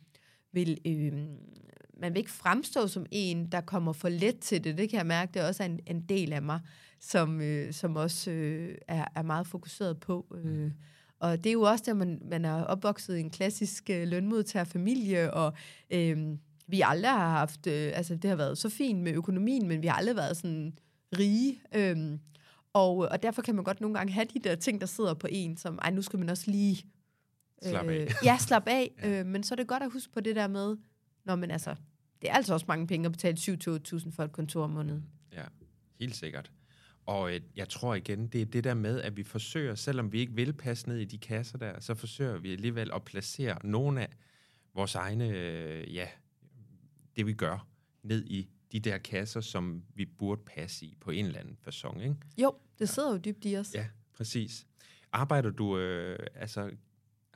vil 0.51 0.77
øh, 0.85 1.13
man 2.01 2.13
vil 2.13 2.19
ikke 2.19 2.31
fremstå 2.31 2.87
som 2.87 3.05
en, 3.11 3.45
der 3.45 3.61
kommer 3.61 3.93
for 3.93 4.09
let 4.09 4.39
til 4.39 4.63
det. 4.63 4.77
Det 4.77 4.89
kan 4.89 4.97
jeg 4.97 5.05
mærke, 5.05 5.31
det 5.33 5.41
er 5.41 5.47
også 5.47 5.63
en, 5.63 5.79
en 5.87 6.01
del 6.01 6.33
af 6.33 6.41
mig, 6.41 6.59
som, 6.99 7.41
øh, 7.41 7.73
som 7.73 7.95
også 7.95 8.31
øh, 8.31 8.75
er, 8.87 9.05
er 9.15 9.21
meget 9.21 9.47
fokuseret 9.47 9.99
på. 9.99 10.25
Øh. 10.35 10.45
Mm. 10.45 10.71
Og 11.19 11.37
det 11.37 11.49
er 11.49 11.53
jo 11.53 11.61
også, 11.61 11.91
at 11.91 11.97
man, 11.97 12.21
man 12.29 12.45
er 12.45 12.63
opvokset 12.63 13.17
i 13.17 13.19
en 13.19 13.29
klassisk 13.29 13.89
øh, 13.89 14.07
lønmodtagerfamilie, 14.07 15.33
og 15.33 15.53
øh, 15.91 16.37
vi 16.67 16.81
aldrig 16.85 17.11
har 17.11 17.29
haft, 17.29 17.67
øh, 17.67 17.91
altså 17.95 18.15
det 18.15 18.29
har 18.29 18.37
været 18.37 18.57
så 18.57 18.69
fint 18.69 18.99
med 18.99 19.13
økonomien, 19.13 19.67
men 19.67 19.81
vi 19.81 19.87
har 19.87 19.95
aldrig 19.95 20.15
været 20.15 20.37
sådan 20.37 20.77
rige. 21.17 21.61
Øh, 21.75 22.17
og, 22.73 22.97
og 22.97 23.23
derfor 23.23 23.41
kan 23.41 23.55
man 23.55 23.63
godt 23.63 23.81
nogle 23.81 23.97
gange 23.97 24.13
have 24.13 24.25
de 24.33 24.39
der 24.39 24.55
ting, 24.55 24.81
der 24.81 24.87
sidder 24.87 25.13
på 25.13 25.27
en, 25.31 25.57
som, 25.57 25.79
ej, 25.81 25.91
nu 25.91 26.01
skal 26.01 26.19
man 26.19 26.29
også 26.29 26.51
lige... 26.51 26.85
Øh, 27.65 27.69
slap 27.69 27.87
af. 27.87 28.07
ja, 28.23 28.37
slap 28.37 28.67
af. 28.67 28.91
ja. 29.03 29.19
Øh, 29.19 29.25
men 29.25 29.43
så 29.43 29.53
er 29.53 29.55
det 29.55 29.67
godt 29.67 29.83
at 29.83 29.91
huske 29.91 30.13
på 30.13 30.19
det 30.19 30.35
der 30.35 30.47
med, 30.47 30.77
når 31.25 31.35
man 31.35 31.51
altså, 31.51 31.75
det 32.21 32.29
er 32.29 32.33
altså 32.33 32.53
også 32.53 32.65
mange 32.67 32.87
penge 32.87 33.05
at 33.05 33.11
betale 33.11 33.37
7-8.000 33.37 34.11
for 34.11 34.23
et 34.23 34.31
kontor 34.31 34.63
om 34.63 34.69
måneden. 34.69 35.05
Ja, 35.33 35.43
helt 35.99 36.15
sikkert. 36.15 36.51
Og 37.05 37.33
øh, 37.33 37.41
jeg 37.55 37.69
tror 37.69 37.95
igen, 37.95 38.27
det 38.27 38.41
er 38.41 38.45
det 38.45 38.63
der 38.63 38.73
med, 38.73 39.01
at 39.01 39.17
vi 39.17 39.23
forsøger, 39.23 39.75
selvom 39.75 40.11
vi 40.11 40.19
ikke 40.19 40.33
vil 40.33 40.53
passe 40.53 40.89
ned 40.89 40.97
i 40.97 41.05
de 41.05 41.17
kasser 41.17 41.57
der, 41.57 41.79
så 41.79 41.95
forsøger 41.95 42.39
vi 42.39 42.53
alligevel 42.53 42.91
at 42.93 43.03
placere 43.03 43.57
nogle 43.63 44.01
af 44.01 44.09
vores 44.73 44.95
egne, 44.95 45.27
øh, 45.27 45.95
ja, 45.95 46.07
det 47.15 47.25
vi 47.25 47.33
gør, 47.33 47.67
ned 48.03 48.25
i 48.25 48.49
de 48.71 48.79
der 48.79 48.97
kasser, 48.97 49.41
som 49.41 49.83
vi 49.95 50.05
burde 50.05 50.41
passe 50.45 50.85
i 50.85 50.97
på 50.99 51.11
en 51.11 51.25
eller 51.25 51.39
anden 51.39 51.57
façon, 51.67 52.01
ikke? 52.01 52.15
Jo, 52.37 52.55
det 52.79 52.89
sidder 52.89 53.09
ja. 53.09 53.15
jo 53.15 53.21
dybt 53.25 53.45
i 53.45 53.57
os. 53.57 53.73
Ja, 53.73 53.87
præcis. 54.13 54.67
Arbejder 55.11 55.49
du, 55.49 55.77
øh, 55.77 56.19
altså 56.35 56.71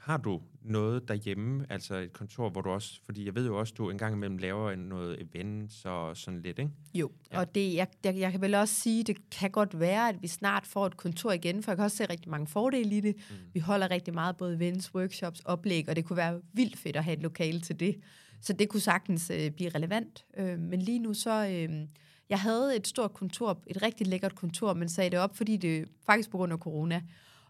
har 0.06 0.18
du 0.18 0.42
noget 0.62 1.08
derhjemme, 1.08 1.66
altså 1.70 1.96
et 1.96 2.14
kontor, 2.14 2.50
hvor 2.50 2.62
du 2.62 2.70
også, 2.70 3.00
fordi 3.06 3.26
jeg 3.26 3.36
ved 3.36 3.46
jo 3.46 3.60
også, 3.60 3.74
du 3.78 3.90
en 3.90 3.98
gang 3.98 4.16
imellem 4.16 4.38
laver 4.38 4.76
noget 4.76 5.22
events 5.22 5.86
og 5.86 6.18
sådan 6.18 6.42
lidt, 6.42 6.60
ikke? 6.60 6.72
Jo, 6.94 7.12
ja. 7.32 7.40
og 7.40 7.56
det, 7.56 7.74
jeg, 7.74 7.88
jeg, 8.04 8.18
jeg 8.18 8.32
kan 8.32 8.42
vel 8.42 8.56
også 8.56 8.74
sige, 8.74 9.04
det 9.04 9.30
kan 9.30 9.52
godt 9.52 9.80
være, 9.80 10.10
at 10.10 10.22
vi 10.22 10.28
snart 10.28 10.68
får 10.68 10.86
et 10.86 10.98
kontor 10.98 11.32
igen, 11.32 11.64
for 11.64 11.72
jeg 11.72 11.78
kan 11.78 11.84
også 11.84 11.98
se 11.98 12.06
rigtig 12.06 12.32
mange 12.32 12.48
fordele 12.48 12.98
i 12.98 13.02
det. 13.02 13.16
Mm. 13.16 13.36
Vi 13.54 13.60
holder 13.60 13.92
rigtig 13.92 14.14
meget 14.14 14.38
både 14.38 14.56
events, 14.56 14.96
workshops, 14.96 15.40
oplæg, 15.40 15.90
og 15.90 15.96
det 15.96 16.06
kunne 16.06 16.18
være 16.18 16.42
vildt 16.54 16.78
fedt 16.78 16.96
at 16.96 17.04
have 17.04 17.18
et 17.18 17.24
lokale 17.24 17.62
til 17.62 17.80
det. 17.80 18.00
Så 18.42 18.54
det 18.54 18.70
kunne 18.70 18.82
sagtens 18.82 19.30
øh, 19.30 19.52
blive 19.52 19.70
relevant. 19.70 20.26
Øh, 20.38 20.60
men 20.60 20.82
lige 20.82 21.00
nu 21.00 21.14
så... 21.14 21.48
Øh, 21.48 21.88
jeg 22.30 22.40
havde 22.40 22.76
et 22.76 22.88
stort 22.88 23.14
kontor, 23.14 23.64
et 23.68 23.82
rigtig 23.82 24.08
lækkert 24.08 24.36
kontor, 24.36 24.74
men 24.74 24.90
sagde 24.90 25.10
det 25.10 25.20
op, 25.20 25.38
fordi 25.38 25.58
det 25.58 25.86
faktisk 26.06 26.30
på 26.30 26.38
grund 26.38 26.54
af 26.54 26.60
corona. 26.60 27.02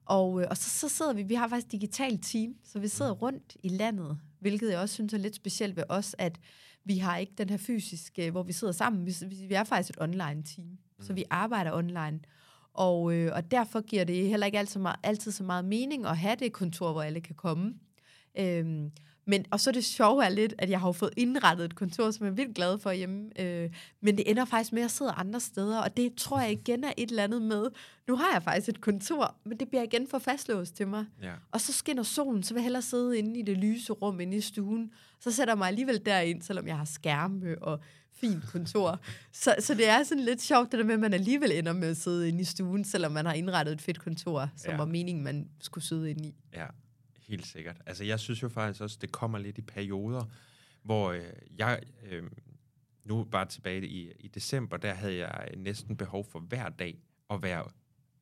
Og, 0.06 0.42
øh, 0.42 0.48
og 0.50 0.58
så, 0.58 0.70
så 0.70 0.90
sidder 0.90 1.14
vi, 1.14 1.24
vi 1.24 1.34
har 1.34 1.48
faktisk 1.48 1.72
digitalt 1.72 2.24
team, 2.24 2.56
så 2.64 2.80
vi 2.80 2.88
sidder 2.88 3.14
mm. 3.14 3.20
rundt 3.20 3.58
i 3.64 3.70
landet, 3.70 4.18
hvilket 4.40 4.72
jeg 4.72 4.80
også 4.80 4.94
synes 4.94 5.14
er 5.14 5.18
lidt 5.18 5.36
specielt 5.36 5.76
ved 5.76 5.84
os, 5.90 6.16
at 6.18 6.40
vi 6.84 6.98
har 6.98 7.18
ikke 7.18 7.34
den 7.38 7.50
her 7.50 7.58
fysiske, 7.58 8.32
hvor 8.32 8.44
vi 8.44 8.54
sidder 8.54 8.74
sammen. 8.74 9.06
Vi, 9.06 9.14
vi 9.48 9.54
er 9.54 9.64
faktisk 9.64 9.90
et 9.90 10.02
online 10.02 10.44
team, 10.44 10.68
mm. 10.68 10.78
så 11.06 11.14
vi 11.14 11.24
arbejder 11.30 11.74
online. 11.74 12.20
Og, 12.74 13.14
øh, 13.14 13.32
og 13.36 13.52
derfor 13.52 13.82
giver 13.82 14.04
det 14.04 14.30
heller 14.30 14.46
ikke 14.46 14.60
altid, 14.60 14.82
altid 15.04 15.32
så 15.32 15.44
meget 15.44 15.66
mening 15.66 16.06
at 16.06 16.18
have 16.18 16.36
det 16.36 16.54
kontor, 16.54 16.92
hvor 16.92 17.02
alle 17.02 17.22
kan 17.22 17.36
komme. 17.36 17.74
Øhm, 18.38 18.92
men, 19.26 19.46
og 19.52 19.60
så 19.60 19.70
er 19.70 19.72
det 19.72 19.86
sjove 19.86 20.26
er 20.26 20.30
lidt, 20.30 20.54
at 20.58 20.70
jeg 20.70 20.80
har 20.80 20.92
fået 20.92 21.14
indrettet 21.18 21.66
et 21.66 21.76
kontor, 21.76 22.12
som 22.12 22.26
jeg 22.26 22.32
er 22.32 22.36
vildt 22.36 22.56
glad 22.56 22.80
for 22.80 22.92
hjemme. 22.92 23.42
Øh, 23.42 23.70
men 24.02 24.18
det 24.18 24.30
ender 24.32 24.46
faktisk 24.46 24.74
med, 24.74 24.82
at 24.82 24.84
jeg 24.84 24.92
sidder 24.92 25.12
andre 25.12 25.40
steder, 25.40 25.80
og 25.80 25.98
det 25.98 26.16
tror 26.16 26.42
jeg 26.42 26.52
igen 26.52 26.84
er 26.84 26.94
et 26.98 27.10
eller 27.10 27.24
andet 27.24 27.42
med, 27.42 27.66
nu 28.08 28.16
har 28.16 28.34
jeg 28.34 28.44
faktisk 28.44 28.70
et 28.70 28.82
kontor, 28.82 29.36
men 29.46 29.60
det 29.60 29.70
bliver 29.70 29.84
igen 29.84 30.08
for 30.08 30.20
fastlåst 30.20 30.76
til 30.76 30.88
mig. 30.88 31.06
Ja. 31.22 31.32
Og 31.52 31.62
så 31.62 31.74
skinner 31.74 32.04
solen, 32.04 32.44
så 32.44 32.54
vil 32.54 32.60
jeg 32.60 32.64
hellere 32.64 32.82
sidde 32.82 33.18
inde 33.18 33.40
i 33.40 33.42
det 33.42 33.58
lyse 33.58 33.94
rum 33.94 34.20
inde 34.20 34.38
i 34.38 34.42
stuen. 34.42 34.92
Så 35.20 35.32
sætter 35.32 35.54
jeg 35.54 35.58
mig 35.58 35.68
alligevel 35.68 36.02
derind, 36.06 36.42
selvom 36.42 36.68
jeg 36.68 36.78
har 36.78 36.86
skærme 36.86 37.64
og 37.64 37.80
fint 38.14 38.44
kontor. 38.52 39.00
Så, 39.32 39.56
så 39.60 39.74
det 39.74 39.90
er 39.90 40.04
sådan 40.04 40.24
lidt 40.24 40.42
sjovt, 40.42 40.72
det 40.72 40.80
der 40.80 40.86
med, 40.86 40.94
at 40.94 41.00
man 41.00 41.14
alligevel 41.14 41.52
ender 41.52 41.74
med 41.74 41.88
at 41.88 41.98
sidde 41.98 42.28
inde 42.28 42.42
i 42.42 42.44
stuen, 42.44 42.84
selvom 42.84 43.12
man 43.12 43.26
har 43.26 43.34
indrettet 43.34 43.74
et 43.74 43.82
fedt 43.82 44.00
kontor, 44.00 44.50
som 44.56 44.72
ja. 44.72 44.78
var 44.78 44.86
meningen, 44.86 45.24
man 45.24 45.50
skulle 45.60 45.84
sidde 45.84 46.10
inde 46.10 46.28
i. 46.28 46.36
Ja, 46.54 46.66
helt 47.28 47.46
sikkert. 47.46 47.82
Altså 47.86 48.04
jeg 48.04 48.20
synes 48.20 48.44
jo 48.44 48.50
faktisk 48.50 48.82
også, 48.82 48.98
det 49.02 49.12
kommer 49.12 49.38
lidt 49.38 49.58
i 49.58 49.62
perioder, 49.62 50.24
hvor 50.84 51.12
øh, 51.12 51.24
jeg... 51.58 51.82
Øh, 52.04 52.24
nu 53.06 53.24
bare 53.24 53.46
tilbage 53.46 53.88
i, 53.88 54.12
i 54.20 54.28
december, 54.28 54.78
der 54.78 54.94
havde 54.94 55.18
jeg 55.18 55.50
næsten 55.58 55.98
behov 55.98 56.26
for 56.32 56.40
hver 56.40 56.70
dag 56.70 57.00
at 57.30 57.42
være 57.42 57.64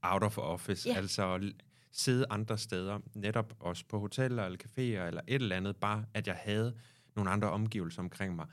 out 0.01 0.23
of 0.23 0.37
office, 0.37 0.89
yeah. 0.89 0.97
altså 0.97 1.51
sidde 1.91 2.25
andre 2.29 2.57
steder, 2.57 2.99
netop 3.15 3.53
også 3.59 3.85
på 3.85 3.99
hoteller 3.99 4.45
eller 4.45 4.57
caféer 4.63 5.07
eller 5.07 5.21
et 5.27 5.41
eller 5.41 5.55
andet, 5.55 5.75
bare 5.75 6.05
at 6.13 6.27
jeg 6.27 6.35
havde 6.35 6.75
nogle 7.15 7.29
andre 7.29 7.49
omgivelser 7.49 8.01
omkring 8.01 8.35
mig. 8.35 8.45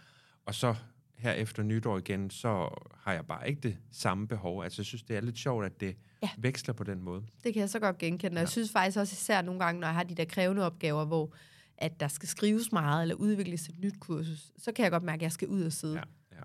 Og 0.46 0.54
så 0.54 0.74
her 1.20 1.32
efter 1.32 1.62
nytår 1.62 1.98
igen, 1.98 2.30
så 2.30 2.68
har 2.96 3.12
jeg 3.12 3.26
bare 3.26 3.48
ikke 3.48 3.60
det 3.60 3.78
samme 3.90 4.28
behov. 4.28 4.64
Altså 4.64 4.82
jeg 4.82 4.86
synes, 4.86 5.02
det 5.02 5.16
er 5.16 5.20
lidt 5.20 5.38
sjovt, 5.38 5.64
at 5.64 5.80
det 5.80 5.96
ja. 6.22 6.30
veksler 6.38 6.74
på 6.74 6.84
den 6.84 7.02
måde. 7.02 7.22
Det 7.44 7.52
kan 7.52 7.60
jeg 7.60 7.70
så 7.70 7.78
godt 7.78 7.98
genkende. 7.98 8.30
Og 8.30 8.34
ja. 8.34 8.40
jeg 8.40 8.48
synes 8.48 8.72
faktisk 8.72 8.98
også 8.98 9.12
især 9.12 9.42
nogle 9.42 9.60
gange, 9.64 9.80
når 9.80 9.88
jeg 9.88 9.94
har 9.94 10.02
de 10.02 10.14
der 10.14 10.24
krævende 10.24 10.66
opgaver, 10.66 11.04
hvor 11.04 11.34
at 11.80 12.00
der 12.00 12.08
skal 12.08 12.28
skrives 12.28 12.72
meget 12.72 13.02
eller 13.02 13.14
udvikles 13.14 13.68
et 13.68 13.78
nyt 13.78 14.00
kursus, 14.00 14.52
så 14.56 14.72
kan 14.72 14.82
jeg 14.82 14.90
godt 14.90 15.02
mærke, 15.02 15.18
at 15.18 15.22
jeg 15.22 15.32
skal 15.32 15.48
ud 15.48 15.62
og 15.62 15.72
sidde. 15.72 15.94
Ja, 15.94 16.02
ja. 16.36 16.42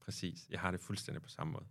præcis. 0.00 0.46
Jeg 0.50 0.60
har 0.60 0.70
det 0.70 0.80
fuldstændig 0.80 1.22
på 1.22 1.28
samme 1.28 1.52
måde. 1.52 1.64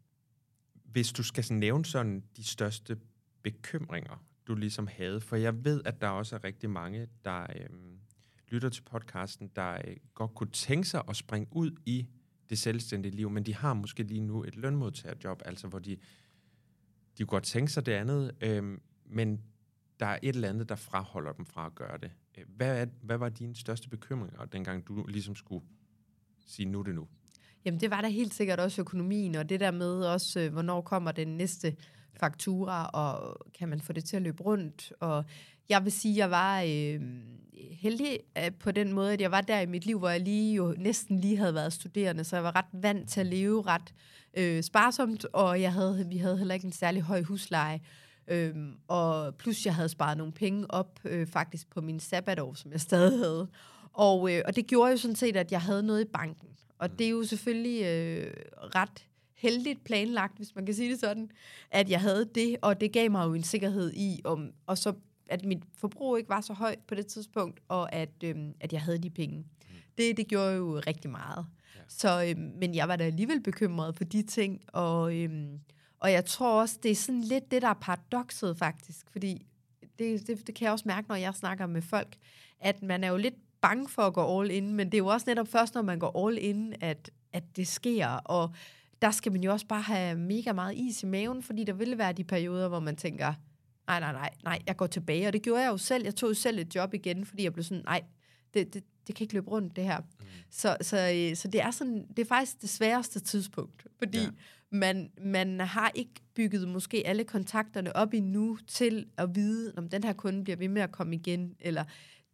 Hvis 0.86 1.14
du 1.14 1.24
skal 1.24 1.46
nævne 1.50 1.86
sådan 1.86 2.24
de 2.38 2.44
største 2.44 2.98
bekymringer, 3.44 4.24
du 4.48 4.56
ligesom 4.56 4.88
havde, 4.88 5.22
for 5.22 5.36
jeg 5.36 5.66
ved, 5.66 5.82
at 5.86 6.02
der 6.02 6.08
også 6.08 6.36
er 6.36 6.44
rigtig 6.44 6.70
mange, 6.70 7.08
der 7.26 7.46
øhm, 7.56 8.00
lytter 8.48 8.70
til 8.70 8.82
podcasten, 8.82 9.52
der 9.56 9.78
øh, 9.88 9.96
godt 10.14 10.36
kunne 10.36 10.52
tænke 10.52 10.88
sig 10.88 11.04
at 11.10 11.16
springe 11.16 11.48
ud 11.52 11.72
i 11.86 12.08
det 12.54 12.60
selvstændige 12.60 13.16
liv, 13.16 13.30
men 13.30 13.44
de 13.44 13.56
har 13.56 13.74
måske 13.74 14.04
lige 14.04 14.22
nu 14.22 14.44
et 14.44 14.56
lønmodtagerjob, 14.56 15.42
altså 15.46 15.68
hvor 15.68 15.80
de, 15.80 15.92
de 17.18 17.24
kunne 17.24 17.28
godt 17.28 17.44
tænke 17.44 17.72
sig 17.72 17.86
det 17.86 17.92
andet, 17.92 18.32
øh, 18.42 18.78
men 19.06 19.42
der 20.00 20.06
er 20.06 20.20
et 20.24 20.36
eller 20.36 20.50
andet, 20.50 20.70
der 20.70 20.76
fraholder 20.76 21.34
dem 21.34 21.46
fra 21.46 21.66
at 21.66 21.76
gøre 21.76 21.98
det. 21.98 22.12
Øh, 22.38 22.46
hvad, 22.48 22.82
er, 22.82 22.86
hvad 23.02 23.18
var 23.18 23.30
dine 23.30 23.56
største 23.56 23.90
bekymringer, 23.90 24.46
dengang 24.46 24.88
du 24.88 25.06
ligesom 25.08 25.36
skulle 25.36 25.66
sige, 26.46 26.66
nu 26.66 26.82
det 26.82 26.96
nu? 26.96 27.08
Jamen, 27.66 27.80
det 27.80 27.92
var 27.92 28.02
da 28.02 28.08
helt 28.08 28.34
sikkert 28.34 28.60
også 28.60 28.82
økonomien, 28.82 29.36
og 29.36 29.50
det 29.50 29.60
der 29.60 29.72
med 29.72 30.06
også, 30.06 30.40
øh, 30.40 30.54
hvornår 30.54 30.82
kommer 30.82 31.12
den 31.12 31.28
næste 31.28 31.76
faktura, 32.20 32.90
og 32.94 33.38
kan 33.60 33.70
man 33.70 33.82
få 33.82 33.94
det 33.94 34.06
til 34.06 34.16
at 34.16 34.22
løbe 34.22 34.44
rundt. 34.44 34.94
Og 35.00 35.26
jeg 35.70 35.84
vil 35.84 35.92
sige, 35.92 36.12
at 36.12 36.18
jeg 36.18 36.32
var 36.32 36.62
øh, 36.62 37.02
heldig 37.72 38.20
øh, 38.38 38.52
på 38.60 38.72
den 38.72 38.94
måde, 38.94 39.14
at 39.14 39.22
jeg 39.22 39.32
var 39.32 39.42
der 39.42 39.60
i 39.60 39.66
mit 39.66 39.86
liv, 39.86 40.00
hvor 40.00 40.10
jeg 40.10 40.22
lige 40.22 40.56
jo 40.56 40.76
næsten 40.78 41.20
lige 41.20 41.38
havde 41.38 41.54
været 41.54 41.74
studerende, 41.74 42.24
så 42.24 42.36
jeg 42.36 42.44
var 42.44 42.56
ret 42.56 42.66
vant 42.84 43.10
til 43.10 43.20
at 43.20 43.26
leve 43.26 43.62
ret 43.62 43.94
øh, 44.38 44.64
sparsomt, 44.64 45.26
og 45.26 45.62
jeg 45.62 45.74
havde, 45.74 46.06
vi 46.10 46.18
havde 46.18 46.38
heller 46.38 46.54
ikke 46.54 46.66
en 46.66 46.72
særlig 46.72 47.02
høj 47.02 47.22
husleje. 47.22 47.80
Øhm, 48.28 48.74
og 48.88 49.36
plus 49.36 49.66
jeg 49.66 49.76
havde 49.76 49.90
sparet 49.90 50.18
nogle 50.18 50.34
penge 50.34 50.72
op 50.72 51.00
øh, 51.06 51.28
faktisk 51.28 51.70
på 51.70 51.82
min 51.82 52.00
sabbatår, 52.00 52.54
som 52.54 52.72
jeg 52.72 52.82
stadig 52.82 53.20
havde. 53.20 53.48
Og, 53.94 54.34
øh, 54.34 54.42
og 54.46 54.56
det 54.56 54.68
gjorde 54.68 54.92
jo 54.92 54.98
sådan 54.98 55.16
set, 55.16 55.38
at 55.38 55.52
jeg 55.52 55.62
havde 55.62 55.84
noget 55.84 56.02
i 56.02 56.08
banken. 56.14 56.48
Og 56.80 57.00
det 57.00 57.06
er 57.06 57.12
jo 57.12 57.24
selvfølgelig 57.24 57.84
øh, 57.84 58.34
ret 58.76 59.08
heldigt 59.34 59.84
planlagt, 59.84 60.38
hvis 60.38 60.56
man 60.56 60.66
kan 60.66 60.76
sige 60.76 60.92
det 60.92 61.00
sådan, 61.00 61.30
at 61.72 61.90
jeg 61.90 62.02
havde 62.02 62.30
det, 62.36 62.58
og 62.62 62.82
det 62.82 62.92
gav 62.92 63.12
mig 63.12 63.26
jo 63.26 63.34
en 63.34 63.44
sikkerhed 63.44 63.94
i, 63.94 64.22
om, 64.24 64.52
og 64.68 64.78
så 64.78 64.94
at 65.28 65.46
mit 65.46 65.64
forbrug 65.78 66.18
ikke 66.18 66.30
var 66.30 66.42
så 66.42 66.54
højt 66.54 66.80
på 66.88 66.96
det 66.96 67.08
tidspunkt, 67.08 67.60
og 67.68 67.94
at, 67.94 68.10
øhm, 68.24 68.54
at 68.60 68.74
jeg 68.74 68.82
havde 68.82 68.98
de 68.98 69.10
penge. 69.10 69.38
Mm. 69.38 69.76
Det, 69.98 70.18
det 70.18 70.28
gjorde 70.28 70.56
jo 70.56 70.82
rigtig 70.88 71.12
meget. 71.12 71.46
Ja. 71.76 71.82
Så, 71.88 72.26
øhm, 72.30 72.52
men 72.60 72.76
jeg 72.76 72.88
var 72.88 72.96
da 72.96 73.04
alligevel 73.04 73.42
bekymret 73.42 73.96
for 73.96 74.04
de 74.04 74.22
ting, 74.22 74.62
og, 74.68 75.16
øhm, 75.16 75.60
og 76.00 76.12
jeg 76.12 76.26
tror 76.26 76.62
også, 76.62 76.80
det 76.84 76.92
er 76.92 76.96
sådan 76.96 77.22
lidt 77.22 77.52
det, 77.52 77.62
der 77.62 77.68
er 77.68 77.74
paradokset 77.82 78.58
faktisk, 78.58 79.10
fordi 79.12 79.46
det, 80.00 80.28
det, 80.28 80.48
det 80.48 80.56
kan 80.56 80.66
jeg 80.66 80.72
også 80.72 80.88
mærke, 80.88 81.08
når 81.08 81.16
jeg 81.16 81.36
snakker 81.36 81.68
med 81.68 81.82
folk, 81.82 82.16
at 82.60 82.82
man 82.82 83.04
er 83.04 83.08
jo 83.10 83.18
lidt 83.18 83.36
bange 83.64 83.90
for 83.90 84.02
at 84.02 84.14
gå 84.14 84.40
all 84.40 84.52
in, 84.52 84.74
men 84.74 84.88
det 84.88 84.94
er 84.94 85.00
jo 85.00 85.08
også 85.08 85.26
netop 85.28 85.48
først, 85.48 85.76
når 85.76 85.82
man 85.82 86.00
går 86.00 86.28
all 86.28 86.38
in, 86.42 86.74
at, 86.82 87.12
at 87.34 87.44
det 87.56 87.68
sker, 87.68 88.08
og 88.08 88.54
der 89.02 89.12
skal 89.12 89.32
man 89.32 89.44
jo 89.44 89.52
også 89.52 89.68
bare 89.68 89.82
have 89.82 90.16
mega 90.16 90.54
meget 90.54 90.76
is 90.76 91.04
i 91.04 91.06
maven, 91.06 91.44
fordi 91.44 91.64
der 91.64 91.74
vil 91.74 91.98
være 91.98 92.14
de 92.14 92.24
perioder, 92.24 92.68
hvor 92.68 92.80
man 92.80 92.96
tænker, 92.96 93.34
nej, 93.88 94.00
nej, 94.00 94.12
nej, 94.12 94.30
nej, 94.44 94.60
jeg 94.68 94.78
går 94.78 94.88
tilbage. 94.88 95.28
Og 95.28 95.34
det 95.34 95.42
gjorde 95.42 95.62
jeg 95.62 95.72
jo 95.72 95.78
selv. 95.78 96.04
Jeg 96.04 96.16
tog 96.16 96.30
jo 96.30 96.34
selv 96.34 96.60
et 96.60 96.76
job 96.76 96.94
igen, 96.94 97.26
fordi 97.26 97.44
jeg 97.44 97.54
blev 97.54 97.64
sådan, 97.64 97.84
nej, 97.86 98.02
det, 98.54 98.74
det, 98.74 98.84
det 99.08 99.16
kan 99.16 99.24
ikke 99.24 99.34
løbe 99.34 99.50
rundt, 99.50 99.76
det 99.76 99.84
her. 99.84 100.00
Mm. 100.00 100.26
Så, 100.50 100.78
så, 100.82 100.98
øh, 101.16 101.36
så 101.36 101.48
det 101.48 101.62
er 101.62 101.72
sådan, 101.72 102.06
det 102.08 102.20
er 102.20 102.26
faktisk 102.26 102.62
det 102.62 102.70
sværeste 102.70 103.20
tidspunkt, 103.20 103.88
fordi 104.00 104.20
ja. 104.20 104.30
man, 104.72 105.12
man 105.22 105.60
har 105.60 105.92
ikke 105.96 106.14
bygget 106.36 106.68
måske 106.68 107.08
alle 107.08 107.24
kontakterne 107.24 107.96
op 107.96 108.14
endnu 108.14 108.58
til 108.68 109.06
at 109.18 109.36
vide, 109.36 109.74
om 109.78 109.90
den 109.90 110.04
her 110.04 110.14
kunde 110.14 110.44
bliver 110.44 110.58
ved 110.58 110.68
med 110.68 110.82
at 110.82 110.92
komme 110.92 111.16
igen, 111.16 111.56
eller 111.60 111.84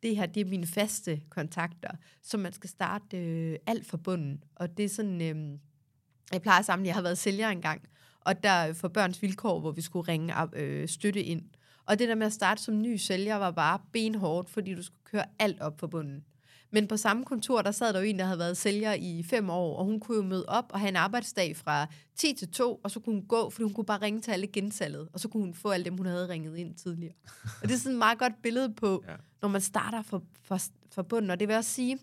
det 0.03 0.15
her, 0.15 0.25
det 0.25 0.41
er 0.41 0.45
mine 0.45 0.67
faste 0.67 1.21
kontakter, 1.29 1.91
så 2.21 2.37
man 2.37 2.53
skal 2.53 2.69
starte 2.69 3.17
øh, 3.17 3.57
alt 3.65 3.85
fra 3.85 3.97
bunden. 3.97 4.43
Og 4.55 4.77
det 4.77 4.85
er 4.85 4.89
sådan, 4.89 5.21
øh, 5.21 5.59
jeg 6.33 6.41
plejer 6.41 6.61
sammen, 6.61 6.85
jeg 6.85 6.95
har 6.95 7.01
været 7.01 7.17
sælger 7.17 7.49
engang, 7.49 7.81
og 8.21 8.43
der 8.43 8.67
øh, 8.67 8.75
for 8.75 8.87
børns 8.87 9.21
vilkår, 9.21 9.59
hvor 9.59 9.71
vi 9.71 9.81
skulle 9.81 10.07
ringe 10.07 10.33
øh, 10.53 10.87
støtte 10.87 11.23
ind. 11.23 11.41
Og 11.85 11.99
det 11.99 12.07
der 12.07 12.15
med 12.15 12.25
at 12.25 12.33
starte 12.33 12.63
som 12.63 12.81
ny 12.81 12.95
sælger 12.95 13.35
var 13.35 13.51
bare 13.51 13.79
benhårdt, 13.93 14.49
fordi 14.49 14.75
du 14.75 14.83
skulle 14.83 15.03
køre 15.03 15.25
alt 15.39 15.61
op 15.61 15.79
fra 15.79 15.87
bunden. 15.87 16.23
Men 16.71 16.87
på 16.87 16.97
samme 16.97 17.25
kontor, 17.25 17.61
der 17.61 17.71
sad 17.71 17.93
der 17.93 17.99
jo 17.99 18.05
en, 18.05 18.19
der 18.19 18.25
havde 18.25 18.39
været 18.39 18.57
sælger 18.57 18.93
i 18.93 19.23
fem 19.23 19.49
år, 19.49 19.77
og 19.77 19.85
hun 19.85 19.99
kunne 19.99 20.17
jo 20.17 20.23
møde 20.23 20.45
op 20.47 20.71
og 20.73 20.79
have 20.79 20.89
en 20.89 20.95
arbejdsdag 20.95 21.57
fra 21.57 21.87
10 22.15 22.33
til 22.33 22.51
2, 22.51 22.75
og 22.83 22.91
så 22.91 22.99
kunne 22.99 23.15
hun 23.15 23.25
gå, 23.25 23.49
fordi 23.49 23.63
hun 23.63 23.73
kunne 23.73 23.85
bare 23.85 24.01
ringe 24.01 24.21
til 24.21 24.31
alle 24.31 24.47
gensalget, 24.47 25.09
og 25.13 25.19
så 25.19 25.27
kunne 25.27 25.43
hun 25.43 25.53
få 25.53 25.69
alle 25.69 25.85
dem, 25.85 25.97
hun 25.97 26.05
havde 26.05 26.29
ringet 26.29 26.57
ind 26.57 26.75
tidligere. 26.75 27.13
og 27.61 27.67
det 27.67 27.71
er 27.71 27.77
sådan 27.77 27.91
et 27.91 27.97
meget 27.99 28.19
godt 28.19 28.41
billede 28.41 28.73
på, 28.73 29.03
ja. 29.07 29.15
når 29.41 29.49
man 29.49 29.61
starter 29.61 30.01
fra, 30.01 30.19
fra, 30.43 30.59
fra 30.91 31.03
bunden. 31.03 31.31
Og 31.31 31.39
det 31.39 31.47
vil 31.47 31.55
også 31.55 31.71
sige, 31.71 31.99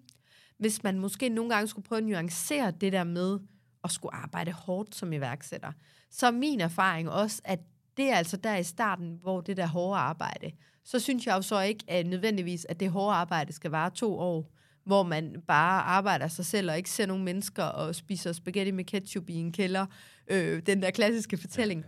hvis 0.58 0.82
man 0.82 0.98
måske 0.98 1.28
nogle 1.28 1.54
gange 1.54 1.68
skulle 1.68 1.84
prøve 1.84 1.98
at 1.98 2.04
nuancere 2.04 2.70
det 2.70 2.92
der 2.92 3.04
med 3.04 3.38
at 3.84 3.90
skulle 3.90 4.14
arbejde 4.14 4.52
hårdt 4.52 4.94
som 4.94 5.12
iværksætter, 5.12 5.72
så 6.10 6.26
er 6.26 6.30
min 6.30 6.60
erfaring 6.60 7.10
også, 7.10 7.40
at 7.44 7.60
det 7.96 8.10
er 8.10 8.16
altså 8.16 8.36
der 8.36 8.56
i 8.56 8.64
starten, 8.64 9.18
hvor 9.22 9.40
det 9.40 9.56
der 9.56 9.66
hårde 9.66 9.98
arbejde, 9.98 10.50
så 10.84 10.98
synes 10.98 11.26
jeg 11.26 11.36
jo 11.36 11.42
så 11.42 11.60
ikke 11.60 11.84
at 11.88 12.06
nødvendigvis, 12.06 12.66
at 12.68 12.80
det 12.80 12.90
hårde 12.90 13.16
arbejde 13.16 13.52
skal 13.52 13.70
vare 13.70 13.90
to 13.90 14.18
år, 14.18 14.52
hvor 14.86 15.02
man 15.02 15.42
bare 15.46 15.82
arbejder 15.82 16.28
sig 16.28 16.46
selv 16.46 16.70
og 16.70 16.76
ikke 16.76 16.90
ser 16.90 17.06
nogen 17.06 17.24
mennesker 17.24 17.62
og 17.62 17.94
spiser 17.94 18.32
spaghetti 18.32 18.70
med 18.70 18.84
ketchup 18.84 19.28
i 19.28 19.34
en 19.34 19.52
kælder. 19.52 19.86
Øh, 20.28 20.62
den 20.66 20.82
der 20.82 20.90
klassiske 20.90 21.36
fortælling. 21.36 21.84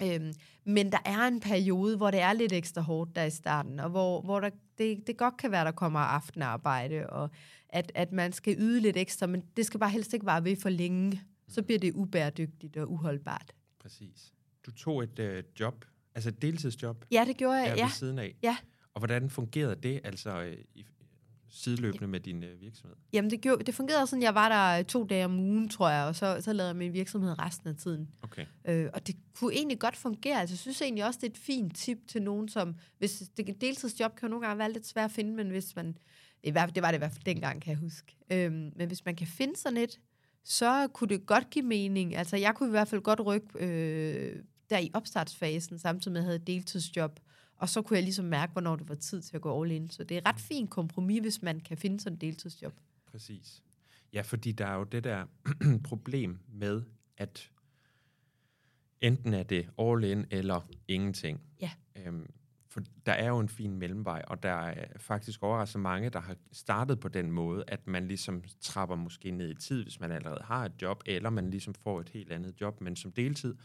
Ja, 0.00 0.06
ja. 0.06 0.14
Øhm, 0.14 0.32
men 0.64 0.92
der 0.92 0.98
er 1.04 1.18
en 1.18 1.40
periode, 1.40 1.96
hvor 1.96 2.10
det 2.10 2.20
er 2.20 2.32
lidt 2.32 2.52
ekstra 2.52 2.80
hårdt 2.80 3.16
der 3.16 3.24
i 3.24 3.30
starten, 3.30 3.80
og 3.80 3.90
hvor, 3.90 4.20
hvor 4.20 4.40
der, 4.40 4.50
det, 4.78 5.06
det 5.06 5.16
godt 5.16 5.36
kan 5.36 5.50
være, 5.50 5.64
der 5.64 5.70
kommer 5.70 6.00
aftenarbejde, 6.00 7.06
og 7.06 7.30
at, 7.68 7.92
at 7.94 8.12
man 8.12 8.32
skal 8.32 8.56
yde 8.58 8.80
lidt 8.80 8.96
ekstra, 8.96 9.26
men 9.26 9.42
det 9.56 9.66
skal 9.66 9.80
bare 9.80 9.90
helst 9.90 10.14
ikke 10.14 10.26
være 10.26 10.44
ved 10.44 10.56
for 10.56 10.68
længe. 10.68 11.22
Så 11.48 11.62
bliver 11.62 11.78
det 11.78 11.92
ubæredygtigt 11.92 12.76
og 12.76 12.92
uholdbart. 12.92 13.52
Præcis. 13.80 14.32
Du 14.66 14.70
tog 14.70 15.02
et 15.02 15.18
øh, 15.18 15.42
job, 15.60 15.84
altså 16.14 16.28
et 16.28 16.42
deltidsjob. 16.42 17.04
Ja, 17.10 17.24
det 17.26 17.36
gjorde 17.36 17.56
jeg, 17.56 17.76
ja. 17.76 17.84
Ved 17.84 17.90
siden 17.90 18.18
af. 18.18 18.36
Ja. 18.42 18.56
Og 18.94 19.00
hvordan 19.00 19.30
fungerede 19.30 19.74
det, 19.74 20.00
altså 20.04 20.42
øh, 20.42 20.56
i, 20.74 20.84
sideløbende 21.52 22.08
med 22.08 22.20
din 22.20 22.44
øh, 22.44 22.60
virksomhed? 22.60 22.96
Jamen, 23.12 23.30
det, 23.30 23.40
gjorde, 23.40 23.64
det 23.64 23.74
fungerede 23.74 24.06
sådan, 24.06 24.22
jeg 24.22 24.34
var 24.34 24.48
der 24.48 24.82
to 24.82 25.04
dage 25.04 25.24
om 25.24 25.38
ugen, 25.38 25.68
tror 25.68 25.90
jeg, 25.90 26.04
og 26.04 26.16
så, 26.16 26.38
så 26.40 26.52
lavede 26.52 26.68
jeg 26.68 26.76
min 26.76 26.92
virksomhed 26.92 27.38
resten 27.38 27.68
af 27.68 27.76
tiden. 27.76 28.08
Okay. 28.22 28.46
Øh, 28.64 28.90
og 28.94 29.06
det 29.06 29.16
kunne 29.34 29.54
egentlig 29.54 29.78
godt 29.78 29.96
fungere. 29.96 30.40
Altså, 30.40 30.52
jeg 30.54 30.58
synes 30.58 30.82
egentlig 30.82 31.04
også, 31.04 31.18
det 31.22 31.26
er 31.26 31.30
et 31.30 31.38
fint 31.38 31.76
tip 31.76 31.98
til 32.08 32.22
nogen, 32.22 32.48
som... 32.48 32.74
Hvis 32.98 33.22
det, 33.36 33.60
deltidsjob 33.60 34.16
kan 34.16 34.28
jo 34.28 34.30
nogle 34.30 34.46
gange 34.46 34.58
være 34.58 34.72
lidt 34.72 34.86
svært 34.86 35.04
at 35.04 35.10
finde, 35.10 35.34
men 35.34 35.50
hvis 35.50 35.76
man... 35.76 35.96
Det 36.44 36.54
var 36.54 36.66
det 36.66 36.76
i 36.76 36.98
hvert 36.98 37.12
fald 37.12 37.24
dengang, 37.24 37.62
kan 37.62 37.70
jeg 37.70 37.78
huske. 37.78 38.16
Øhm, 38.30 38.72
men 38.76 38.86
hvis 38.86 39.04
man 39.04 39.16
kan 39.16 39.26
finde 39.26 39.56
sådan 39.56 39.78
et, 39.78 40.00
så 40.44 40.88
kunne 40.92 41.08
det 41.08 41.26
godt 41.26 41.50
give 41.50 41.64
mening. 41.64 42.16
Altså, 42.16 42.36
jeg 42.36 42.54
kunne 42.54 42.68
i 42.68 42.70
hvert 42.70 42.88
fald 42.88 43.00
godt 43.00 43.26
rykke 43.26 43.46
øh, 43.58 44.42
der 44.70 44.78
i 44.78 44.90
opstartsfasen, 44.94 45.78
samtidig 45.78 46.12
med 46.12 46.20
at 46.20 46.22
jeg 46.22 46.26
havde 46.26 46.40
et 46.40 46.46
deltidsjob. 46.46 47.20
Og 47.62 47.68
så 47.68 47.82
kunne 47.82 47.96
jeg 47.96 48.02
ligesom 48.02 48.24
mærke, 48.24 48.52
hvornår 48.52 48.76
det 48.76 48.88
var 48.88 48.94
tid 48.94 49.22
til 49.22 49.36
at 49.36 49.42
gå 49.42 49.62
all 49.62 49.72
in. 49.72 49.90
Så 49.90 50.04
det 50.04 50.14
er 50.14 50.18
et 50.18 50.26
ret 50.26 50.40
fint 50.40 50.70
kompromis, 50.70 51.20
hvis 51.20 51.42
man 51.42 51.60
kan 51.60 51.76
finde 51.76 52.00
sådan 52.00 52.14
et 52.14 52.20
deltidsjob. 52.20 52.72
Præcis. 53.06 53.62
Ja, 54.12 54.20
fordi 54.22 54.52
der 54.52 54.66
er 54.66 54.74
jo 54.74 54.84
det 54.84 55.04
der 55.04 55.26
problem 55.90 56.38
med, 56.48 56.82
at 57.16 57.50
enten 59.00 59.34
er 59.34 59.42
det 59.42 59.70
all 59.78 60.04
in 60.04 60.26
eller 60.30 60.68
ingenting. 60.88 61.40
Ja. 61.60 61.70
Øhm, 61.96 62.30
for 62.68 62.80
der 63.06 63.12
er 63.12 63.28
jo 63.28 63.38
en 63.38 63.48
fin 63.48 63.78
mellemvej, 63.78 64.22
og 64.26 64.42
der 64.42 64.52
er 64.52 64.98
faktisk 64.98 65.42
overraskende 65.42 65.82
mange, 65.82 66.10
der 66.10 66.20
har 66.20 66.36
startet 66.52 67.00
på 67.00 67.08
den 67.08 67.30
måde, 67.30 67.64
at 67.68 67.86
man 67.86 68.08
ligesom 68.08 68.42
trapper 68.60 68.96
måske 68.96 69.30
ned 69.30 69.50
i 69.50 69.54
tid, 69.54 69.82
hvis 69.82 70.00
man 70.00 70.12
allerede 70.12 70.42
har 70.44 70.64
et 70.64 70.72
job, 70.82 71.02
eller 71.06 71.30
man 71.30 71.50
ligesom 71.50 71.74
får 71.74 72.00
et 72.00 72.08
helt 72.08 72.32
andet 72.32 72.60
job, 72.60 72.80
men 72.80 72.96
som 72.96 73.12
deltid, 73.12 73.56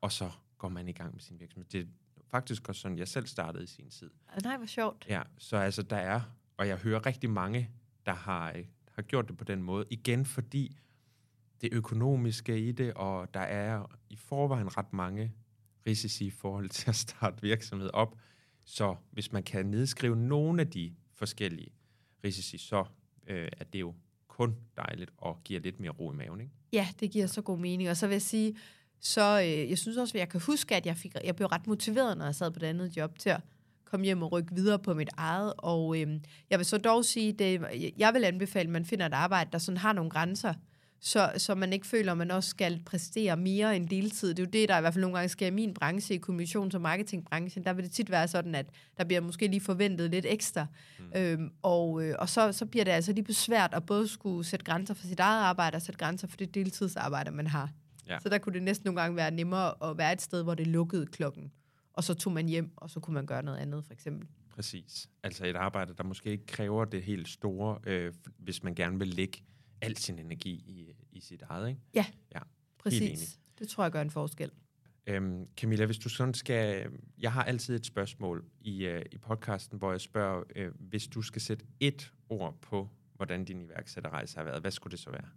og 0.00 0.12
så 0.12 0.30
går 0.58 0.68
man 0.68 0.88
i 0.88 0.92
gang 0.92 1.12
med 1.12 1.20
sin 1.20 1.40
virksomhed. 1.40 1.66
Det 1.72 1.88
faktisk 2.32 2.68
også 2.68 2.80
sådan, 2.80 2.98
jeg 2.98 3.08
selv 3.08 3.26
startede 3.26 3.64
i 3.64 3.66
sin 3.66 3.90
tid. 3.90 4.10
Nej, 4.44 4.56
hvor 4.56 4.66
sjovt. 4.66 5.06
Ja, 5.08 5.22
så 5.38 5.56
altså 5.56 5.82
der 5.82 5.96
er, 5.96 6.20
og 6.56 6.68
jeg 6.68 6.76
hører 6.76 7.06
rigtig 7.06 7.30
mange, 7.30 7.70
der 8.06 8.14
har, 8.14 8.54
har 8.92 9.02
gjort 9.02 9.28
det 9.28 9.36
på 9.36 9.44
den 9.44 9.62
måde, 9.62 9.84
igen 9.90 10.24
fordi 10.24 10.76
det 11.60 11.68
økonomiske 11.72 12.68
i 12.68 12.72
det, 12.72 12.94
og 12.94 13.34
der 13.34 13.40
er 13.40 13.96
i 14.10 14.16
forvejen 14.16 14.76
ret 14.76 14.92
mange 14.92 15.32
risici 15.86 16.26
i 16.26 16.30
forhold 16.30 16.68
til 16.68 16.88
at 16.88 16.96
starte 16.96 17.42
virksomhed 17.42 17.90
op. 17.92 18.18
Så 18.64 18.96
hvis 19.10 19.32
man 19.32 19.42
kan 19.42 19.66
nedskrive 19.66 20.16
nogle 20.16 20.60
af 20.60 20.70
de 20.70 20.94
forskellige 21.14 21.72
risici, 22.24 22.58
så 22.58 22.84
øh, 23.26 23.48
er 23.58 23.64
det 23.64 23.80
jo 23.80 23.94
kun 24.28 24.56
dejligt 24.76 25.10
og 25.16 25.40
giver 25.44 25.60
lidt 25.60 25.80
mere 25.80 25.90
ro 25.90 26.12
i 26.12 26.14
maven. 26.14 26.40
Ikke? 26.40 26.52
Ja, 26.72 26.88
det 27.00 27.10
giver 27.10 27.26
så 27.26 27.42
god 27.42 27.58
mening. 27.58 27.90
Og 27.90 27.96
så 27.96 28.06
vil 28.06 28.14
jeg 28.14 28.22
sige, 28.22 28.56
så 29.02 29.40
øh, 29.40 29.70
jeg 29.70 29.78
synes 29.78 29.96
også, 29.96 30.12
at 30.14 30.20
jeg 30.20 30.28
kan 30.28 30.40
huske, 30.40 30.76
at 30.76 30.86
jeg, 30.86 30.96
fik, 30.96 31.14
jeg 31.24 31.36
blev 31.36 31.48
ret 31.48 31.66
motiveret, 31.66 32.18
når 32.18 32.24
jeg 32.24 32.34
sad 32.34 32.50
på 32.50 32.58
det 32.58 32.66
andet 32.66 32.96
job, 32.96 33.18
til 33.18 33.30
at 33.30 33.40
komme 33.84 34.04
hjem 34.04 34.22
og 34.22 34.32
rykke 34.32 34.54
videre 34.54 34.78
på 34.78 34.94
mit 34.94 35.10
eget. 35.16 35.52
Og 35.58 36.00
øh, 36.00 36.20
jeg 36.50 36.58
vil 36.58 36.66
så 36.66 36.78
dog 36.78 37.04
sige, 37.04 37.32
det, 37.32 37.60
jeg 37.98 38.14
vil 38.14 38.24
anbefale, 38.24 38.66
at 38.66 38.72
man 38.72 38.84
finder 38.84 39.06
et 39.06 39.12
arbejde, 39.12 39.50
der 39.52 39.58
sådan 39.58 39.78
har 39.78 39.92
nogle 39.92 40.10
grænser, 40.10 40.54
så, 41.04 41.32
så 41.36 41.54
man 41.54 41.72
ikke 41.72 41.86
føler, 41.86 42.12
at 42.12 42.18
man 42.18 42.30
også 42.30 42.50
skal 42.50 42.82
præstere 42.86 43.36
mere 43.36 43.76
end 43.76 43.88
deltid. 43.88 44.28
Det 44.28 44.38
er 44.38 44.42
jo 44.42 44.50
det, 44.50 44.68
der 44.68 44.78
i 44.78 44.80
hvert 44.80 44.94
fald 44.94 45.02
nogle 45.02 45.16
gange 45.16 45.28
sker 45.28 45.46
i 45.46 45.50
min 45.50 45.74
branche, 45.74 46.14
i 46.14 46.20
kommunikations- 46.26 46.74
og 46.74 46.80
marketingbranchen. 46.80 47.64
Der 47.64 47.72
vil 47.72 47.84
det 47.84 47.92
tit 47.92 48.10
være 48.10 48.28
sådan, 48.28 48.54
at 48.54 48.66
der 48.98 49.04
bliver 49.04 49.20
måske 49.20 49.46
lige 49.46 49.60
forventet 49.60 50.10
lidt 50.10 50.26
ekstra. 50.28 50.66
Mm. 50.98 51.20
Øhm, 51.20 51.50
og 51.62 52.04
øh, 52.04 52.14
og 52.18 52.28
så, 52.28 52.52
så 52.52 52.66
bliver 52.66 52.84
det 52.84 52.92
altså 52.92 53.12
lige 53.12 53.24
besvært 53.24 53.74
at 53.74 53.86
både 53.86 54.08
skulle 54.08 54.44
sætte 54.46 54.64
grænser 54.64 54.94
for 54.94 55.06
sit 55.06 55.20
eget 55.20 55.42
arbejde 55.42 55.76
og 55.76 55.82
sætte 55.82 55.98
grænser 55.98 56.28
for 56.28 56.36
det 56.36 56.54
deltidsarbejde, 56.54 57.30
man 57.30 57.46
har. 57.46 57.70
Ja. 58.08 58.18
Så 58.18 58.28
der 58.28 58.38
kunne 58.38 58.54
det 58.54 58.62
næsten 58.62 58.86
nogle 58.86 59.00
gange 59.00 59.16
være 59.16 59.30
nemmere 59.30 59.90
at 59.90 59.98
være 59.98 60.12
et 60.12 60.22
sted, 60.22 60.42
hvor 60.42 60.54
det 60.54 60.66
lukkede 60.66 61.06
klokken, 61.06 61.52
og 61.92 62.04
så 62.04 62.14
tog 62.14 62.32
man 62.32 62.48
hjem, 62.48 62.72
og 62.76 62.90
så 62.90 63.00
kunne 63.00 63.14
man 63.14 63.26
gøre 63.26 63.42
noget 63.42 63.58
andet, 63.58 63.84
for 63.84 63.92
eksempel. 63.92 64.28
Præcis. 64.50 65.10
Altså 65.22 65.46
et 65.46 65.56
arbejde, 65.56 65.94
der 65.94 66.04
måske 66.04 66.30
ikke 66.30 66.46
kræver 66.46 66.84
det 66.84 67.02
helt 67.02 67.28
store, 67.28 67.78
øh, 67.86 68.12
hvis 68.38 68.62
man 68.62 68.74
gerne 68.74 68.98
vil 68.98 69.08
lægge 69.08 69.44
al 69.80 69.96
sin 69.96 70.18
energi 70.18 70.50
i, 70.50 70.94
i 71.12 71.20
sit 71.20 71.42
eget, 71.42 71.68
ikke? 71.68 71.80
Ja, 71.94 72.06
ja. 72.34 72.40
præcis. 72.78 73.38
Det 73.58 73.68
tror 73.68 73.84
jeg 73.84 73.92
gør 73.92 74.02
en 74.02 74.10
forskel. 74.10 74.50
Øhm, 75.06 75.46
Camilla, 75.56 75.86
hvis 75.86 75.98
du 75.98 76.08
sådan 76.08 76.34
skal... 76.34 76.90
Jeg 77.18 77.32
har 77.32 77.44
altid 77.44 77.76
et 77.76 77.86
spørgsmål 77.86 78.44
i, 78.60 78.88
uh, 78.88 79.00
i 79.12 79.18
podcasten, 79.18 79.78
hvor 79.78 79.90
jeg 79.90 80.00
spørger, 80.00 80.42
uh, 80.60 80.88
hvis 80.88 81.06
du 81.06 81.22
skal 81.22 81.42
sætte 81.42 81.66
et 81.80 82.12
ord 82.28 82.58
på, 82.60 82.88
hvordan 83.16 83.44
din 83.44 83.60
iværksætterrejse 83.60 84.36
har 84.36 84.44
været, 84.44 84.60
hvad 84.60 84.70
skulle 84.70 84.90
det 84.90 85.00
så 85.00 85.10
være? 85.10 85.28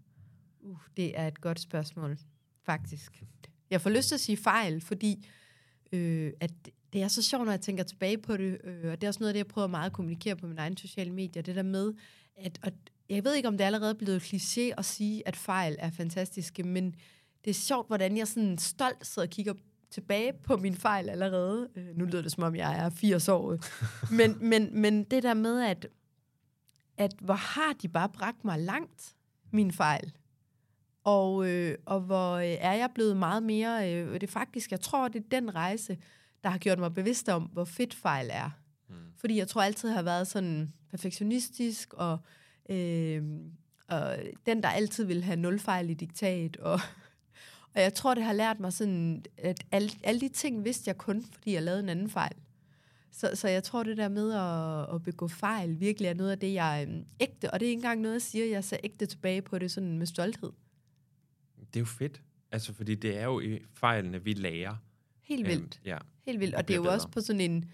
Uh, 0.59 0.79
det 0.97 1.19
er 1.19 1.27
et 1.27 1.41
godt 1.41 1.59
spørgsmål, 1.59 2.17
faktisk. 2.65 3.23
Jeg 3.69 3.81
får 3.81 3.89
lyst 3.89 4.07
til 4.07 4.15
at 4.15 4.21
sige 4.21 4.37
fejl, 4.37 4.81
fordi 4.81 5.27
øh, 5.91 6.33
at 6.39 6.51
det 6.93 7.01
er 7.01 7.07
så 7.07 7.21
sjovt, 7.21 7.45
når 7.45 7.51
jeg 7.51 7.61
tænker 7.61 7.83
tilbage 7.83 8.17
på 8.17 8.37
det, 8.37 8.57
øh, 8.63 8.91
og 8.91 9.01
det 9.01 9.03
er 9.03 9.07
også 9.07 9.19
noget 9.19 9.29
af 9.29 9.33
det, 9.33 9.37
jeg 9.37 9.47
prøver 9.47 9.67
meget 9.67 9.85
at 9.85 9.93
kommunikere 9.93 10.35
på 10.35 10.47
mine 10.47 10.61
egne 10.61 10.77
sociale 10.77 11.11
medier, 11.11 11.43
det 11.43 11.55
der 11.55 11.63
med, 11.63 11.93
at, 12.37 12.59
at 12.63 12.73
jeg 13.09 13.23
ved 13.23 13.33
ikke, 13.33 13.47
om 13.47 13.57
det 13.57 13.61
er 13.61 13.65
allerede 13.65 13.95
blevet 13.95 14.33
kliché 14.33 14.73
at 14.77 14.85
sige, 14.85 15.27
at 15.27 15.35
fejl 15.35 15.75
er 15.79 15.89
fantastiske, 15.89 16.63
men 16.63 16.95
det 17.45 17.49
er 17.49 17.53
sjovt, 17.53 17.87
hvordan 17.87 18.17
jeg 18.17 18.27
sådan 18.27 18.57
stolt 18.57 19.07
sidder 19.07 19.27
og 19.27 19.31
kigger 19.31 19.53
tilbage 19.89 20.33
på 20.43 20.57
min 20.57 20.75
fejl 20.75 21.09
allerede. 21.09 21.69
Øh, 21.75 21.97
nu 21.97 22.05
lyder 22.05 22.21
det, 22.21 22.31
som 22.31 22.43
om 22.43 22.55
jeg 22.55 22.79
er 22.79 22.89
80 22.89 23.27
år. 23.27 23.57
men, 24.19 24.49
men, 24.49 24.81
men 24.81 25.03
det 25.03 25.23
der 25.23 25.33
med, 25.33 25.61
at, 25.61 25.87
at 26.97 27.13
hvor 27.21 27.33
har 27.33 27.73
de 27.81 27.87
bare 27.87 28.09
bragt 28.09 28.45
mig 28.45 28.59
langt, 28.59 29.15
min 29.51 29.71
fejl. 29.71 30.11
Og, 31.05 31.49
øh, 31.49 31.77
og 31.85 32.01
hvor 32.01 32.33
øh, 32.33 32.45
er 32.45 32.73
jeg 32.73 32.89
blevet 32.95 33.17
meget 33.17 33.43
mere... 33.43 33.93
Øh, 33.93 34.13
det 34.13 34.23
er 34.23 34.27
faktisk, 34.27 34.71
jeg 34.71 34.81
tror, 34.81 35.07
det 35.07 35.19
er 35.19 35.39
den 35.39 35.55
rejse, 35.55 35.97
der 36.43 36.49
har 36.49 36.57
gjort 36.57 36.79
mig 36.79 36.93
bevidst 36.93 37.29
om, 37.29 37.43
hvor 37.43 37.65
fedt 37.65 37.93
fejl 37.93 38.29
er. 38.31 38.49
Mm. 38.89 38.95
Fordi 39.17 39.37
jeg 39.37 39.47
tror 39.47 39.61
altid 39.61 39.89
har 39.89 40.01
været 40.01 40.27
sådan 40.27 40.73
perfektionistisk 40.91 41.93
og 41.93 42.19
Øh, 42.69 43.23
og 43.87 44.17
den, 44.45 44.63
der 44.63 44.69
altid 44.69 45.05
vil 45.05 45.23
have 45.23 45.35
nul 45.35 45.59
fejl 45.59 45.89
i 45.89 45.93
diktat. 45.93 46.57
Og, 46.71 46.79
og 47.75 47.81
jeg 47.81 47.93
tror, 47.93 48.13
det 48.13 48.23
har 48.23 48.33
lært 48.33 48.59
mig 48.59 48.73
sådan, 48.73 49.25
at 49.37 49.65
alle, 49.71 49.89
alle 50.03 50.21
de 50.21 50.29
ting 50.29 50.65
vidste 50.65 50.87
jeg 50.87 50.97
kun, 50.97 51.25
fordi 51.31 51.53
jeg 51.53 51.63
lavede 51.63 51.83
en 51.83 51.89
anden 51.89 52.09
fejl. 52.09 52.35
Så, 53.11 53.31
så 53.33 53.47
jeg 53.47 53.63
tror, 53.63 53.83
det 53.83 53.97
der 53.97 54.09
med 54.09 54.33
at, 54.33 54.95
at 54.95 55.03
begå 55.03 55.27
fejl 55.27 55.79
virkelig 55.79 56.07
er 56.07 56.13
noget 56.13 56.31
af 56.31 56.39
det, 56.39 56.53
jeg 56.53 56.83
er 56.83 56.87
ægte. 57.19 57.51
Og 57.51 57.59
det 57.59 57.65
er 57.65 57.69
ikke 57.69 57.79
engang 57.79 58.01
noget, 58.01 58.13
jeg 58.13 58.21
siger, 58.21 58.45
jeg 58.45 58.63
ser 58.63 58.77
ægte 58.83 59.05
tilbage 59.05 59.41
på 59.41 59.59
det 59.59 59.71
sådan 59.71 59.97
med 59.97 60.07
stolthed. 60.07 60.51
Det 61.75 61.79
er 61.79 61.81
jo 61.81 61.85
fedt. 61.85 62.21
Altså, 62.51 62.73
fordi 62.73 62.95
det 62.95 63.17
er 63.17 63.25
jo 63.25 63.39
i 63.39 63.59
fejlene, 63.73 64.23
vi 64.23 64.33
lærer. 64.33 64.75
Helt 65.21 65.47
vildt. 65.47 65.79
Øhm, 65.81 65.85
ja. 65.85 65.97
Helt 66.25 66.39
vildt. 66.39 66.55
Og, 66.55 66.59
og 66.59 66.67
det 66.67 66.73
er 66.73 66.77
jo 66.77 66.83
bedre. 66.83 66.93
også 66.93 67.07
på 67.07 67.21
sådan 67.21 67.41
en 67.41 67.65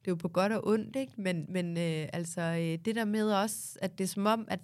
det 0.00 0.06
er 0.06 0.12
jo 0.12 0.14
på 0.14 0.28
godt 0.28 0.52
og 0.52 0.66
ondt, 0.66 0.96
ikke? 0.96 1.12
Men, 1.16 1.46
men 1.48 1.76
øh, 1.76 2.08
altså, 2.12 2.40
øh, 2.40 2.84
det 2.84 2.94
der 2.94 3.04
med 3.04 3.32
også, 3.32 3.78
at 3.82 3.98
det 3.98 4.04
er 4.04 4.08
som 4.08 4.26
om, 4.26 4.44
at 4.48 4.60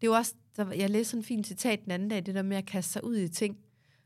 det 0.00 0.06
er 0.06 0.10
jo 0.10 0.12
også, 0.12 0.34
der, 0.56 0.72
jeg 0.72 0.90
læste 0.90 1.10
sådan 1.10 1.20
en 1.20 1.24
fin 1.24 1.44
citat 1.44 1.84
den 1.84 1.90
anden 1.90 2.08
dag, 2.08 2.26
det 2.26 2.34
der 2.34 2.42
med 2.42 2.56
at 2.56 2.66
kaste 2.66 2.92
sig 2.92 3.04
ud 3.04 3.16
i 3.16 3.28
ting. 3.28 3.58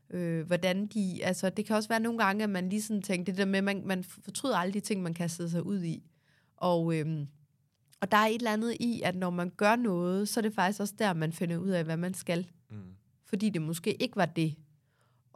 Øh, 0.09 0.47
hvordan 0.47 0.87
de, 0.87 1.19
altså 1.23 1.49
det 1.49 1.65
kan 1.65 1.75
også 1.75 1.89
være 1.89 1.99
nogle 1.99 2.19
gange, 2.19 2.43
at 2.43 2.49
man 2.49 2.69
lige 2.69 2.81
sådan 2.81 3.01
tænker, 3.01 3.31
det 3.33 3.37
der 3.37 3.45
med, 3.45 3.57
at 3.57 3.63
man, 3.63 3.81
man 3.85 4.03
fortryder 4.03 4.57
alle 4.57 4.73
de 4.73 4.79
ting, 4.79 5.03
man 5.03 5.13
kastede 5.13 5.49
sig 5.49 5.63
ud 5.63 5.83
i. 5.83 6.03
Og, 6.57 6.95
øh, 6.95 7.25
og 8.01 8.11
der 8.11 8.17
er 8.17 8.27
et 8.27 8.35
eller 8.35 8.53
andet 8.53 8.77
i, 8.79 9.01
at 9.05 9.15
når 9.15 9.29
man 9.29 9.49
gør 9.49 9.75
noget, 9.75 10.29
så 10.29 10.39
er 10.39 10.41
det 10.41 10.53
faktisk 10.53 10.79
også 10.79 10.93
der, 10.99 11.13
man 11.13 11.33
finder 11.33 11.57
ud 11.57 11.69
af, 11.69 11.83
hvad 11.83 11.97
man 11.97 12.13
skal. 12.13 12.47
Fordi 13.29 13.49
det 13.49 13.61
måske 13.61 14.01
ikke 14.01 14.15
var 14.15 14.25
det, 14.25 14.55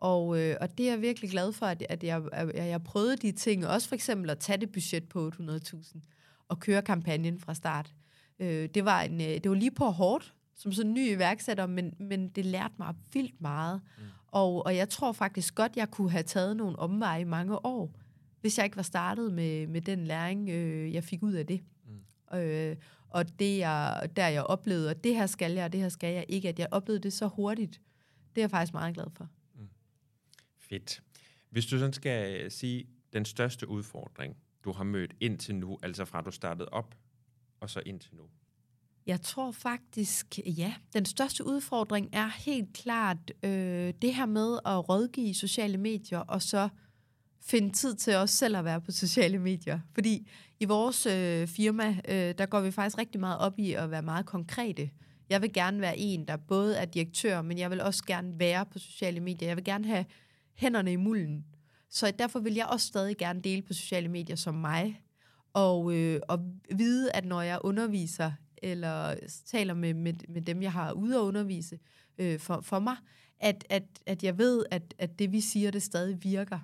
og, 0.02 0.40
øh, 0.40 0.56
og 0.62 0.78
det 0.78 0.86
er 0.88 0.92
jeg 0.92 1.02
virkelig 1.02 1.30
glad 1.30 1.54
for, 1.54 1.66
at, 1.66 1.84
at 1.90 2.04
jeg, 2.04 2.22
at 2.34 2.68
jeg 2.68 2.84
prøvede 2.84 3.18
de 3.18 3.32
ting. 3.32 3.68
Også 3.68 3.88
for 3.88 3.96
eksempel 3.96 4.30
at 4.30 4.40
tage 4.40 4.58
det 4.58 4.72
budget 4.72 5.10
på 5.10 5.32
800.000 5.40 6.00
og 6.48 6.60
køre 6.60 6.82
kampagnen 6.82 7.40
fra 7.40 7.54
start. 7.54 7.94
Øh, 8.40 8.70
det, 8.74 8.86
var 8.86 9.02
en, 9.02 9.22
øh, 9.22 9.28
det 9.28 9.50
var 9.50 9.56
lige 9.56 9.72
på 9.72 9.86
hårdt, 9.86 10.34
som 10.56 10.72
sådan 10.72 10.90
en 10.90 10.94
ny 10.94 11.16
iværksætter, 11.16 11.68
men, 11.68 11.94
men 12.00 12.30
det 12.30 12.46
lærte 12.46 12.74
mig 12.80 12.96
vildt 13.14 13.42
meget. 13.42 13.82
Mm. 13.98 14.04
Og, 14.28 14.66
og 14.66 14.76
jeg 14.76 14.90
tror 14.90 15.12
faktisk 15.12 15.56
godt, 15.56 15.76
jeg 15.76 15.92
kunne 15.92 16.12
have 16.12 16.24
taget 16.24 16.58
nogle 16.58 16.80
omveje 16.80 17.22
i 17.22 17.24
mange 17.24 17.66
år, 17.66 17.92
hvis 18.42 18.58
jeg 18.58 18.66
ikke 18.66 18.78
var 18.78 18.84
startet 18.84 19.34
med, 19.34 19.68
med 19.68 19.82
den 19.82 20.06
læring, 20.06 20.50
øh, 20.50 20.94
jeg 20.94 21.04
fik 21.04 21.24
ud 21.24 21.34
af 21.34 21.48
det. 21.48 21.62
Mm. 22.34 22.38
Øh, 22.40 22.76
og 23.10 23.40
det 23.40 23.58
jeg, 23.58 24.10
der 24.16 24.28
jeg 24.28 24.44
oplevede, 24.44 24.90
at 24.90 25.04
det 25.04 25.16
her 25.16 25.26
skal 25.26 25.52
jeg, 25.52 25.66
og 25.66 25.74
det 25.74 25.82
her 25.82 25.90
skal 25.90 26.14
jeg 26.14 26.26
ikke, 26.30 26.50
at 26.50 26.60
jeg 26.60 26.68
oplevede 26.72 27.04
det 27.04 27.14
så 27.14 27.28
hurtigt, 27.28 27.82
det 28.36 28.42
er 28.42 28.44
jeg 28.44 28.50
faktisk 28.50 28.74
meget 28.74 28.94
glad 28.94 29.06
for. 29.14 29.30
Fedt. 30.58 31.02
Hvis 31.50 31.66
du 31.66 31.80
sådan 31.80 31.94
skal 31.94 32.52
sige 32.52 32.86
den 33.14 33.26
største 33.26 33.68
udfordring, 33.68 34.38
du 34.64 34.72
har 34.72 34.84
mødt 34.84 35.14
indtil 35.20 35.56
nu, 35.56 35.80
altså 35.84 36.06
fra 36.06 36.22
du 36.22 36.32
startede 36.32 36.70
op, 36.70 36.96
og 37.60 37.70
så 37.70 37.82
indtil 37.86 38.16
nu? 38.16 38.24
Jeg 39.06 39.22
tror 39.22 39.52
faktisk, 39.52 40.40
ja, 40.46 40.74
den 40.94 41.06
største 41.06 41.46
udfordring 41.46 42.10
er 42.14 42.28
helt 42.28 42.74
klart 42.74 43.32
øh, 43.44 43.94
det 44.02 44.16
her 44.16 44.26
med 44.26 44.60
at 44.66 44.90
rådgive 44.90 45.34
sociale 45.34 45.78
medier, 45.78 46.20
og 46.20 46.42
så 46.42 46.70
finde 47.42 47.72
tid 47.72 47.96
til 47.96 48.16
os 48.16 48.30
selv 48.30 48.58
at 48.58 48.66
være 48.66 48.82
på 48.82 48.92
sociale 48.92 49.40
medier. 49.40 49.80
Fordi 49.94 50.30
i 50.60 50.66
vores 50.66 51.06
øh, 51.06 51.48
firma, 51.48 51.98
øh, 52.08 52.36
der 52.38 52.46
går 52.46 52.62
vi 52.62 52.72
faktisk 52.72 52.98
rigtig 52.98 53.20
meget 53.20 53.40
op 53.40 53.60
i 53.60 53.74
at 53.74 53.92
være 53.92 54.02
meget 54.02 54.26
konkrete. 54.26 54.90
Jeg 55.30 55.42
vil 55.42 55.54
gerne 55.54 55.82
være 55.82 55.98
en, 55.98 56.28
der 56.28 56.38
både 56.38 56.78
er 56.78 56.86
direktør, 56.86 57.42
men 57.42 57.58
jeg 57.58 57.72
vil 57.72 57.82
også 57.82 58.04
gerne 58.06 58.40
være 58.40 58.66
på 58.66 58.80
sociale 58.80 59.20
medier. 59.20 59.48
Jeg 59.48 59.58
vil 59.58 59.64
gerne 59.64 59.88
have 59.88 60.06
hænderne 60.54 60.94
i 60.94 60.96
mulden. 60.96 61.46
Så 61.90 62.12
derfor 62.20 62.40
vil 62.40 62.54
jeg 62.54 62.66
også 62.66 62.88
stadig 62.88 63.18
gerne 63.18 63.42
dele 63.42 63.62
på 63.62 63.74
sociale 63.74 64.08
medier 64.08 64.36
som 64.36 64.56
mig, 64.56 65.02
og, 65.54 65.94
øh, 65.94 66.22
og 66.28 66.40
vide, 66.76 67.12
at 67.12 67.26
når 67.26 67.42
jeg 67.42 67.60
underviser, 67.64 68.32
eller 68.58 69.16
taler 69.46 69.74
med, 69.74 69.94
med, 69.94 70.14
med 70.28 70.42
dem, 70.42 70.62
jeg 70.62 70.72
har 70.72 70.92
ude 70.92 71.16
at 71.16 71.20
undervise 71.20 71.80
øh, 72.18 72.40
for, 72.40 72.62
for 72.62 72.80
mig, 72.80 72.96
at, 73.40 73.66
at, 73.70 73.84
at 74.06 74.24
jeg 74.24 74.38
ved, 74.38 74.64
at, 74.72 74.94
at 74.98 75.20
det, 75.20 75.32
vi 75.32 75.42
siger, 75.42 75.72
det 75.72 75.84
stadig 75.84 76.24
virker. 76.24 76.60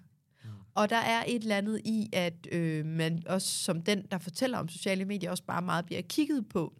Og 0.77 0.89
der 0.89 0.97
er 0.97 1.23
et 1.27 1.41
eller 1.41 1.57
andet 1.57 1.81
i, 1.85 2.09
at 2.13 2.47
øh, 2.51 2.85
man 2.85 3.23
også 3.25 3.47
som 3.47 3.81
den, 3.81 4.05
der 4.11 4.17
fortæller 4.17 4.57
om 4.57 4.69
sociale 4.69 5.05
medier, 5.05 5.31
også 5.31 5.43
bare 5.43 5.61
meget 5.61 5.85
bliver 5.85 6.01
kigget 6.01 6.49
på. 6.49 6.73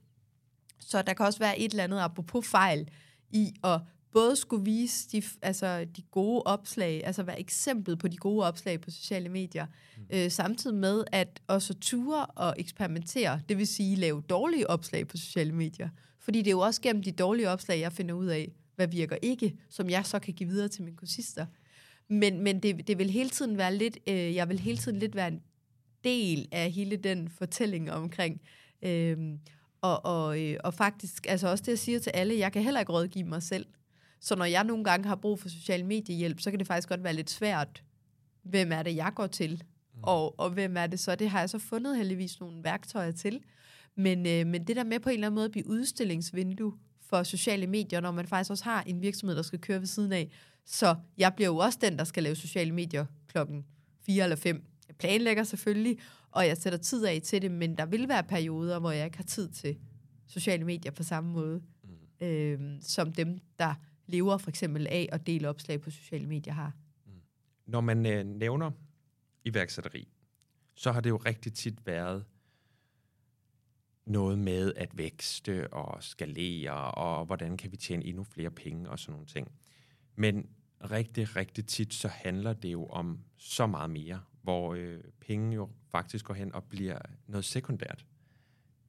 Så 0.80 1.02
der 1.02 1.14
kan 1.14 1.26
også 1.26 1.40
være 1.40 1.60
et 1.60 1.72
eller 1.72 1.84
andet 1.84 2.00
apropos 2.00 2.48
fejl 2.48 2.90
i 3.32 3.54
at 3.64 3.82
både 4.12 4.36
skulle 4.36 4.64
vise 4.64 5.10
de, 5.12 5.24
altså, 5.42 5.86
de 5.96 6.02
gode 6.02 6.44
opslag, 6.44 7.02
altså 7.06 7.24
være 7.24 7.40
eksempel 7.40 7.98
på 7.98 8.08
de 8.08 8.18
gode 8.18 8.46
opslag 8.46 8.82
på 8.82 8.92
sociale 8.92 9.30
medier, 9.30 9.66
mm. 9.98 10.04
øh, 10.10 10.32
samtidig 10.32 10.76
med 10.76 11.04
at 11.12 11.42
også 11.48 11.74
ture 11.74 12.26
og 12.26 12.56
eksperimentere, 12.58 13.42
det 13.50 13.58
vil 13.58 13.68
sige 13.68 13.96
lave 13.96 14.24
dårlige 14.30 14.70
opslag 14.70 15.08
på 15.08 15.18
sociale 15.18 15.52
medier. 15.52 15.90
Fordi 16.20 16.40
det 16.40 16.48
er 16.48 16.52
jo 16.52 16.60
også 16.60 16.82
gennem 16.82 17.04
de 17.04 17.12
dårlige 17.12 17.50
opslag, 17.50 17.80
jeg 17.80 17.94
finder 17.94 18.16
ud 18.16 18.28
af, 18.28 18.52
hvad 18.76 18.88
virker 18.88 19.16
ikke, 19.22 19.56
som 19.70 19.90
jeg 19.90 20.06
så 20.06 20.20
kan 20.20 20.34
give 20.34 20.50
videre 20.50 20.68
til 20.68 20.84
mine 20.84 20.98
kursister. 20.98 21.46
Men, 22.10 22.42
men 22.42 22.60
det, 22.60 22.88
det 22.88 22.98
vil 22.98 23.10
hele 23.10 23.30
tiden 23.30 23.58
være 23.58 23.76
lidt, 23.76 23.98
øh, 24.08 24.36
jeg 24.36 24.50
vil 24.50 24.60
hele 24.60 24.78
tiden 24.78 25.00
lidt 25.00 25.16
være 25.16 25.28
en 25.28 25.42
del 26.04 26.48
af 26.52 26.72
hele 26.72 26.96
den 26.96 27.30
fortælling 27.30 27.92
omkring, 27.92 28.42
øh, 28.82 29.18
og, 29.82 30.06
og, 30.06 30.44
øh, 30.44 30.58
og 30.64 30.74
faktisk, 30.74 31.26
altså 31.30 31.48
også 31.48 31.62
det, 31.62 31.72
jeg 31.72 31.80
siger 31.80 32.00
til 32.00 32.10
alle, 32.10 32.38
jeg 32.38 32.52
kan 32.52 32.64
heller 32.64 32.80
ikke 32.80 32.92
rådgive 32.92 33.28
mig 33.28 33.44
selv. 33.44 33.66
Så 34.20 34.36
når 34.36 34.46
jeg 34.46 34.64
nogle 34.64 34.84
gange 34.84 35.08
har 35.08 35.16
brug 35.16 35.40
for 35.40 35.50
social 35.50 35.86
mediehjælp, 35.86 36.40
så 36.40 36.50
kan 36.50 36.60
det 36.60 36.68
faktisk 36.68 36.90
godt 36.90 37.04
være 37.04 37.14
lidt 37.14 37.30
svært, 37.30 37.84
hvem 38.44 38.72
er 38.72 38.84
det, 38.84 38.96
jeg 38.96 39.12
går 39.16 39.28
til? 39.28 39.64
Mm. 39.94 40.00
Og, 40.04 40.40
og 40.40 40.50
hvem 40.50 40.78
er 40.78 40.88
det 40.88 41.00
så? 41.00 41.16
Det 41.16 41.30
har 41.30 41.40
jeg 41.40 41.50
så 41.50 41.60
fundet 41.60 41.98
heldigvis 41.98 42.40
nogle 42.40 42.64
værktøjer 42.64 43.12
til. 43.12 43.44
Men, 43.96 44.28
øh, 44.28 44.48
men 44.48 44.68
det 44.68 44.76
der 44.76 44.84
med 44.84 45.00
på 45.00 45.10
en 45.10 45.14
eller 45.14 45.28
anden 45.28 45.36
måde 45.36 45.46
at 45.46 45.52
blive 45.52 45.68
udstillingsvindue 45.68 46.74
for 47.02 47.24
sociale 47.24 47.68
medier, 47.68 48.02
når 48.02 48.12
man 48.12 48.28
faktisk 48.28 48.52
også 48.52 48.64
har 48.64 48.84
en 48.84 49.02
virksomhed, 49.02 49.36
der 49.36 49.42
skal 49.42 49.60
køre 49.60 49.80
ved 49.80 49.88
siden 49.88 50.14
af. 50.14 50.32
Så 50.70 50.96
jeg 51.18 51.34
bliver 51.36 51.48
jo 51.48 51.58
også 51.58 51.80
den, 51.82 51.98
der 51.98 52.04
skal 52.04 52.24
lave 52.24 52.36
sociale 52.36 52.72
medier 52.72 53.06
klokken 53.28 53.66
4 54.02 54.24
eller 54.24 54.36
5. 54.36 54.66
Jeg 54.88 54.96
planlægger 54.96 55.44
selvfølgelig, 55.44 56.00
og 56.32 56.48
jeg 56.48 56.58
sætter 56.58 56.80
tid 56.80 57.06
af 57.06 57.22
til 57.24 57.42
det, 57.42 57.52
men 57.52 57.78
der 57.78 57.86
vil 57.86 58.08
være 58.08 58.24
perioder, 58.24 58.80
hvor 58.80 58.92
jeg 58.92 59.06
ikke 59.06 59.18
har 59.18 59.24
tid 59.24 59.50
til 59.50 59.78
sociale 60.26 60.64
medier 60.64 60.92
på 60.92 61.04
samme 61.04 61.32
måde, 61.32 61.62
mm. 61.84 62.26
øh, 62.28 62.82
som 62.82 63.12
dem, 63.12 63.40
der 63.60 63.74
lever 64.08 64.38
for 64.38 64.50
eksempel 64.50 64.88
af 64.88 65.10
at 65.12 65.28
dele 65.28 65.50
opslag 65.50 65.82
på 65.82 65.92
sociale 65.92 66.28
medier 66.28 66.54
har. 66.54 66.76
Mm. 67.06 67.12
Når 67.66 67.82
man 67.82 68.06
øh, 68.06 68.26
nævner 68.26 68.72
iværksætteri, 69.46 70.08
så 70.76 70.92
har 70.92 71.02
det 71.02 71.10
jo 71.10 71.18
rigtig 71.18 71.54
tit 71.54 71.86
været 71.86 72.26
noget 74.06 74.40
med 74.40 74.74
at 74.76 74.98
vækste 74.98 75.74
og 75.74 76.04
skalere, 76.04 76.92
og 76.92 77.26
hvordan 77.26 77.58
kan 77.58 77.72
vi 77.72 77.78
tjene 77.78 78.06
endnu 78.06 78.24
flere 78.24 78.52
penge 78.52 78.90
og 78.90 79.00
sådan 79.00 79.12
nogle 79.12 79.26
ting. 79.26 79.52
Men 80.16 80.50
rigtig, 80.92 81.36
rigtig 81.36 81.66
tit, 81.66 81.94
så 81.94 82.08
handler 82.08 82.54
det 82.54 82.72
jo 82.72 82.86
om 82.86 83.20
så 83.38 83.68
meget 83.68 83.90
mere, 83.90 84.22
hvor 84.42 84.74
øh, 84.74 85.00
penge 85.20 85.56
jo 85.56 85.70
faktisk 85.92 86.26
går 86.26 86.34
hen 86.34 86.56
og 86.56 86.64
bliver 86.64 87.00
noget 87.28 87.46
sekundært. 87.46 88.06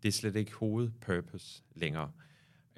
Det 0.03 0.09
er 0.09 0.13
slet 0.13 0.37
ikke 0.37 0.55
hovedpurpose 0.55 1.63
længere. 1.75 2.13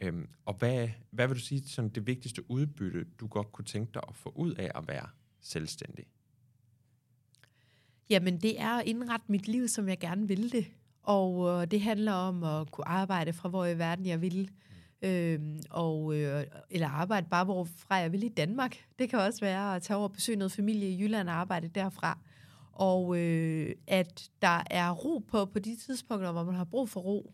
Øhm, 0.02 0.28
og 0.44 0.54
hvad, 0.54 0.88
hvad 1.10 1.28
vil 1.28 1.36
du 1.36 1.40
sige, 1.40 1.68
sådan 1.68 1.90
det 1.90 2.06
vigtigste 2.06 2.50
udbytte, 2.50 3.04
du 3.20 3.26
godt 3.26 3.52
kunne 3.52 3.64
tænke 3.64 3.90
dig 3.94 4.02
at 4.08 4.16
få 4.16 4.32
ud 4.36 4.54
af 4.54 4.70
at 4.74 4.88
være 4.88 5.08
selvstændig? 5.40 6.04
Jamen, 8.10 8.40
det 8.40 8.60
er 8.60 8.70
at 8.70 8.86
indrette 8.86 9.26
mit 9.28 9.48
liv, 9.48 9.68
som 9.68 9.88
jeg 9.88 9.98
gerne 9.98 10.28
vil 10.28 10.52
det. 10.52 10.66
Og 11.02 11.48
øh, 11.48 11.70
det 11.70 11.80
handler 11.80 12.12
om 12.12 12.44
at 12.44 12.70
kunne 12.70 12.88
arbejde 12.88 13.32
fra, 13.32 13.48
hvor 13.48 13.66
i 13.66 13.78
verden 13.78 14.06
jeg 14.06 14.20
vil. 14.20 14.50
Øh, 15.02 15.40
og, 15.70 16.14
øh, 16.14 16.44
eller 16.70 16.88
arbejde 16.88 17.26
bare, 17.30 17.44
hvorfra 17.44 17.94
jeg 17.94 18.12
vil 18.12 18.22
i 18.22 18.28
Danmark. 18.28 18.76
Det 18.98 19.10
kan 19.10 19.18
også 19.18 19.40
være 19.40 19.76
at 19.76 19.82
tage 19.82 19.96
over 19.96 20.08
og 20.08 20.12
besøge 20.12 20.38
noget 20.38 20.52
familie 20.52 20.88
i 20.88 21.00
Jylland 21.00 21.28
og 21.28 21.34
arbejde 21.34 21.68
derfra. 21.68 22.18
Og 22.72 23.18
øh, 23.18 23.74
at 23.86 24.30
der 24.42 24.62
er 24.70 24.90
ro 24.90 25.18
på 25.18 25.44
på 25.44 25.58
de 25.58 25.76
tidspunkter, 25.76 26.32
hvor 26.32 26.44
man 26.44 26.54
har 26.54 26.64
brug 26.64 26.88
for 26.88 27.00
ro. 27.00 27.32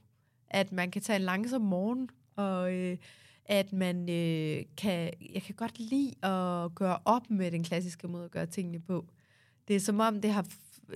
At 0.50 0.72
man 0.72 0.90
kan 0.90 1.02
tage 1.02 1.16
en 1.16 1.22
langsom 1.22 1.62
morgen, 1.62 2.10
og 2.36 2.72
øh, 2.74 2.96
at 3.44 3.72
man 3.72 4.00
øh, 4.10 4.62
kan... 4.76 5.12
Jeg 5.34 5.42
kan 5.42 5.54
godt 5.54 5.78
lide 5.78 6.26
at 6.26 6.74
gøre 6.74 6.98
op 7.04 7.30
med 7.30 7.50
den 7.50 7.64
klassiske 7.64 8.08
måde 8.08 8.24
at 8.24 8.30
gøre 8.30 8.46
tingene 8.46 8.80
på. 8.80 9.06
Det 9.68 9.76
er 9.76 9.80
som 9.80 10.00
om, 10.00 10.20
det 10.20 10.32
har 10.32 10.46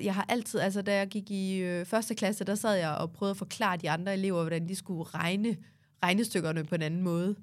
jeg 0.03 0.15
har 0.15 0.27
altid, 0.29 0.61
altså 0.61 0.83
da 0.83 0.97
jeg 0.97 1.09
gik 1.09 1.31
i 1.31 1.59
øh, 1.59 1.87
første 1.87 2.15
klasse, 2.15 2.45
der 2.45 2.55
sad 2.55 2.75
jeg 2.75 2.91
og 2.91 3.13
prøvede 3.13 3.31
at 3.31 3.37
forklare 3.37 3.77
de 3.77 3.91
andre 3.91 4.15
elever, 4.15 4.41
hvordan 4.41 4.69
de 4.69 4.77
skulle 4.77 5.03
regne 5.03 5.57
regnestykkerne 6.03 6.65
på 6.65 6.75
en 6.75 6.83
anden 6.83 7.03
måde. 7.03 7.37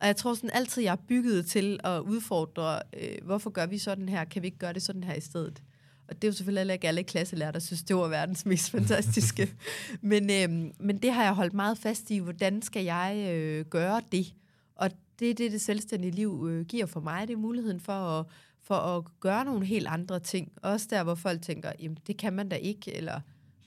Og 0.00 0.06
jeg 0.06 0.16
tror 0.16 0.34
sådan 0.34 0.50
altid, 0.52 0.82
jeg 0.82 0.92
er 0.92 1.06
bygget 1.08 1.46
til 1.46 1.80
at 1.84 2.00
udfordre, 2.00 2.80
øh, 3.00 3.18
hvorfor 3.22 3.50
gør 3.50 3.66
vi 3.66 3.78
sådan 3.78 4.08
her? 4.08 4.24
Kan 4.24 4.42
vi 4.42 4.46
ikke 4.46 4.58
gøre 4.58 4.72
det 4.72 4.82
sådan 4.82 5.04
her 5.04 5.14
i 5.14 5.20
stedet? 5.20 5.62
Og 6.08 6.14
det 6.14 6.24
er 6.24 6.28
jo 6.28 6.36
selvfølgelig 6.36 6.72
ikke 6.72 6.88
alle 6.88 7.02
klasselærer, 7.02 7.50
der 7.50 7.58
synes, 7.58 7.82
det 7.82 7.96
var 7.96 8.08
verdens 8.08 8.46
mest 8.46 8.70
fantastiske. 8.70 9.54
men, 10.00 10.30
øh, 10.30 10.72
men 10.78 10.98
det 10.98 11.12
har 11.12 11.24
jeg 11.24 11.32
holdt 11.32 11.54
meget 11.54 11.78
fast 11.78 12.10
i. 12.10 12.18
Hvordan 12.18 12.62
skal 12.62 12.84
jeg 12.84 13.30
øh, 13.34 13.64
gøre 13.64 14.02
det? 14.12 14.34
Og 14.76 14.90
det 15.18 15.30
er 15.30 15.34
det, 15.34 15.52
det 15.52 15.60
selvstændige 15.60 16.10
liv 16.10 16.46
øh, 16.50 16.66
giver 16.66 16.86
for 16.86 17.00
mig. 17.00 17.28
Det 17.28 17.34
er 17.34 17.38
muligheden 17.38 17.80
for 17.80 17.92
at 17.92 18.26
for 18.64 18.74
at 18.74 19.04
gøre 19.20 19.44
nogle 19.44 19.66
helt 19.66 19.86
andre 19.86 20.20
ting. 20.20 20.52
Også 20.62 20.86
der, 20.90 21.02
hvor 21.02 21.14
folk 21.14 21.42
tænker, 21.42 21.72
jamen 21.80 21.98
det 22.06 22.16
kan 22.16 22.32
man 22.32 22.48
da 22.48 22.56
ikke, 22.56 22.96
eller 22.96 23.20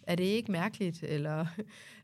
er 0.04 0.16
det 0.16 0.24
ikke 0.24 0.52
mærkeligt? 0.52 1.04
Eller, 1.04 1.46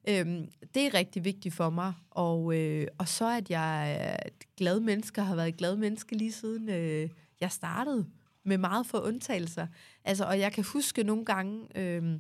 øhm, 0.08 0.50
det 0.74 0.86
er 0.86 0.94
rigtig 0.94 1.26
vigtigt 1.26 1.56
for 1.56 1.70
mig. 1.70 1.94
Og, 2.12 2.60
øh, 2.60 2.88
og 2.98 3.08
så 3.08 3.38
at 3.38 3.50
jeg 3.50 3.94
er 3.94 4.18
et 4.26 4.56
glad 4.58 4.80
menneske, 4.80 5.22
har 5.22 5.36
været 5.36 5.48
et 5.48 5.58
glad 5.58 5.76
menneske 5.76 6.16
lige 6.16 6.32
siden 6.32 6.70
øh, 6.70 7.10
jeg 7.42 7.52
startede, 7.52 8.06
med 8.44 8.58
meget 8.58 8.86
få 8.86 9.00
undtagelser. 9.00 9.68
Altså, 10.04 10.26
og 10.26 10.40
jeg 10.40 10.52
kan 10.52 10.64
huske 10.64 11.04
nogle 11.04 11.26
gange, 11.26 11.78
øh, 11.78 12.20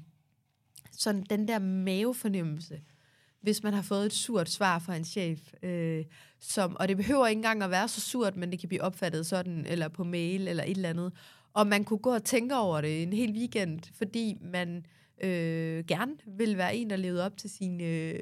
sådan 0.91 1.23
den 1.29 1.47
der 1.47 1.59
mavefornemmelse, 1.59 2.81
hvis 3.41 3.63
man 3.63 3.73
har 3.73 3.81
fået 3.81 4.05
et 4.05 4.13
surt 4.13 4.49
svar 4.49 4.79
fra 4.79 4.95
en 4.95 5.05
chef. 5.05 5.39
Øh, 5.63 6.05
som, 6.39 6.75
og 6.79 6.87
det 6.87 6.97
behøver 6.97 7.27
ikke 7.27 7.39
engang 7.39 7.63
at 7.63 7.69
være 7.69 7.87
så 7.87 8.01
surt, 8.01 8.35
men 8.35 8.51
det 8.51 8.59
kan 8.59 8.69
blive 8.69 8.83
opfattet 8.83 9.25
sådan, 9.25 9.65
eller 9.65 9.87
på 9.87 10.03
mail, 10.03 10.47
eller 10.47 10.63
et 10.63 10.71
eller 10.71 10.89
andet. 10.89 11.13
Og 11.53 11.67
man 11.67 11.83
kunne 11.83 11.99
gå 11.99 12.13
og 12.13 12.23
tænke 12.23 12.55
over 12.55 12.81
det 12.81 13.03
en 13.03 13.13
hel 13.13 13.31
weekend, 13.31 13.79
fordi 13.93 14.37
man 14.41 14.85
øh, 15.21 15.85
gerne 15.85 16.13
vil 16.27 16.57
være 16.57 16.75
en, 16.75 16.89
der 16.89 16.95
levede 16.95 17.25
op 17.25 17.37
til 17.37 17.49
sine 17.49 17.83
øh, 17.83 18.19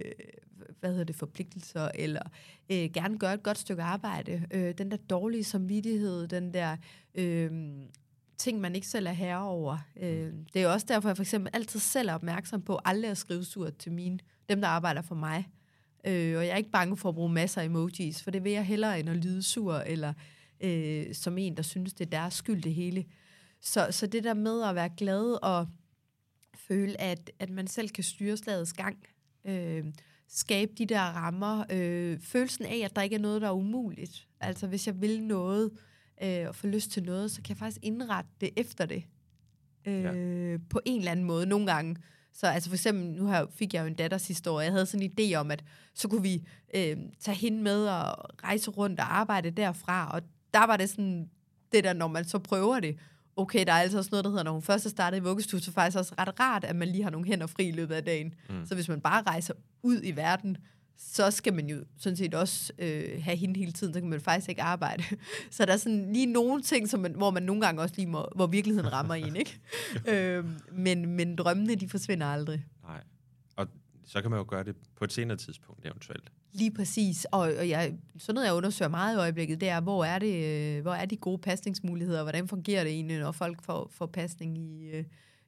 hvad 0.79 0.89
hedder 0.89 1.03
det, 1.03 1.15
forpligtelser, 1.15 1.89
eller 1.95 2.21
øh, 2.71 2.89
gerne 2.93 3.19
gøre 3.19 3.33
et 3.33 3.43
godt 3.43 3.57
stykke 3.57 3.83
arbejde. 3.83 4.47
Øh, 4.51 4.77
den 4.77 4.91
der 4.91 4.97
dårlige 4.97 5.43
samvittighed, 5.43 6.27
den 6.27 6.53
der 6.53 6.77
øh, 7.15 7.71
ting, 8.37 8.61
man 8.61 8.75
ikke 8.75 8.87
selv 8.87 9.07
er 9.07 9.11
herre 9.11 9.43
over. 9.43 9.77
Øh, 10.01 10.33
det 10.53 10.61
er 10.61 10.67
også 10.67 10.85
derfor, 10.89 11.09
jeg 11.09 11.17
for 11.17 11.23
eksempel 11.23 11.51
altid 11.53 11.79
selv 11.79 12.09
er 12.09 12.13
opmærksom 12.13 12.61
på 12.61 12.79
aldrig 12.85 13.11
at 13.11 13.17
skrive 13.17 13.43
surt 13.43 13.77
til 13.77 13.91
mine 13.91 14.19
dem, 14.49 14.61
der 14.61 14.67
arbejder 14.67 15.01
for 15.01 15.15
mig. 15.15 15.47
Øh, 16.07 16.37
og 16.37 16.45
jeg 16.45 16.51
er 16.51 16.57
ikke 16.57 16.71
bange 16.71 16.97
for 16.97 17.09
at 17.09 17.15
bruge 17.15 17.33
masser 17.33 17.61
af 17.61 17.65
emojis, 17.65 18.23
for 18.23 18.31
det 18.31 18.43
vil 18.43 18.51
jeg 18.51 18.65
hellere 18.65 18.99
end 18.99 19.09
at 19.09 19.17
lyde 19.17 19.43
sur, 19.43 19.73
eller 19.73 20.13
øh, 20.61 21.13
som 21.13 21.37
en, 21.37 21.57
der 21.57 21.63
synes, 21.63 21.93
det 21.93 22.05
er 22.05 22.09
deres 22.09 22.33
skyld 22.33 22.61
det 22.61 22.73
hele. 22.73 23.05
Så, 23.61 23.87
så 23.91 24.07
det 24.07 24.23
der 24.23 24.33
med 24.33 24.63
at 24.63 24.75
være 24.75 24.89
glad 24.97 25.43
og 25.43 25.67
føle, 26.55 27.01
at, 27.01 27.31
at 27.39 27.49
man 27.49 27.67
selv 27.67 27.89
kan 27.89 28.03
styre 28.03 28.37
slagets 28.37 28.73
gang, 28.73 28.97
øh, 29.45 29.85
skabe 30.27 30.71
de 30.77 30.85
der 30.85 31.01
rammer, 31.01 31.65
øh, 31.71 32.19
følelsen 32.19 32.65
af, 32.65 32.81
at 32.85 32.95
der 32.95 33.01
ikke 33.01 33.15
er 33.15 33.19
noget, 33.19 33.41
der 33.41 33.47
er 33.47 33.51
umuligt. 33.51 34.27
Altså 34.39 34.67
hvis 34.67 34.87
jeg 34.87 35.01
vil 35.01 35.23
noget, 35.23 35.71
øh, 36.23 36.47
og 36.47 36.55
få 36.55 36.67
lyst 36.67 36.91
til 36.91 37.03
noget, 37.03 37.31
så 37.31 37.41
kan 37.41 37.49
jeg 37.49 37.57
faktisk 37.57 37.79
indrette 37.81 38.29
det 38.41 38.49
efter 38.55 38.85
det. 38.85 39.03
Øh, 39.85 40.03
ja. 40.03 40.57
På 40.69 40.79
en 40.85 40.99
eller 40.99 41.11
anden 41.11 41.25
måde. 41.25 41.45
Nogle 41.45 41.65
gange 41.65 41.95
så 42.33 42.47
altså 42.47 42.69
for 42.69 42.75
eksempel, 42.75 43.05
nu 43.05 43.27
her 43.27 43.45
fik 43.55 43.73
jeg 43.73 43.81
jo 43.81 43.87
en 43.87 43.93
datter 43.93 44.17
sidste 44.17 44.51
år, 44.51 44.61
jeg 44.61 44.71
havde 44.71 44.85
sådan 44.85 45.05
en 45.05 45.11
idé 45.19 45.35
om, 45.35 45.51
at 45.51 45.63
så 45.93 46.07
kunne 46.07 46.21
vi 46.21 46.47
øh, 46.75 46.97
tage 47.19 47.37
hende 47.37 47.61
med 47.61 47.87
og 47.87 48.15
rejse 48.43 48.71
rundt 48.71 48.99
og 48.99 49.17
arbejde 49.19 49.51
derfra, 49.51 50.11
og 50.13 50.21
der 50.53 50.67
var 50.67 50.77
det 50.77 50.89
sådan, 50.89 51.29
det 51.71 51.83
der, 51.83 51.93
når 51.93 52.07
man 52.07 52.25
så 52.25 52.39
prøver 52.39 52.79
det, 52.79 52.97
okay, 53.35 53.65
der 53.65 53.73
er 53.73 53.77
altså 53.77 53.97
også 53.97 54.09
noget, 54.11 54.23
der 54.23 54.29
hedder, 54.29 54.43
når 54.43 54.51
hun 54.51 54.61
først 54.61 54.85
er 54.85 54.89
startet 54.89 55.17
i 55.17 55.21
vuggestue, 55.21 55.59
så 55.59 55.71
faktisk 55.71 55.97
også 55.97 56.15
ret 56.19 56.39
rart, 56.39 56.63
at 56.63 56.75
man 56.75 56.87
lige 56.87 57.03
har 57.03 57.09
nogle 57.09 57.27
hænder 57.27 57.47
fri 57.47 57.67
i 57.67 57.71
løbet 57.71 57.95
af 57.95 58.03
dagen. 58.03 58.33
Mm. 58.49 58.65
Så 58.65 58.75
hvis 58.75 58.89
man 58.89 59.01
bare 59.01 59.23
rejser 59.23 59.53
ud 59.83 60.01
i 60.03 60.15
verden, 60.15 60.57
så 60.97 61.31
skal 61.31 61.53
man 61.53 61.69
jo 61.69 61.83
sådan 61.97 62.17
set 62.17 62.33
også 62.33 62.73
øh, 62.79 63.23
have 63.23 63.37
hende 63.37 63.59
hele 63.59 63.71
tiden, 63.71 63.93
så 63.93 63.99
kan 63.99 64.09
man 64.09 64.21
faktisk 64.21 64.49
ikke 64.49 64.61
arbejde. 64.61 65.03
Så 65.51 65.65
der 65.65 65.73
er 65.73 65.77
sådan 65.77 66.13
lige 66.13 66.25
nogle 66.25 66.61
ting, 66.61 66.89
som 66.89 66.99
man, 66.99 67.15
hvor 67.15 67.31
man 67.31 67.43
nogle 67.43 67.61
gange 67.61 67.81
også 67.81 67.95
lige 67.97 68.07
må, 68.07 68.27
hvor 68.35 68.47
virkeligheden 68.47 68.93
rammer 68.93 69.15
en, 69.15 69.35
ikke? 69.35 69.59
øh, 70.11 70.45
men, 70.71 71.05
men 71.05 71.35
drømmene, 71.35 71.75
de 71.75 71.89
forsvinder 71.89 72.25
aldrig. 72.25 72.65
Nej, 72.83 73.03
og 73.55 73.67
så 74.05 74.21
kan 74.21 74.31
man 74.31 74.37
jo 74.37 74.45
gøre 74.47 74.63
det 74.63 74.75
på 74.95 75.03
et 75.03 75.13
senere 75.13 75.37
tidspunkt 75.37 75.85
eventuelt. 75.85 76.31
Lige 76.53 76.71
præcis, 76.71 77.25
og, 77.25 77.39
og 77.39 77.69
jeg, 77.69 77.93
sådan 78.17 78.35
noget, 78.35 78.47
jeg 78.47 78.55
undersøger 78.55 78.89
meget 78.89 79.15
i 79.15 79.19
øjeblikket, 79.19 79.61
det 79.61 79.69
er, 79.69 79.81
hvor 79.81 80.05
er, 80.05 80.19
det, 80.19 80.45
øh, 80.45 80.81
hvor 80.81 80.93
er 80.93 81.05
de 81.05 81.17
gode 81.17 81.37
pasningsmuligheder, 81.37 82.21
hvordan 82.21 82.47
fungerer 82.47 82.83
det 82.83 82.93
egentlig, 82.93 83.19
når 83.19 83.31
folk 83.31 83.63
får, 83.63 83.87
får 83.91 84.05
pasning 84.05 84.57
i... 84.57 84.89
Øh, 84.89 85.03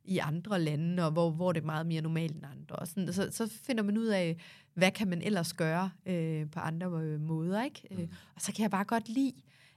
i 0.05 0.17
andre 0.17 0.61
lande, 0.61 1.05
og 1.05 1.11
hvor, 1.11 1.29
hvor 1.29 1.51
det 1.51 1.61
er 1.61 1.65
meget 1.65 1.85
mere 1.85 2.01
normalt 2.01 2.35
end 2.35 2.45
andre. 2.45 2.75
Og 2.75 2.87
sådan, 2.87 3.13
så, 3.13 3.27
så 3.31 3.47
finder 3.63 3.83
man 3.83 3.97
ud 3.97 4.05
af, 4.05 4.37
hvad 4.73 4.91
kan 4.91 5.07
man 5.07 5.21
ellers 5.21 5.53
gøre 5.53 5.89
øh, 6.05 6.49
på 6.51 6.59
andre 6.59 6.87
øh, 6.87 7.21
måder. 7.21 7.63
Ikke? 7.63 7.87
Mm. 7.91 8.09
og 8.35 8.41
så 8.41 8.53
kan 8.53 8.61
jeg 8.61 8.71
bare 8.71 8.83
godt 8.83 9.09
lide, 9.09 9.33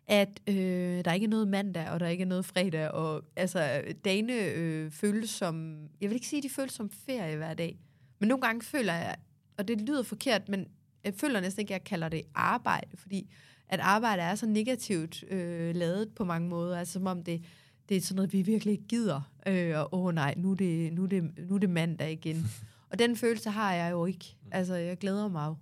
at 0.07 0.41
øh, 0.47 1.05
der 1.05 1.13
ikke 1.13 1.25
er 1.25 1.29
noget 1.29 1.49
mandag, 1.49 1.91
og 1.91 2.01
der 2.01 2.07
ikke 2.07 2.23
er 2.23 2.27
noget 2.27 2.45
fredag, 2.45 2.91
og 2.91 3.25
altså, 3.37 3.83
dagene 4.05 4.35
øh, 4.35 4.91
føles 4.91 5.31
som, 5.31 5.79
jeg 6.01 6.11
vil 6.11 6.15
ikke 6.15 6.27
sige, 6.27 6.39
at 6.39 6.45
de 6.45 6.51
føles 6.51 6.73
som 6.73 6.91
ferie 6.91 7.37
hver 7.37 7.55
dag, 7.55 7.79
men 8.19 8.29
nogle 8.29 8.43
gange 8.43 8.63
føler 8.63 8.93
jeg, 8.93 9.17
og 9.59 9.69
det 9.69 9.81
lyder 9.81 10.03
forkert, 10.03 10.49
men 10.49 10.67
jeg 11.07 11.15
føler 11.15 11.41
næsten 11.41 11.61
ikke, 11.61 11.75
at 11.75 11.81
jeg 11.81 11.85
kalder 11.85 12.09
det 12.09 12.23
arbejde, 12.35 12.97
fordi 12.97 13.31
at 13.69 13.81
arbejde 13.81 14.23
er 14.23 14.35
så 14.35 14.47
negativt 14.47 15.25
øh, 15.31 15.75
lavet 15.75 16.15
på 16.15 16.25
mange 16.25 16.49
måder, 16.49 16.79
altså 16.79 16.93
som 16.93 17.07
om 17.07 17.25
det, 17.25 17.45
det 17.89 17.97
er 17.97 18.01
sådan 18.01 18.17
noget, 18.17 18.33
vi 18.33 18.43
virkelig 18.43 18.73
ikke 18.73 18.87
gider. 18.89 19.33
Øh, 19.47 19.79
og 19.79 19.95
åh 19.95 20.15
nej, 20.15 20.35
nu 20.37 20.51
er, 20.51 20.55
det, 20.55 20.93
nu, 20.93 21.03
er 21.03 21.07
det, 21.07 21.39
nu 21.39 21.55
er 21.55 21.59
det 21.59 21.71
mandag 21.71 22.13
igen. 22.13 22.47
og 22.91 22.99
den 22.99 23.17
følelse 23.17 23.51
har 23.51 23.75
jeg 23.75 23.91
jo 23.91 24.07
ikke. 24.07 24.37
Altså, 24.51 24.75
jeg 24.75 24.99
glæder 24.99 25.29
mig 25.29 25.47
jo 25.47 25.57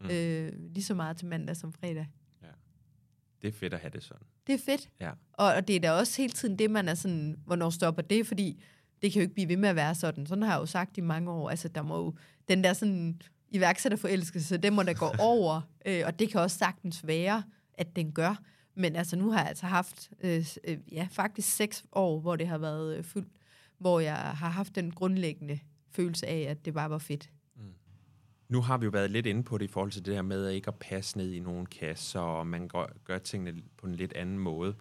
mm. 0.00 0.10
øh, 0.10 0.72
lige 0.74 0.84
så 0.84 0.94
meget 0.94 1.16
til 1.16 1.26
mandag 1.26 1.56
som 1.56 1.72
fredag. 1.72 2.08
Ja. 2.42 2.48
Det 3.42 3.48
er 3.48 3.52
fedt 3.52 3.74
at 3.74 3.80
have 3.80 3.90
det 3.90 4.02
sådan. 4.02 4.26
Det 4.46 4.54
er 4.54 4.58
fedt. 4.58 4.90
Ja. 5.00 5.10
Og, 5.32 5.54
og 5.54 5.68
det 5.68 5.76
er 5.76 5.80
da 5.80 5.92
også 5.92 6.22
hele 6.22 6.32
tiden 6.32 6.58
det, 6.58 6.70
man 6.70 6.88
er 6.88 6.94
sådan, 6.94 7.36
hvornår 7.46 7.70
stopper 7.70 8.02
det, 8.02 8.26
fordi 8.26 8.62
det 9.02 9.12
kan 9.12 9.20
jo 9.20 9.22
ikke 9.22 9.34
blive 9.34 9.48
ved 9.48 9.56
med 9.56 9.68
at 9.68 9.76
være 9.76 9.94
sådan. 9.94 10.26
Sådan 10.26 10.42
har 10.42 10.52
jeg 10.52 10.60
jo 10.60 10.66
sagt 10.66 10.98
i 10.98 11.00
mange 11.00 11.30
år. 11.30 11.50
Altså, 11.50 11.68
der 11.68 11.82
må 11.82 11.98
jo, 11.98 12.14
den 12.48 12.64
der 12.64 12.72
sådan 12.72 13.20
iværksætterforelskelse, 13.50 14.56
det 14.56 14.72
må 14.72 14.82
da 14.82 14.92
gå 14.92 15.06
over. 15.34 15.60
Øh, 15.86 16.02
og 16.06 16.18
det 16.18 16.30
kan 16.30 16.40
også 16.40 16.58
sagtens 16.58 17.06
være, 17.06 17.42
at 17.74 17.96
den 17.96 18.12
gør. 18.12 18.42
Men 18.74 18.96
altså, 18.96 19.16
nu 19.16 19.30
har 19.30 19.38
jeg 19.38 19.48
altså 19.48 19.66
haft, 19.66 20.10
øh, 20.20 20.46
øh, 20.64 20.78
ja, 20.92 21.08
faktisk 21.10 21.56
seks 21.56 21.84
år, 21.92 22.20
hvor 22.20 22.36
det 22.36 22.48
har 22.48 22.58
været 22.58 22.96
øh, 22.96 23.04
fuldt, 23.04 23.32
hvor 23.78 24.00
jeg 24.00 24.16
har 24.16 24.48
haft 24.48 24.74
den 24.74 24.90
grundlæggende 24.90 25.58
følelse 25.90 26.26
af, 26.26 26.40
at 26.40 26.64
det 26.64 26.74
bare 26.74 26.90
var 26.90 26.98
fedt. 26.98 27.30
Mm. 27.56 27.62
Nu 28.48 28.60
har 28.60 28.78
vi 28.78 28.84
jo 28.84 28.90
været 28.90 29.10
lidt 29.10 29.26
inde 29.26 29.42
på 29.42 29.58
det 29.58 29.64
i 29.64 29.68
forhold 29.68 29.90
til 29.90 30.04
det 30.04 30.14
her 30.14 30.22
med 30.22 30.46
at 30.46 30.54
ikke 30.54 30.68
at 30.68 30.74
passe 30.74 31.18
ned 31.18 31.32
i 31.32 31.40
nogle 31.40 31.66
kasser, 31.66 32.20
og 32.20 32.46
man 32.46 32.68
gør, 32.68 32.86
gør 33.04 33.18
tingene 33.18 33.62
på 33.76 33.86
en 33.86 33.94
lidt 33.94 34.12
anden 34.12 34.38
måde. 34.38 34.74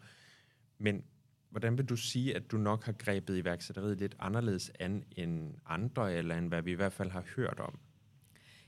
Men 0.78 1.04
hvordan 1.50 1.78
vil 1.78 1.86
du 1.86 1.96
sige, 1.96 2.36
at 2.36 2.52
du 2.52 2.58
nok 2.58 2.84
har 2.84 2.92
grebet 2.92 3.38
iværksætteriet 3.38 3.98
lidt 3.98 4.16
anderledes 4.20 4.72
an 4.80 5.04
end 5.12 5.54
andre, 5.66 6.14
eller 6.14 6.36
end 6.36 6.48
hvad 6.48 6.62
vi 6.62 6.72
i 6.72 6.76
hvert 6.76 6.94
fald 6.94 7.12
har 7.12 7.24
hørt 7.36 7.60
om? 7.60 7.80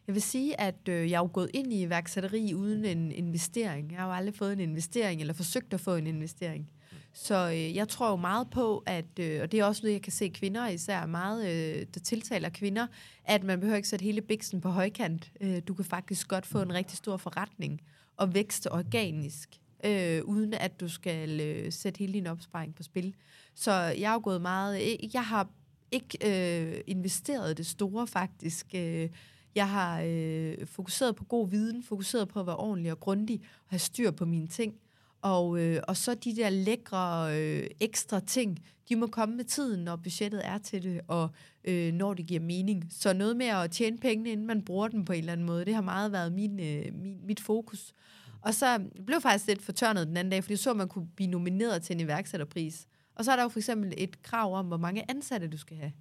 Jeg 0.10 0.16
vil 0.16 0.22
sige, 0.22 0.62
at 0.62 0.90
øh, 0.90 1.12
jeg 1.12 1.18
er 1.18 1.22
jo 1.22 1.30
gået 1.34 1.50
ind 1.54 1.74
i 1.74 1.82
iværksætteri 1.82 2.54
uden 2.54 2.86
en 2.86 3.12
investering. 3.12 3.92
Jeg 3.92 4.00
har 4.00 4.08
jo 4.08 4.14
aldrig 4.14 4.36
fået 4.36 4.54
en 4.54 4.60
investering, 4.60 5.22
eller 5.22 5.34
forsøgt 5.34 5.74
at 5.74 5.80
få 5.80 5.96
en 5.96 6.08
investering. 6.08 6.70
Så 7.14 7.50
øh, 7.50 7.76
jeg 7.76 7.88
tror 7.88 8.10
jo 8.10 8.16
meget 8.16 8.50
på, 8.50 8.84
at, 8.86 9.20
øh, 9.20 9.42
og 9.42 9.52
det 9.52 9.60
er 9.60 9.66
også 9.66 9.82
noget, 9.84 9.94
jeg 9.94 10.02
kan 10.02 10.12
se 10.12 10.28
kvinder 10.28 10.68
især 10.68 11.06
meget, 11.06 11.48
øh, 11.50 11.86
der 11.94 12.00
tiltaler 12.00 12.50
kvinder, 12.50 12.88
at 13.26 13.44
man 13.44 13.60
behøver 13.60 13.76
ikke 13.76 13.90
sætte 13.90 14.04
hele 14.04 14.22
biksen 14.22 14.62
på 14.62 14.70
højkant. 14.70 15.32
Øh, 15.42 15.62
du 15.68 15.74
kan 15.74 15.86
faktisk 15.86 16.28
godt 16.28 16.46
få 16.46 16.62
en 16.62 16.74
rigtig 16.74 16.98
stor 16.98 17.18
forretning 17.18 17.82
og 18.18 18.34
vækste 18.34 18.72
organisk, 18.72 19.50
øh, 19.84 20.22
uden 20.24 20.54
at 20.54 20.80
du 20.80 20.88
skal 20.88 21.42
øh, 21.42 21.72
sætte 21.72 22.00
hele 22.00 22.14
din 22.14 22.28
opsparing 22.28 22.76
på 22.76 22.84
spil. 22.84 23.16
Så 23.56 23.72
jeg 23.74 24.10
har 24.10 24.20
gået 24.20 24.42
meget, 24.42 24.82
øh, 24.82 25.14
jeg 25.14 25.26
har 25.26 25.50
ikke 25.92 26.18
øh, 26.26 26.82
investeret 26.88 27.58
det 27.58 27.66
store 27.66 28.08
faktisk. 28.08 28.66
Øh, 28.76 29.10
jeg 29.60 29.70
har 29.70 30.02
øh, 30.06 30.68
fokuseret 30.68 31.16
på 31.16 31.24
god 31.24 31.50
viden, 31.50 31.84
fokuseret 31.84 32.28
på 32.28 32.40
at 32.40 32.48
være 32.48 32.58
ordentlig 32.58 32.92
og 32.92 33.00
grundig 33.00 33.42
og 33.42 33.70
have 33.70 33.80
styr 33.80 34.12
på 34.12 34.26
mine 34.26 34.48
ting. 34.48 34.74
Og, 35.22 35.60
øh, 35.60 35.82
og 35.88 35.98
så 35.98 36.14
de 36.16 36.36
der 36.36 36.50
lækre 36.50 37.38
øh, 37.40 37.68
ekstra 37.80 38.20
ting, 38.20 38.60
de 38.90 38.96
må 38.96 39.08
komme 39.08 39.36
med 39.36 39.46
tiden, 39.46 39.84
når 39.84 39.96
budgettet 39.96 40.42
er 40.46 40.58
til 40.58 40.84
det, 40.84 41.02
og 41.08 41.30
øh, 41.64 41.94
når 41.94 42.14
det 42.14 42.26
giver 42.26 42.40
mening. 42.40 42.88
Så 42.90 43.14
noget 43.14 43.38
med 43.38 43.46
at 43.46 43.72
tjene 43.72 43.98
pengene, 43.98 44.32
inden 44.32 44.48
man 44.48 44.62
bruger 44.66 44.88
dem 44.88 45.06
på 45.06 45.14
en 45.14 45.20
eller 45.20 45.34
anden 45.34 45.48
måde, 45.48 45.66
det 45.66 45.76
har 45.76 45.82
meget 45.82 46.12
været 46.12 46.32
min, 46.32 46.60
øh, 46.60 46.94
min, 46.94 47.20
mit 47.26 47.40
fokus. 47.40 47.94
Og 48.42 48.54
så 48.54 48.80
blev 49.06 49.16
jeg 49.16 49.22
faktisk 49.22 49.48
lidt 49.48 49.62
fortørnet 49.62 50.08
den 50.08 50.18
anden 50.18 50.32
dag, 50.32 50.44
fordi 50.44 50.56
så, 50.56 50.70
at 50.70 50.78
man 50.78 50.88
kunne 50.88 51.08
blive 51.16 51.30
nomineret 51.30 51.82
til 51.82 51.94
en 51.94 52.00
iværksætterpris. 52.00 52.88
Og 53.16 53.26
så 53.26 53.32
er 53.32 53.36
der 53.36 53.44
jo 53.44 53.50
for 53.50 53.60
eksempel 53.60 53.94
et 53.98 54.24
krav 54.24 54.56
om, 54.56 54.66
hvor 54.66 54.78
mange 54.78 55.12
ansatte 55.12 55.48
du 55.48 55.58
skal 55.58 55.78
have. 55.78 55.92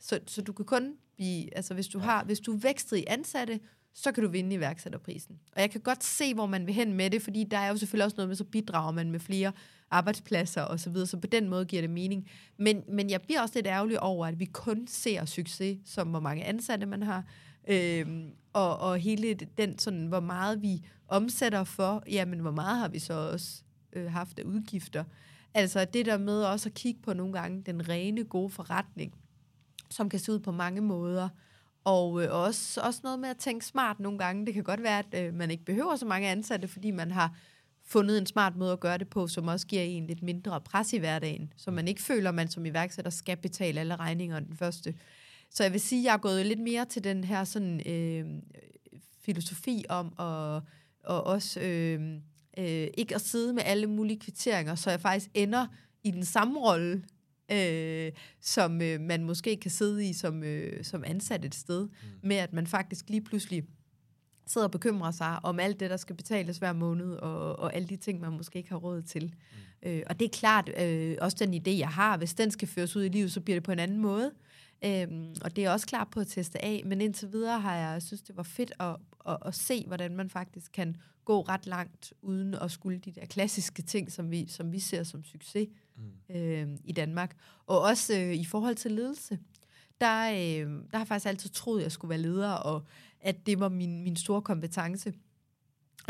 Så, 0.00 0.20
så 0.26 0.42
du 0.42 0.52
kan 0.52 0.64
kun 0.64 0.96
blive, 1.16 1.56
altså 1.56 1.74
hvis 1.74 1.88
du 1.88 1.98
har, 1.98 2.24
hvis 2.24 2.40
du 2.40 2.54
er 2.54 2.58
vækstet 2.58 2.96
i 2.96 3.04
ansatte, 3.06 3.60
så 3.94 4.12
kan 4.12 4.22
du 4.22 4.28
vinde 4.28 4.54
iværksætterprisen. 4.54 5.38
Og 5.56 5.60
jeg 5.60 5.70
kan 5.70 5.80
godt 5.80 6.04
se, 6.04 6.34
hvor 6.34 6.46
man 6.46 6.66
vil 6.66 6.74
hen 6.74 6.92
med 6.92 7.10
det, 7.10 7.22
fordi 7.22 7.44
der 7.44 7.58
er 7.58 7.68
jo 7.68 7.76
selvfølgelig 7.76 8.04
også 8.04 8.16
noget 8.16 8.28
med, 8.28 8.36
så 8.36 8.44
bidrager 8.44 8.92
man 8.92 9.10
med 9.10 9.20
flere 9.20 9.52
arbejdspladser 9.90 10.62
og 10.62 10.80
så 10.80 10.90
videre, 10.90 11.06
så 11.06 11.16
på 11.16 11.26
den 11.26 11.48
måde 11.48 11.64
giver 11.64 11.82
det 11.82 11.90
mening. 11.90 12.28
Men, 12.58 12.82
men 12.88 13.10
jeg 13.10 13.22
bliver 13.22 13.40
også 13.40 13.54
lidt 13.54 13.66
ærgerlig 13.66 14.00
over, 14.00 14.26
at 14.26 14.40
vi 14.40 14.44
kun 14.44 14.86
ser 14.86 15.24
succes, 15.24 15.78
som 15.84 16.08
hvor 16.08 16.20
mange 16.20 16.44
ansatte 16.44 16.86
man 16.86 17.02
har, 17.02 17.24
øhm, 17.68 18.30
og, 18.52 18.78
og 18.78 18.98
hele 18.98 19.34
den 19.34 19.78
sådan, 19.78 20.06
hvor 20.06 20.20
meget 20.20 20.62
vi 20.62 20.86
omsætter 21.08 21.64
for, 21.64 22.02
jamen 22.10 22.38
hvor 22.38 22.50
meget 22.50 22.78
har 22.78 22.88
vi 22.88 22.98
så 22.98 23.14
også 23.14 23.62
øh, 23.92 24.12
haft 24.12 24.38
af 24.38 24.44
udgifter. 24.44 25.04
Altså 25.54 25.84
det 25.84 26.06
der 26.06 26.18
med 26.18 26.42
også 26.42 26.68
at 26.68 26.74
kigge 26.74 27.00
på 27.02 27.12
nogle 27.12 27.32
gange 27.32 27.62
den 27.66 27.88
rene, 27.88 28.24
gode 28.24 28.50
forretning, 28.50 29.14
som 29.90 30.08
kan 30.08 30.20
se 30.20 30.32
ud 30.32 30.38
på 30.38 30.52
mange 30.52 30.80
måder, 30.80 31.28
og 31.84 32.22
øh, 32.22 32.28
også, 32.32 32.80
også 32.80 33.00
noget 33.02 33.18
med 33.18 33.28
at 33.28 33.36
tænke 33.36 33.66
smart 33.66 34.00
nogle 34.00 34.18
gange. 34.18 34.46
Det 34.46 34.54
kan 34.54 34.62
godt 34.62 34.82
være, 34.82 34.98
at 34.98 35.24
øh, 35.24 35.34
man 35.34 35.50
ikke 35.50 35.64
behøver 35.64 35.96
så 35.96 36.06
mange 36.06 36.28
ansatte, 36.28 36.68
fordi 36.68 36.90
man 36.90 37.10
har 37.10 37.36
fundet 37.86 38.18
en 38.18 38.26
smart 38.26 38.56
måde 38.56 38.72
at 38.72 38.80
gøre 38.80 38.98
det 38.98 39.08
på, 39.08 39.26
som 39.26 39.48
også 39.48 39.66
giver 39.66 39.82
en 39.82 40.06
lidt 40.06 40.22
mindre 40.22 40.60
pres 40.60 40.92
i 40.92 40.98
hverdagen, 40.98 41.52
så 41.56 41.70
man 41.70 41.88
ikke 41.88 42.02
føler, 42.02 42.28
at 42.28 42.34
man 42.34 42.48
som 42.48 42.66
iværksætter 42.66 43.10
skal 43.10 43.36
betale 43.36 43.80
alle 43.80 43.96
regninger 43.96 44.40
den 44.40 44.56
første. 44.56 44.94
Så 45.50 45.62
jeg 45.62 45.72
vil 45.72 45.80
sige, 45.80 46.00
at 46.00 46.04
jeg 46.04 46.12
er 46.12 46.18
gået 46.18 46.46
lidt 46.46 46.60
mere 46.60 46.84
til 46.84 47.04
den 47.04 47.24
her 47.24 47.44
sådan, 47.44 47.90
øh, 47.90 48.26
filosofi 49.24 49.84
om 49.88 50.06
at 50.18 50.62
og 51.04 51.26
også 51.26 51.60
øh, 51.60 52.00
øh, 52.58 52.88
ikke 52.98 53.14
at 53.14 53.20
sidde 53.20 53.52
med 53.52 53.62
alle 53.66 53.86
mulige 53.86 54.20
kvitteringer, 54.20 54.74
så 54.74 54.90
jeg 54.90 55.00
faktisk 55.00 55.30
ender 55.34 55.66
i 56.04 56.10
den 56.10 56.24
samme 56.24 56.60
rolle 56.60 57.04
øh, 57.52 58.12
som 58.40 58.82
øh, 58.82 59.00
man 59.00 59.24
måske 59.24 59.56
kan 59.56 59.70
sidde 59.70 60.08
i 60.08 60.12
som, 60.12 60.42
øh, 60.42 60.84
som 60.84 61.04
ansat 61.06 61.44
et 61.44 61.54
sted, 61.54 61.82
mm. 61.82 62.28
med 62.28 62.36
at 62.36 62.52
man 62.52 62.66
faktisk 62.66 63.10
lige 63.10 63.24
pludselig 63.24 63.64
sidder 64.46 64.66
og 64.66 64.70
bekymrer 64.70 65.10
sig 65.10 65.38
om 65.42 65.60
alt 65.60 65.80
det, 65.80 65.90
der 65.90 65.96
skal 65.96 66.16
betales 66.16 66.58
hver 66.58 66.72
måned, 66.72 67.12
og, 67.12 67.58
og 67.58 67.74
alle 67.74 67.88
de 67.88 67.96
ting, 67.96 68.20
man 68.20 68.32
måske 68.32 68.56
ikke 68.56 68.70
har 68.70 68.76
råd 68.76 69.02
til. 69.02 69.34
Mm. 69.82 69.88
Øh, 69.88 70.02
og 70.06 70.20
det 70.20 70.24
er 70.24 70.38
klart, 70.38 70.70
øh, 70.80 71.16
også 71.20 71.36
den 71.40 71.54
idé, 71.54 71.78
jeg 71.78 71.88
har, 71.88 72.16
hvis 72.16 72.34
den 72.34 72.50
skal 72.50 72.68
føres 72.68 72.96
ud 72.96 73.04
i 73.04 73.08
livet, 73.08 73.32
så 73.32 73.40
bliver 73.40 73.56
det 73.56 73.64
på 73.64 73.72
en 73.72 73.78
anden 73.78 73.98
måde. 73.98 74.32
Øhm, 74.84 75.34
og 75.42 75.56
det 75.56 75.64
er 75.64 75.70
også 75.70 75.86
klar 75.86 76.08
på 76.12 76.20
at 76.20 76.26
teste 76.26 76.64
af, 76.64 76.82
men 76.86 77.00
indtil 77.00 77.32
videre 77.32 77.60
har 77.60 77.76
jeg 77.76 78.02
synes 78.02 78.22
det 78.22 78.36
var 78.36 78.42
fedt 78.42 78.72
at, 78.80 78.96
at, 79.28 79.36
at 79.46 79.54
se, 79.54 79.84
hvordan 79.86 80.16
man 80.16 80.30
faktisk 80.30 80.72
kan 80.72 80.96
gå 81.24 81.40
ret 81.40 81.66
langt, 81.66 82.12
uden 82.22 82.54
at 82.54 82.70
skulle 82.70 82.98
de 82.98 83.12
der 83.12 83.26
klassiske 83.26 83.82
ting, 83.82 84.12
som 84.12 84.30
vi, 84.30 84.46
som 84.48 84.72
vi 84.72 84.78
ser 84.78 85.02
som 85.02 85.24
succes 85.24 85.68
mm 85.68 85.74
øh, 86.30 86.68
i 86.84 86.92
Danmark. 86.92 87.36
Og 87.66 87.80
også 87.80 88.18
øh, 88.18 88.34
i 88.34 88.44
forhold 88.44 88.74
til 88.74 88.92
ledelse, 88.92 89.38
der, 90.00 90.30
øh, 90.30 90.70
der 90.70 90.92
har 90.92 90.98
jeg 90.98 91.08
faktisk 91.08 91.28
altid 91.28 91.50
troet, 91.50 91.78
at 91.78 91.84
jeg 91.84 91.92
skulle 91.92 92.08
være 92.08 92.18
leder, 92.18 92.50
og 92.50 92.82
at 93.20 93.46
det 93.46 93.60
var 93.60 93.68
min, 93.68 94.02
min 94.02 94.16
store 94.16 94.42
kompetence. 94.42 95.12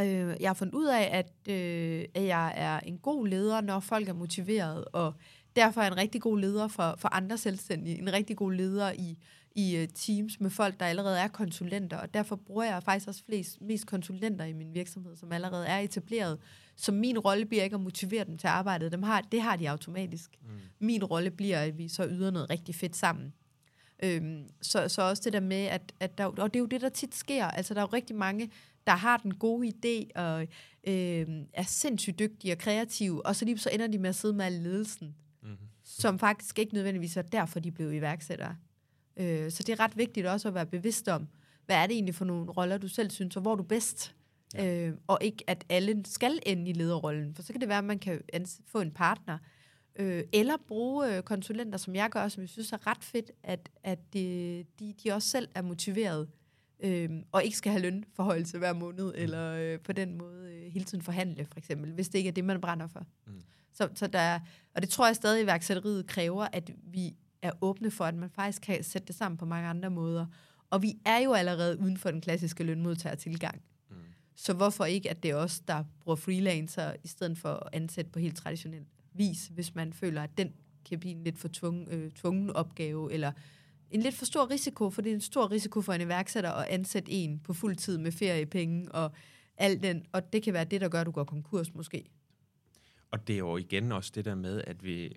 Øh, 0.01 0.37
jeg 0.41 0.49
har 0.49 0.55
fundet 0.55 0.75
ud 0.75 0.87
af, 0.87 1.09
at, 1.13 1.53
øh, 1.55 2.05
at 2.15 2.25
jeg 2.25 2.53
er 2.57 2.81
en 2.81 2.99
god 2.99 3.27
leder, 3.27 3.61
når 3.61 3.81
folk 3.81 4.09
er 4.09 4.13
motiveret, 4.13 4.85
og 4.93 5.15
derfor 5.57 5.81
er 5.81 5.85
jeg 5.85 5.93
en 5.93 5.99
rigtig 5.99 6.21
god 6.21 6.39
leder 6.39 6.69
for, 6.69 6.95
for 6.99 7.09
andre 7.09 7.39
selvstændige, 7.39 7.99
en 7.99 8.13
rigtig 8.13 8.37
god 8.37 8.53
leder 8.53 8.93
i, 8.93 9.19
i 9.55 9.83
uh, 9.83 9.89
teams 9.95 10.41
med 10.41 10.51
folk, 10.51 10.81
der 10.81 10.87
allerede 10.87 11.19
er 11.19 11.29
konsulenter, 11.29 11.97
og 11.97 12.15
derfor 12.15 12.37
bruger 12.37 12.65
jeg 12.65 12.83
faktisk 12.83 13.09
også 13.09 13.23
flest, 13.27 13.61
mest 13.61 13.87
konsulenter 13.87 14.45
i 14.45 14.53
min 14.53 14.75
virksomhed, 14.75 15.17
som 15.17 15.33
allerede 15.33 15.67
er 15.67 15.79
etableret. 15.79 16.39
Så 16.77 16.93
min 16.93 17.19
rolle 17.19 17.45
bliver 17.45 17.65
ikke 17.65 17.75
at 17.75 17.81
motivere 17.81 18.25
dem 18.25 18.39
til 18.39 18.47
arbejdet, 18.47 18.93
dem 18.93 19.03
har, 19.03 19.21
det 19.21 19.43
har 19.43 19.57
de 19.57 19.71
automatisk. 19.71 20.31
Mm. 20.43 20.49
Min 20.79 21.05
rolle 21.05 21.31
bliver, 21.31 21.61
at 21.61 21.79
vi 21.79 21.89
så 21.89 22.07
yder 22.07 22.31
noget 22.31 22.51
rigtig 22.51 22.75
fedt 22.75 22.97
sammen. 22.97 23.33
Øhm, 24.03 24.49
så, 24.63 24.89
så 24.89 25.03
også 25.03 25.23
det 25.25 25.33
der 25.33 25.41
med, 25.41 25.65
at, 25.67 25.93
at 26.01 26.19
der, 26.19 26.25
og 26.25 26.55
det 26.55 26.57
er 26.57 26.61
jo 26.61 26.67
det, 26.67 26.81
der 26.81 26.89
tit 26.89 27.15
sker, 27.15 27.45
altså 27.45 27.75
der 27.75 27.81
er 27.81 27.85
jo 27.85 27.97
rigtig 27.97 28.17
mange, 28.17 28.51
der 28.87 28.93
har 28.93 29.17
den 29.17 29.35
gode 29.35 29.69
idé, 29.69 30.21
og 30.21 30.43
øh, 30.87 31.27
er 31.53 31.63
sindssygt 31.63 32.19
dygtige 32.19 32.53
og 32.53 32.59
kreative, 32.59 33.27
og 33.27 33.37
så 33.37 33.45
lige 33.45 33.59
så 33.59 33.71
ender 33.73 33.87
de 33.87 33.99
med 33.99 34.09
at 34.09 34.15
sidde 34.15 34.35
med 34.35 34.51
ledelsen 34.51 35.15
mm-hmm. 35.43 35.57
som 35.85 36.19
faktisk 36.19 36.59
ikke 36.59 36.75
nødvendigvis 36.75 37.17
er 37.17 37.23
derfor, 37.23 37.61
de 37.61 37.71
blev 37.71 37.93
iværksættere. 37.93 38.57
Øh, 39.17 39.51
så 39.51 39.63
det 39.63 39.73
er 39.73 39.81
ret 39.81 39.97
vigtigt 39.97 40.27
også 40.27 40.49
at 40.49 40.55
være 40.55 40.67
bevidst 40.67 41.09
om, 41.09 41.29
hvad 41.67 41.77
er 41.77 41.87
det 41.87 41.95
egentlig 41.95 42.15
for 42.15 42.25
nogle 42.25 42.51
roller, 42.51 42.79
du 42.79 42.89
selv 42.89 43.11
synes, 43.11 43.37
og 43.37 43.43
hvor 43.43 43.53
er 43.53 43.57
du 43.57 43.63
bedst? 43.63 44.15
Ja. 44.55 44.87
Øh, 44.87 44.95
og 45.07 45.19
ikke, 45.21 45.45
at 45.47 45.65
alle 45.69 46.03
skal 46.05 46.39
ende 46.47 46.71
i 46.71 46.73
lederrollen, 46.73 47.35
for 47.35 47.43
så 47.43 47.53
kan 47.53 47.61
det 47.61 47.69
være, 47.69 47.79
at 47.79 47.85
man 47.85 47.99
kan 47.99 48.21
få 48.67 48.81
en 48.81 48.91
partner, 48.91 49.39
øh, 49.97 50.25
eller 50.33 50.57
bruge 50.69 51.17
øh, 51.17 51.23
konsulenter, 51.23 51.79
som 51.79 51.95
jeg 51.95 52.11
gør, 52.11 52.29
som 52.29 52.41
jeg 52.41 52.49
synes 52.49 52.73
er 52.73 52.87
ret 52.87 53.05
fedt, 53.05 53.31
at, 53.43 53.71
at 53.83 53.99
de, 54.13 54.65
de, 54.79 54.95
de 55.05 55.13
også 55.13 55.29
selv 55.29 55.49
er 55.55 55.63
motiveret, 55.63 56.29
øh, 56.81 57.11
og 57.33 57.45
ikke 57.45 57.57
skal 57.57 57.73
have 57.73 57.83
lønforhøjelse 57.83 58.59
hver 58.59 58.73
måned, 58.73 59.05
mm. 59.05 59.23
eller 59.23 59.55
øh, 59.55 59.81
på 59.81 59.93
den 59.93 60.19
måde 60.19 60.53
øh, 60.53 60.73
hele 60.73 60.85
tiden 60.85 61.03
forhandle, 61.03 61.47
for 61.47 61.59
eksempel, 61.59 61.93
hvis 61.93 62.09
det 62.09 62.19
ikke 62.19 62.29
er 62.29 62.33
det, 62.33 62.45
man 62.45 62.61
brænder 62.61 62.87
for. 62.87 63.07
Mm. 63.27 63.41
Så, 63.73 63.89
så 63.95 64.07
der, 64.07 64.41
og 64.75 64.83
det 64.83 64.91
tror 64.91 65.07
jeg 65.07 65.17
stadig, 65.17 65.39
at 65.39 65.45
iværksætteriet 65.45 66.07
kræver, 66.07 66.47
at 66.53 66.71
vi 66.83 67.15
er 67.45 67.51
åbne 67.61 67.91
for, 67.91 68.05
at 68.05 68.15
man 68.15 68.31
faktisk 68.31 68.63
kan 68.63 68.85
sætte 68.85 69.07
det 69.07 69.17
sammen 69.17 69.39
på 69.39 69.45
mange 69.45 69.69
andre 69.69 69.91
måder. 69.91 70.27
Og 70.71 70.83
vi 70.83 70.99
er 71.05 71.19
jo 71.19 71.33
allerede 71.33 71.81
uden 71.81 71.97
for 71.97 72.11
den 72.11 72.21
klassiske 72.21 72.65
lønmodtagertilgang. 72.65 73.63
Mm. 73.91 73.97
Så 74.35 74.53
hvorfor 74.53 74.85
ikke, 74.85 75.11
at 75.11 75.23
det 75.23 75.31
er 75.31 75.35
os, 75.35 75.61
der 75.61 75.85
bruger 76.01 76.17
freelancer, 76.17 76.93
i 77.05 77.09
stedet 77.09 77.39
for 77.39 77.49
at 77.49 77.69
ansætte 77.73 78.11
på 78.11 78.19
helt 78.19 78.37
traditionel 78.37 78.85
vis, 79.13 79.47
hvis 79.47 79.75
man 79.75 79.93
føler, 79.93 80.23
at 80.23 80.39
den 80.39 80.53
kan 80.85 81.01
blive 81.01 81.15
en 81.15 81.25
lidt 81.25 81.39
for 81.39 81.49
tvungen, 81.49 81.89
øh, 81.91 82.11
tvungen 82.11 82.51
opgave, 82.51 83.13
eller 83.13 83.33
en 83.91 84.01
lidt 84.01 84.15
for 84.15 84.25
stor 84.25 84.51
risiko, 84.51 84.91
for 84.91 85.03
det 85.03 85.11
er 85.11 85.15
en 85.15 85.21
stor 85.21 85.51
risiko 85.51 85.81
for 85.81 85.93
en 85.93 86.01
iværksætter 86.01 86.51
at 86.51 86.69
ansætte 86.69 87.13
en 87.13 87.39
på 87.39 87.53
fuld 87.53 87.77
tid 87.77 87.99
med 87.99 88.13
feriepenge 88.13 88.93
og 88.93 89.13
alt 89.57 89.83
den, 89.83 90.07
og 90.13 90.33
det 90.33 90.43
kan 90.43 90.55
være 90.55 90.65
det, 90.65 90.81
der 90.81 90.89
gør, 90.89 91.01
at 91.01 91.07
du 91.07 91.11
går 91.11 91.25
konkurs 91.25 91.75
måske. 91.75 92.05
Og 93.11 93.27
det 93.27 93.35
er 93.35 93.39
jo 93.39 93.57
igen 93.57 93.93
også 93.93 94.13
det 94.15 94.25
der 94.25 94.35
med, 94.35 94.63
at 94.67 94.85
vi... 94.85 95.17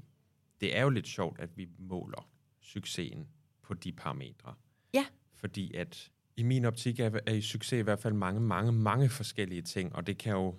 Det 0.61 0.77
er 0.77 0.81
jo 0.81 0.89
lidt 0.89 1.07
sjovt, 1.07 1.39
at 1.39 1.57
vi 1.57 1.67
måler 1.77 2.29
succesen 2.61 3.27
på 3.63 3.73
de 3.73 3.91
parametre. 3.91 4.53
Ja. 4.93 5.05
Fordi 5.35 5.73
at 5.73 6.11
i 6.37 6.43
min 6.43 6.65
optik 6.65 6.99
er, 6.99 7.19
er 7.25 7.33
i 7.33 7.41
succes 7.41 7.79
i 7.79 7.81
hvert 7.81 7.99
fald 7.99 8.13
mange, 8.13 8.41
mange, 8.41 8.71
mange 8.71 9.09
forskellige 9.09 9.61
ting, 9.61 9.95
og 9.95 10.07
det 10.07 10.17
kan 10.17 10.33
jo... 10.33 10.55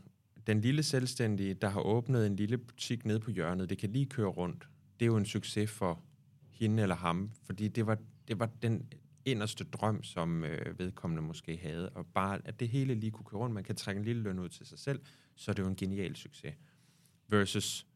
Den 0.47 0.61
lille 0.61 0.83
selvstændige, 0.83 1.55
der 1.55 1.69
har 1.69 1.81
åbnet 1.81 2.27
en 2.27 2.37
lille 2.37 2.59
butik 2.59 3.05
nede 3.05 3.21
på 3.21 3.31
hjørnet, 3.31 3.71
det 3.71 3.79
kan 3.79 3.91
lige 3.91 4.07
køre 4.07 4.29
rundt. 4.29 4.69
Det 5.01 5.05
er 5.05 5.07
jo 5.07 5.17
en 5.17 5.27
succes 5.27 5.71
for 5.71 6.03
hende 6.51 6.83
eller 6.83 6.97
ham, 6.97 7.31
fordi 7.43 7.69
det 7.69 7.87
var, 7.87 7.99
det 8.29 8.39
var 8.39 8.51
den 8.63 8.93
inderste 9.25 9.65
drøm, 9.65 10.03
som 10.03 10.45
øh, 10.45 10.79
vedkommende 10.79 11.23
måske 11.23 11.57
havde, 11.57 11.89
og 11.89 12.07
bare 12.07 12.41
at 12.45 12.61
det 12.61 12.69
hele 12.69 12.95
lige 12.95 13.11
kunne 13.11 13.27
køre 13.27 13.41
rundt, 13.41 13.55
man 13.55 13.65
kan 13.65 13.77
trække 13.77 13.99
en 13.99 14.05
lille 14.05 14.23
løn 14.23 14.39
ud 14.39 14.49
til 14.49 14.67
sig 14.67 14.79
selv, 14.79 15.01
så 15.35 15.51
er 15.51 15.55
det 15.55 15.63
jo 15.63 15.69
en 15.69 15.77
genial 15.77 16.17
succes 16.17 16.55
versus 17.29 17.87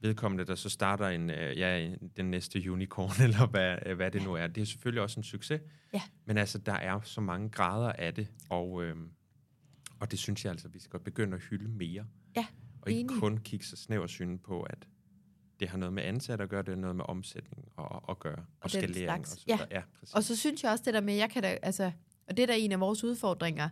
vedkommende, 0.00 0.44
der 0.44 0.54
så 0.54 0.68
starter 0.68 1.08
en, 1.08 1.30
øh, 1.30 1.58
ja, 1.58 1.90
den 2.16 2.30
næste 2.30 2.72
unicorn, 2.72 3.22
eller 3.26 3.46
hvad, 3.46 3.94
hvad 3.94 4.10
det 4.10 4.22
nu 4.22 4.34
er. 4.34 4.46
Det 4.46 4.60
er 4.60 4.64
selvfølgelig 4.66 5.02
også 5.02 5.20
en 5.20 5.24
succes. 5.24 5.60
Ja. 5.92 6.02
Men 6.24 6.38
altså, 6.38 6.58
der 6.58 6.72
er 6.72 7.00
så 7.00 7.20
mange 7.20 7.48
grader 7.48 7.92
af 7.92 8.14
det, 8.14 8.28
og, 8.50 8.84
øh, 8.84 8.96
og 10.00 10.10
det 10.10 10.18
synes 10.18 10.44
jeg 10.44 10.50
altså, 10.50 10.68
vi 10.68 10.78
skal 10.78 11.00
begynde 11.00 11.36
at 11.36 11.42
hylde 11.42 11.68
mere. 11.68 12.06
Ja, 12.36 12.46
Og 12.82 12.90
ikke 12.90 13.00
enig. 13.00 13.20
kun 13.20 13.38
kigge 13.38 13.66
så 13.66 13.76
snæversyn 13.76 14.38
på, 14.38 14.62
at 14.62 14.88
det 15.60 15.68
har 15.68 15.78
noget 15.78 15.92
med 15.92 16.02
ansat 16.02 16.40
at 16.40 16.48
gøre, 16.48 16.62
det 16.62 16.72
er 16.72 16.76
noget 16.76 16.96
med 16.96 17.04
omsætning 17.08 17.68
og, 17.76 18.10
at 18.10 18.18
gøre, 18.18 18.38
og, 18.38 18.44
og 18.60 18.70
skalering. 18.70 19.20
Og 19.20 19.26
så 19.26 19.44
ja. 19.48 19.58
ja 19.70 19.82
præcis. 19.98 20.14
og 20.14 20.24
så 20.24 20.36
synes 20.36 20.62
jeg 20.62 20.72
også 20.72 20.84
det 20.84 20.94
der 20.94 21.00
med, 21.00 21.14
jeg 21.14 21.30
kan 21.30 21.42
da, 21.42 21.58
altså, 21.62 21.92
og 22.28 22.36
det 22.36 22.42
er 22.42 22.46
da 22.46 22.56
en 22.56 22.72
af 22.72 22.80
vores 22.80 23.04
udfordringer, 23.04 23.68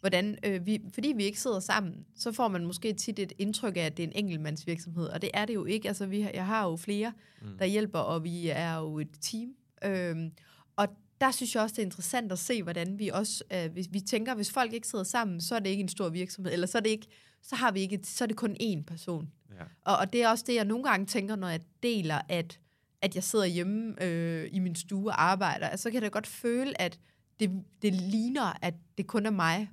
hvordan, 0.00 0.38
øh, 0.44 0.66
vi, 0.66 0.80
fordi 0.94 1.12
vi 1.16 1.24
ikke 1.24 1.40
sidder 1.40 1.60
sammen, 1.60 2.06
så 2.16 2.32
får 2.32 2.48
man 2.48 2.66
måske 2.66 2.92
tit 2.92 3.18
et 3.18 3.32
indtryk 3.38 3.76
af, 3.76 3.80
at 3.80 3.96
det 3.96 4.02
er 4.02 4.06
en 4.06 4.24
enkeltmandsvirksomhed, 4.24 5.06
og 5.06 5.22
det 5.22 5.30
er 5.34 5.44
det 5.44 5.54
jo 5.54 5.64
ikke. 5.64 5.88
Altså, 5.88 6.06
vi, 6.06 6.20
jeg 6.34 6.46
har 6.46 6.68
jo 6.68 6.76
flere, 6.76 7.12
mm. 7.42 7.58
der 7.58 7.64
hjælper, 7.64 7.98
og 7.98 8.24
vi 8.24 8.48
er 8.48 8.78
jo 8.78 8.98
et 8.98 9.10
team. 9.20 9.54
Øhm, 9.84 10.32
og 10.76 10.88
der 11.20 11.30
synes 11.30 11.54
jeg 11.54 11.62
også, 11.62 11.72
det 11.72 11.82
er 11.82 11.86
interessant 11.86 12.32
at 12.32 12.38
se, 12.38 12.62
hvordan 12.62 12.98
vi 12.98 13.08
også, 13.08 13.44
øh, 13.52 13.72
hvis 13.72 13.86
vi 13.90 14.00
tænker, 14.00 14.34
hvis 14.34 14.52
folk 14.52 14.72
ikke 14.72 14.88
sidder 14.88 15.04
sammen, 15.04 15.40
så 15.40 15.54
er 15.54 15.58
det 15.58 15.70
ikke 15.70 15.82
en 15.82 15.88
stor 15.88 16.08
virksomhed, 16.08 16.52
eller 16.52 16.66
så 16.66 16.78
er 16.78 16.82
det 16.82 16.90
ikke, 16.90 17.06
så 17.42 17.56
har 17.56 17.70
vi 17.70 17.80
ikke, 17.80 18.00
så 18.02 18.24
er 18.24 18.26
det 18.26 18.36
kun 18.36 18.56
én 18.62 18.82
person. 18.84 19.32
Ja. 19.50 19.64
Og, 19.84 19.96
og 19.96 20.12
det 20.12 20.22
er 20.22 20.28
også 20.28 20.44
det, 20.46 20.54
jeg 20.54 20.64
nogle 20.64 20.84
gange 20.84 21.06
tænker, 21.06 21.36
når 21.36 21.48
jeg 21.48 21.60
deler, 21.82 22.20
at, 22.28 22.60
at 23.02 23.14
jeg 23.14 23.24
sidder 23.24 23.44
hjemme 23.44 24.04
øh, 24.04 24.48
i 24.52 24.58
min 24.58 24.74
stue 24.74 25.10
og 25.10 25.22
arbejder, 25.22 25.68
altså, 25.68 25.82
så 25.82 25.90
kan 25.90 25.94
jeg 25.94 26.02
da 26.02 26.08
godt 26.08 26.26
føle, 26.26 26.80
at 26.80 26.98
det, 27.40 27.50
det 27.82 27.94
ligner, 27.94 28.58
at 28.62 28.74
det 28.98 29.06
kun 29.06 29.26
er 29.26 29.30
mig, 29.30 29.70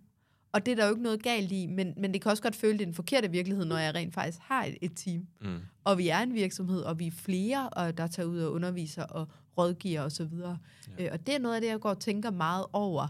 og 0.53 0.65
det 0.65 0.71
er 0.71 0.75
der 0.75 0.85
jo 0.85 0.89
ikke 0.89 1.03
noget 1.03 1.23
galt 1.23 1.51
i, 1.51 1.65
men, 1.65 1.93
men 1.97 2.13
det 2.13 2.21
kan 2.21 2.31
også 2.31 2.43
godt 2.43 2.55
føle, 2.55 2.73
det 2.73 2.81
er 2.81 2.85
den 2.85 2.93
forkerte 2.93 3.31
virkelighed, 3.31 3.65
når 3.65 3.77
jeg 3.77 3.95
rent 3.95 4.13
faktisk 4.13 4.39
har 4.41 4.65
et, 4.65 4.77
et 4.81 4.91
team. 4.95 5.27
Mm. 5.41 5.59
Og 5.83 5.97
vi 5.97 6.07
er 6.07 6.19
en 6.19 6.33
virksomhed, 6.33 6.81
og 6.81 6.99
vi 6.99 7.07
er 7.07 7.11
flere, 7.11 7.69
og 7.69 7.97
der 7.97 8.07
tager 8.07 8.27
ud 8.27 8.39
og 8.39 8.51
underviser 8.51 9.03
og 9.03 9.27
rådgiver 9.57 10.01
osv. 10.01 10.23
Og, 10.23 10.57
ja. 10.99 11.05
øh, 11.05 11.09
og 11.11 11.27
det 11.27 11.35
er 11.35 11.39
noget 11.39 11.55
af 11.55 11.61
det, 11.61 11.67
jeg 11.67 11.79
går 11.79 11.89
og 11.89 11.99
tænker 11.99 12.31
meget 12.31 12.65
over. 12.73 13.07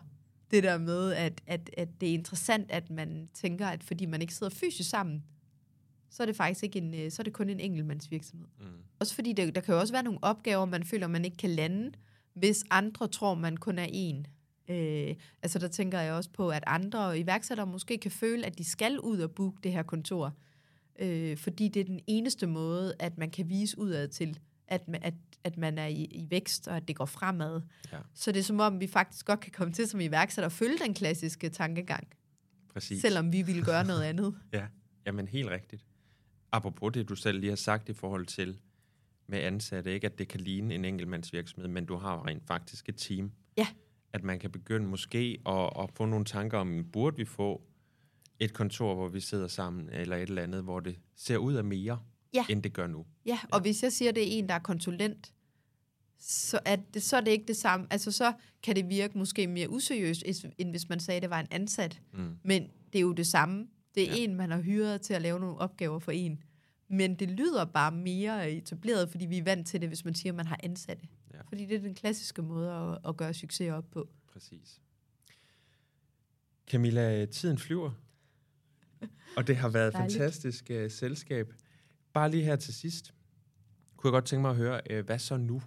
Det 0.52 0.64
der 0.64 0.78
med, 0.78 1.14
at, 1.14 1.42
at, 1.48 1.70
at 1.78 1.90
det 2.02 2.10
er 2.10 2.14
interessant, 2.14 2.72
at 2.72 2.90
man 2.90 3.30
tænker, 3.34 3.68
at 3.68 3.84
fordi 3.84 4.06
man 4.06 4.22
ikke 4.22 4.34
sidder 4.34 4.56
fysisk 4.56 4.90
sammen, 4.90 5.24
så 6.10 6.24
er 6.24 6.28
det 6.28 6.36
faktisk 6.36 6.64
ikke 6.64 6.80
en, 6.80 6.94
øh, 6.94 7.12
så 7.12 7.22
er 7.22 7.24
det 7.24 7.34
kun 7.34 7.50
en 7.50 7.60
enkeltmandsvirksomhed. 7.60 8.48
Mm. 8.60 8.66
Også 9.00 9.16
fordi 9.16 9.34
der, 9.34 9.52
der 9.52 9.62
kan 9.62 9.74
jo 9.74 9.80
også 9.80 9.94
være 9.94 10.04
nogle 10.04 10.20
opgaver, 10.22 10.66
man 10.66 10.84
føler, 10.84 11.08
man 11.08 11.26
ikke 11.26 11.38
kan 11.38 11.50
lande, 11.50 11.92
hvis 12.34 12.64
andre 12.70 13.08
tror, 13.08 13.36
man 13.36 13.58
kun 13.58 13.80
er 13.80 13.88
en. 13.90 14.28
Øh, 14.70 15.16
altså 15.44 15.60
der 15.60 15.68
tænker 15.68 16.00
jeg 16.00 16.14
også 16.14 16.30
på, 16.30 16.50
at 16.50 16.64
andre 16.68 17.20
iværksættere 17.20 17.68
måske 17.68 17.98
kan 17.98 18.12
føle, 18.12 18.46
at 18.46 18.58
de 18.58 18.64
skal 18.64 19.00
ud 19.00 19.20
og 19.20 19.32
booke 19.32 19.58
det 19.64 19.72
her 19.72 19.84
kontor, 19.84 20.38
øh, 21.00 21.38
fordi 21.38 21.68
det 21.68 21.80
er 21.80 21.84
den 21.84 22.00
eneste 22.08 22.48
måde, 22.48 22.94
at 23.00 23.18
man 23.18 23.30
kan 23.30 23.50
vise 23.50 23.80
udad 23.80 24.08
til, 24.08 24.40
at, 24.68 24.88
man, 24.88 25.04
at, 25.04 25.14
at 25.44 25.58
man 25.58 25.78
er 25.78 25.88
i, 25.88 26.04
i 26.04 26.28
vækst, 26.30 26.68
og 26.68 26.78
at 26.78 26.88
det 26.88 26.96
går 26.96 27.06
fremad. 27.06 27.62
Ja. 27.92 27.98
Så 28.14 28.32
det 28.32 28.40
er 28.40 28.44
som 28.44 28.60
om, 28.60 28.80
vi 28.80 28.88
faktisk 28.88 29.26
godt 29.26 29.40
kan 29.40 29.52
komme 29.52 29.74
til 29.74 29.88
som 29.88 30.00
iværksætter 30.00 30.46
at 30.46 30.52
følge 30.52 30.78
den 30.78 30.94
klassiske 30.94 31.50
tankegang. 31.50 32.08
Præcis. 32.74 33.02
Selvom 33.02 33.32
vi 33.34 33.42
ville 33.42 33.64
gøre 33.64 33.86
noget 33.86 34.04
andet. 34.04 34.36
ja, 34.54 34.66
jamen 35.06 35.28
helt 35.28 35.50
rigtigt. 35.50 35.86
Apropos 36.52 36.94
det, 36.94 37.10
du 37.10 37.16
selv 37.16 37.40
lige 37.40 37.50
har 37.50 37.56
sagt 37.56 37.90
i 37.90 37.94
forhold 37.94 38.26
til 38.26 38.60
med 39.28 39.40
ansatte, 39.40 39.94
ikke 39.94 40.08
at 40.08 40.20
det 40.20 40.28
kan 40.28 40.40
ligne 40.40 40.76
en 40.76 40.86
enkeltmandsvirksomhed, 40.86 41.68
men 41.68 41.86
du 41.86 41.96
har 41.96 42.28
rent 42.28 42.48
faktisk 42.48 42.90
et 42.90 42.96
team. 42.96 43.32
Ja 43.58 43.68
at 44.14 44.24
man 44.24 44.40
kan 44.40 44.52
begynde 44.52 44.88
måske 44.88 45.42
at, 45.46 45.70
at 45.80 45.92
få 45.96 46.06
nogle 46.06 46.26
tanker 46.26 46.58
om, 46.58 46.86
burde 46.92 47.18
vi 47.18 47.26
få 47.26 47.62
et 48.40 48.54
kontor, 48.54 48.96
hvor 48.96 49.08
vi 49.08 49.20
sidder 49.20 49.48
sammen, 49.48 49.90
eller 49.90 50.16
et 50.16 50.30
eller 50.30 50.42
andet, 50.42 50.64
hvor 50.64 50.80
det 50.80 51.00
ser 51.16 51.38
ud 51.38 51.54
af 51.54 51.64
mere, 51.64 52.00
ja. 52.34 52.46
end 52.50 52.64
det 52.64 52.74
gør 52.74 52.88
nu. 52.88 53.06
Ja, 53.26 53.40
og 53.52 53.60
ja. 53.60 53.62
hvis 53.62 53.84
jeg 53.84 53.92
siger, 53.92 54.10
at 54.10 54.16
det 54.16 54.24
er 54.24 54.38
en, 54.38 54.50
der 54.50 54.56
er 54.56 54.60
konsulent, 54.60 55.34
så 56.20 56.60
er, 56.66 56.76
det, 56.76 57.04
så 57.04 57.18
er 57.18 57.22
det 57.22 57.32
ikke 57.32 57.46
det 57.46 57.58
samme. 57.58 57.88
Altså, 57.90 58.12
så 58.12 58.34
kan 58.64 58.76
det 58.76 58.90
virke 58.90 59.18
måske 59.18 59.48
mere 59.48 59.70
useriøst, 59.70 60.24
end 60.58 60.70
hvis 60.70 60.90
man 60.90 61.00
sagde, 61.00 61.16
at 61.16 61.22
det 61.22 61.30
var 61.30 61.40
en 61.40 61.48
ansat. 61.52 62.02
Mm. 62.14 62.38
Men 62.44 62.68
det 62.94 63.00
er 63.00 63.02
jo 63.02 63.14
det 63.14 63.28
samme. 63.28 63.68
Det 63.96 64.04
er 64.04 64.16
ja. 64.16 64.24
en, 64.24 64.36
man 64.36 64.52
har 64.52 64.62
hyret 64.62 65.02
til 65.02 65.14
at 65.14 65.22
lave 65.22 65.40
nogle 65.40 65.58
opgaver 65.58 66.00
for 66.00 66.12
en. 66.12 66.44
Men 66.90 67.16
det 67.16 67.30
lyder 67.32 67.66
bare 67.66 67.92
mere 67.92 68.52
etableret, 68.52 69.10
fordi 69.10 69.26
vi 69.26 69.38
er 69.38 69.44
vant 69.44 69.68
til 69.68 69.82
det, 69.82 69.90
hvis 69.90 70.06
man 70.06 70.16
siger, 70.16 70.32
at 70.32 70.36
man 70.36 70.48
har 70.48 70.60
ansatte. 70.64 71.08
Ja. 71.34 71.42
Fordi 71.42 71.66
det 71.66 71.76
er 71.76 71.80
den 71.80 71.96
klassiske 71.96 72.42
måde 72.42 72.72
at, 72.72 73.10
at 73.10 73.18
gøre 73.18 73.34
succes 73.34 73.72
op 73.72 73.92
på. 73.92 74.10
Præcis. 74.28 74.82
Camilla, 76.68 77.26
tiden 77.26 77.58
flyver. 77.58 77.92
Og 79.38 79.48
det 79.48 79.58
har 79.58 79.70
været 79.70 79.88
et 79.88 79.94
fantastisk 79.94 80.72
uh, 80.74 80.92
selskab. 80.92 81.54
Bare 82.14 82.32
lige 82.32 82.44
her 82.44 82.56
til 82.56 82.74
sidst, 82.74 83.14
kunne 83.98 84.08
jeg 84.08 84.12
godt 84.12 84.26
tænke 84.26 84.42
mig 84.42 84.52
at 84.52 84.58
høre, 84.58 84.82
uh, 84.92 85.06
hvad 85.06 85.20
så 85.20 85.38
nu? 85.38 85.62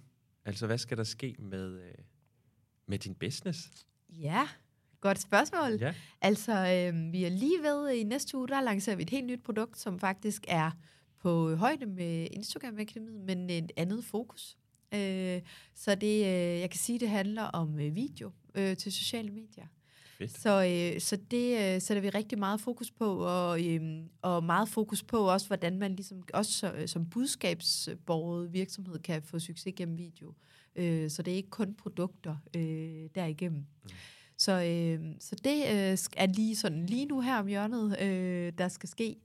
Altså, 0.45 0.65
hvad 0.65 0.77
skal 0.77 0.97
der 0.97 1.03
ske 1.03 1.35
med, 1.39 1.73
uh, 1.73 2.03
med 2.85 2.99
din 2.99 3.15
business? 3.15 3.69
Ja, 4.09 4.47
godt 5.01 5.19
spørgsmål. 5.19 5.71
Ja. 5.79 5.93
Altså, 6.21 6.51
øh, 6.51 7.13
vi 7.13 7.23
er 7.23 7.29
lige 7.29 7.63
ved 7.63 7.91
i 7.91 8.03
næste 8.03 8.37
uge, 8.37 8.47
der 8.47 8.61
lancerer 8.61 8.95
vi 8.95 9.03
et 9.03 9.09
helt 9.09 9.25
nyt 9.25 9.43
produkt, 9.43 9.79
som 9.79 9.99
faktisk 9.99 10.45
er 10.47 10.71
på 11.19 11.55
højde 11.55 11.85
med 11.85 12.27
Instagram 12.31 12.79
Akademiet, 12.79 13.21
men 13.21 13.49
et 13.49 13.71
andet 13.77 14.05
fokus. 14.05 14.57
Øh, 14.93 15.41
så 15.75 15.95
det, 15.95 16.17
øh, 16.17 16.59
jeg 16.59 16.69
kan 16.69 16.79
sige, 16.79 16.99
det 16.99 17.09
handler 17.09 17.43
om 17.43 17.79
øh, 17.79 17.95
video 17.95 18.31
øh, 18.55 18.77
til 18.77 18.91
sociale 18.91 19.31
medier. 19.31 19.67
Fedt. 20.17 20.39
Så, 20.39 20.63
øh, 20.63 21.01
så 21.01 21.17
det 21.31 21.75
øh, 21.75 21.81
sætter 21.81 22.01
vi 22.01 22.09
rigtig 22.09 22.39
meget 22.39 22.61
fokus 22.61 22.91
på, 22.91 23.15
og, 23.25 23.65
øh, 23.65 24.03
og 24.21 24.43
meget 24.43 24.69
fokus 24.69 25.03
på 25.03 25.17
også, 25.17 25.47
hvordan 25.47 25.79
man 25.79 25.95
ligesom, 25.95 26.23
også 26.33 26.51
så, 26.51 26.83
som 26.85 27.09
budskabsborget 27.09 28.53
virksomhed 28.53 28.99
kan 28.99 29.23
få 29.23 29.39
succes 29.39 29.73
gennem 29.75 29.97
video. 29.97 30.33
Øh, 30.75 31.09
så 31.09 31.21
det 31.21 31.31
er 31.31 31.35
ikke 31.35 31.49
kun 31.49 31.73
produkter 31.73 32.37
øh, 32.55 33.09
derigennem. 33.15 33.65
Mm. 33.83 33.89
Så, 34.37 34.51
øh, 34.51 34.99
så 35.19 35.35
det 35.35 35.57
øh, 35.57 35.97
er 36.17 36.25
lige 36.25 36.55
sådan 36.55 36.85
lige 36.85 37.05
nu 37.05 37.21
her 37.21 37.39
om 37.39 37.47
hjørnet, 37.47 38.01
øh, 38.01 38.53
der 38.57 38.67
skal 38.67 38.89
ske. 38.89 39.15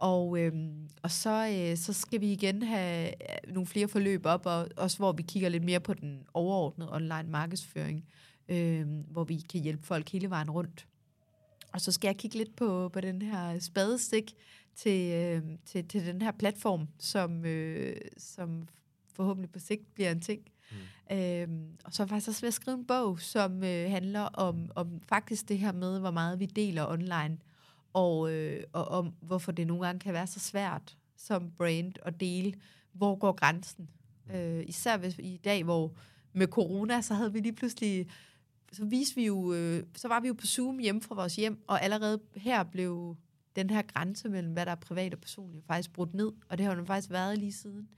Og, 0.00 0.38
øhm, 0.38 0.88
og 1.02 1.10
så, 1.10 1.48
øh, 1.48 1.76
så 1.76 1.92
skal 1.92 2.20
vi 2.20 2.32
igen 2.32 2.62
have 2.62 3.08
øh, 3.08 3.54
nogle 3.54 3.66
flere 3.66 3.88
forløb 3.88 4.26
op, 4.26 4.46
og 4.46 4.68
også 4.76 4.96
hvor 4.96 5.12
vi 5.12 5.22
kigger 5.22 5.48
lidt 5.48 5.64
mere 5.64 5.80
på 5.80 5.94
den 5.94 6.22
overordnede 6.34 6.94
online 6.94 7.28
markedsføring, 7.28 8.04
øh, 8.48 8.86
hvor 9.10 9.24
vi 9.24 9.36
kan 9.52 9.60
hjælpe 9.60 9.86
folk 9.86 10.08
hele 10.08 10.30
vejen 10.30 10.50
rundt. 10.50 10.86
Og 11.72 11.80
så 11.80 11.92
skal 11.92 12.08
jeg 12.08 12.16
kigge 12.16 12.36
lidt 12.36 12.56
på, 12.56 12.88
på 12.88 13.00
den 13.00 13.22
her 13.22 13.58
spadestik 13.58 14.34
til, 14.76 15.12
øh, 15.12 15.42
til, 15.64 15.88
til 15.88 16.06
den 16.06 16.22
her 16.22 16.32
platform, 16.32 16.88
som, 16.98 17.44
øh, 17.44 17.96
som 18.16 18.68
forhåbentlig 19.12 19.50
på 19.50 19.58
sigt 19.58 19.94
bliver 19.94 20.10
en 20.10 20.20
ting. 20.20 20.40
Mm. 20.70 21.16
Øhm, 21.16 21.66
og 21.84 21.92
så 21.92 22.06
faktisk 22.06 22.28
også 22.28 22.40
ved 22.40 22.48
at 22.48 22.54
skrive 22.54 22.76
en 22.76 22.86
bog, 22.86 23.20
som 23.20 23.64
øh, 23.64 23.90
handler 23.90 24.20
om, 24.20 24.70
om 24.74 25.00
faktisk 25.08 25.48
det 25.48 25.58
her 25.58 25.72
med, 25.72 26.00
hvor 26.00 26.10
meget 26.10 26.40
vi 26.40 26.46
deler 26.46 26.86
online 26.86 27.38
og, 27.92 28.32
øh, 28.32 28.64
og 28.72 28.88
om 28.88 29.14
hvorfor 29.20 29.52
det 29.52 29.66
nogle 29.66 29.86
gange 29.86 30.00
kan 30.00 30.14
være 30.14 30.26
så 30.26 30.40
svært 30.40 30.96
som 31.16 31.50
brand 31.50 31.92
at 32.02 32.20
dele, 32.20 32.54
hvor 32.92 33.16
går 33.16 33.32
grænsen. 33.32 33.88
Mm. 34.26 34.34
Øh, 34.34 34.64
især 34.66 34.96
hvis 34.96 35.18
i 35.18 35.40
dag, 35.44 35.64
hvor 35.64 35.92
med 36.32 36.46
corona, 36.46 37.00
så 37.00 37.14
havde 37.14 37.32
vi 37.32 37.40
lige 37.40 37.52
pludselig, 37.52 38.06
så 38.72 38.84
viste 38.84 39.14
vi 39.14 39.26
jo, 39.26 39.52
øh, 39.52 39.84
så 39.96 40.08
var 40.08 40.20
vi 40.20 40.28
jo 40.28 40.34
på 40.34 40.46
Zoom 40.46 40.78
hjemme 40.78 41.00
fra 41.00 41.14
vores 41.14 41.36
hjem, 41.36 41.64
og 41.66 41.82
allerede 41.82 42.20
her 42.36 42.62
blev 42.62 43.16
den 43.56 43.70
her 43.70 43.82
grænse 43.82 44.28
mellem, 44.28 44.52
hvad 44.52 44.66
der 44.66 44.72
er 44.72 44.76
privat 44.76 45.14
og 45.14 45.20
personligt, 45.20 45.66
faktisk 45.66 45.92
brudt 45.92 46.14
ned, 46.14 46.32
og 46.48 46.58
det 46.58 46.66
har 46.66 46.76
jo 46.76 46.84
faktisk 46.84 47.10
været 47.10 47.38
lige 47.38 47.52
siden. 47.52 47.88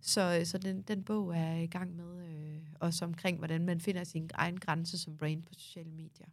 Så, 0.00 0.42
så 0.44 0.58
den, 0.58 0.82
den 0.82 1.04
bog 1.04 1.36
er 1.36 1.56
i 1.56 1.66
gang 1.66 1.96
med, 1.96 2.26
øh, 2.28 2.60
også 2.80 3.04
omkring, 3.04 3.38
hvordan 3.38 3.66
man 3.66 3.80
finder 3.80 4.04
sin 4.04 4.30
egen 4.34 4.60
grænse 4.60 4.98
som 4.98 5.16
brand 5.16 5.42
på 5.42 5.54
sociale 5.54 5.90
medier. 5.90 6.26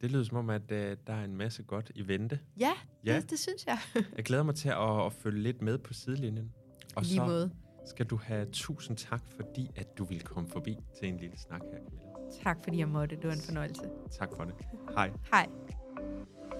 Det 0.00 0.12
lyder 0.12 0.24
som 0.24 0.36
om, 0.36 0.50
at 0.50 0.62
uh, 0.62 0.76
der 0.76 0.96
er 1.06 1.24
en 1.24 1.36
masse 1.36 1.62
godt 1.62 1.92
i 1.94 2.08
vente. 2.08 2.40
Ja, 2.60 2.72
ja. 3.04 3.16
Det, 3.16 3.30
det 3.30 3.38
synes 3.38 3.66
jeg. 3.66 3.78
jeg 4.16 4.24
glæder 4.24 4.42
mig 4.42 4.54
til 4.54 4.68
at, 4.68 5.06
at 5.06 5.12
følge 5.12 5.42
lidt 5.42 5.62
med 5.62 5.78
på 5.78 5.94
sidelinjen. 5.94 6.52
Og 6.96 7.02
Lige 7.02 7.14
så 7.14 7.26
måde. 7.26 7.50
skal 7.86 8.06
du 8.06 8.16
have 8.16 8.46
tusind 8.52 8.96
tak, 8.96 9.22
fordi 9.36 9.70
at 9.76 9.98
du 9.98 10.04
ville 10.04 10.24
komme 10.24 10.48
forbi 10.48 10.76
til 10.98 11.08
en 11.08 11.16
lille 11.16 11.38
snak 11.38 11.60
her, 11.60 11.78
Camilla. 11.84 12.08
Tak 12.42 12.58
fordi 12.64 12.78
jeg 12.78 12.88
måtte. 12.88 13.16
Det 13.16 13.24
var 13.24 13.32
en 13.32 13.40
fornøjelse. 13.40 13.82
Tak 14.10 14.28
for 14.36 14.44
det. 14.44 14.54
Hej. 14.94 15.12
Hej. 15.30 15.48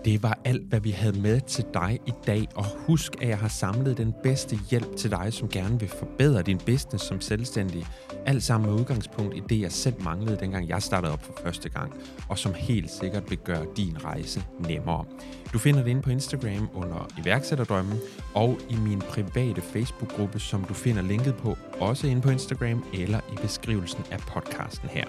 Det 0.08 0.22
var 0.22 0.38
alt, 0.44 0.62
hvad 0.62 0.80
vi 0.80 0.90
havde 0.90 1.20
med 1.20 1.40
til 1.40 1.64
dig 1.74 2.00
i 2.06 2.12
dag, 2.26 2.48
og 2.54 2.64
husk, 2.86 3.22
at 3.22 3.28
jeg 3.28 3.38
har 3.38 3.48
samlet 3.48 3.98
den 3.98 4.14
bedste 4.22 4.58
hjælp 4.70 4.96
til 4.96 5.10
dig, 5.10 5.32
som 5.32 5.48
gerne 5.48 5.80
vil 5.80 5.88
forbedre 5.88 6.42
din 6.42 6.58
business 6.58 7.04
som 7.04 7.20
selvstændig. 7.20 7.86
Alt 8.26 8.42
sammen 8.42 8.70
med 8.70 8.80
udgangspunkt 8.80 9.36
i 9.36 9.42
det, 9.48 9.60
jeg 9.60 9.72
selv 9.72 10.02
manglede, 10.02 10.36
dengang 10.40 10.68
jeg 10.68 10.82
startede 10.82 11.12
op 11.12 11.22
for 11.22 11.32
første 11.42 11.68
gang, 11.68 11.92
og 12.28 12.38
som 12.38 12.54
helt 12.54 12.90
sikkert 12.90 13.30
vil 13.30 13.38
gøre 13.38 13.66
din 13.76 14.04
rejse 14.04 14.44
nemmere. 14.68 15.04
Du 15.52 15.58
finder 15.58 15.82
det 15.82 15.90
inde 15.90 16.02
på 16.02 16.10
Instagram 16.10 16.70
under 16.74 17.08
iværksætterdrømmen, 17.24 17.98
og 18.34 18.58
i 18.70 18.76
min 18.76 18.98
private 18.98 19.60
Facebook-gruppe, 19.60 20.38
som 20.38 20.64
du 20.64 20.74
finder 20.74 21.02
linket 21.02 21.36
på, 21.36 21.56
også 21.80 22.06
inde 22.06 22.22
på 22.22 22.30
Instagram 22.30 22.84
eller 22.94 23.20
i 23.32 23.36
beskrivelsen 23.42 24.04
af 24.10 24.18
podcasten 24.18 24.88
her. 24.88 25.04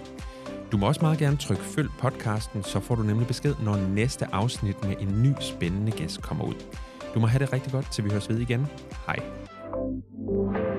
Du 0.72 0.78
må 0.78 0.88
også 0.88 1.02
meget 1.02 1.20
gerne 1.20 1.38
trykke 1.38 1.64
følg 1.64 1.90
podcasten, 2.00 2.64
så 2.64 2.80
får 2.80 2.96
du 2.96 3.04
nemlig 3.04 3.28
besked, 3.28 3.56
når 3.64 3.76
næste 3.76 4.26
afsnit 4.32 4.84
med 4.84 4.96
en 5.00 5.24
ny 5.24 5.34
spændende 5.42 5.92
gæst 5.92 6.22
kommer 6.22 6.46
ud. 6.46 6.56
Du 7.14 7.20
må 7.20 7.28
have 7.28 7.40
det 7.40 7.54
rigtig 7.54 7.72
godt, 7.72 7.92
til 7.92 8.04
vi 8.04 8.10
høres 8.10 8.30
ved 8.30 8.38
igen. 8.38 8.68
Hej. 9.06 9.16
Hej. 10.52 10.79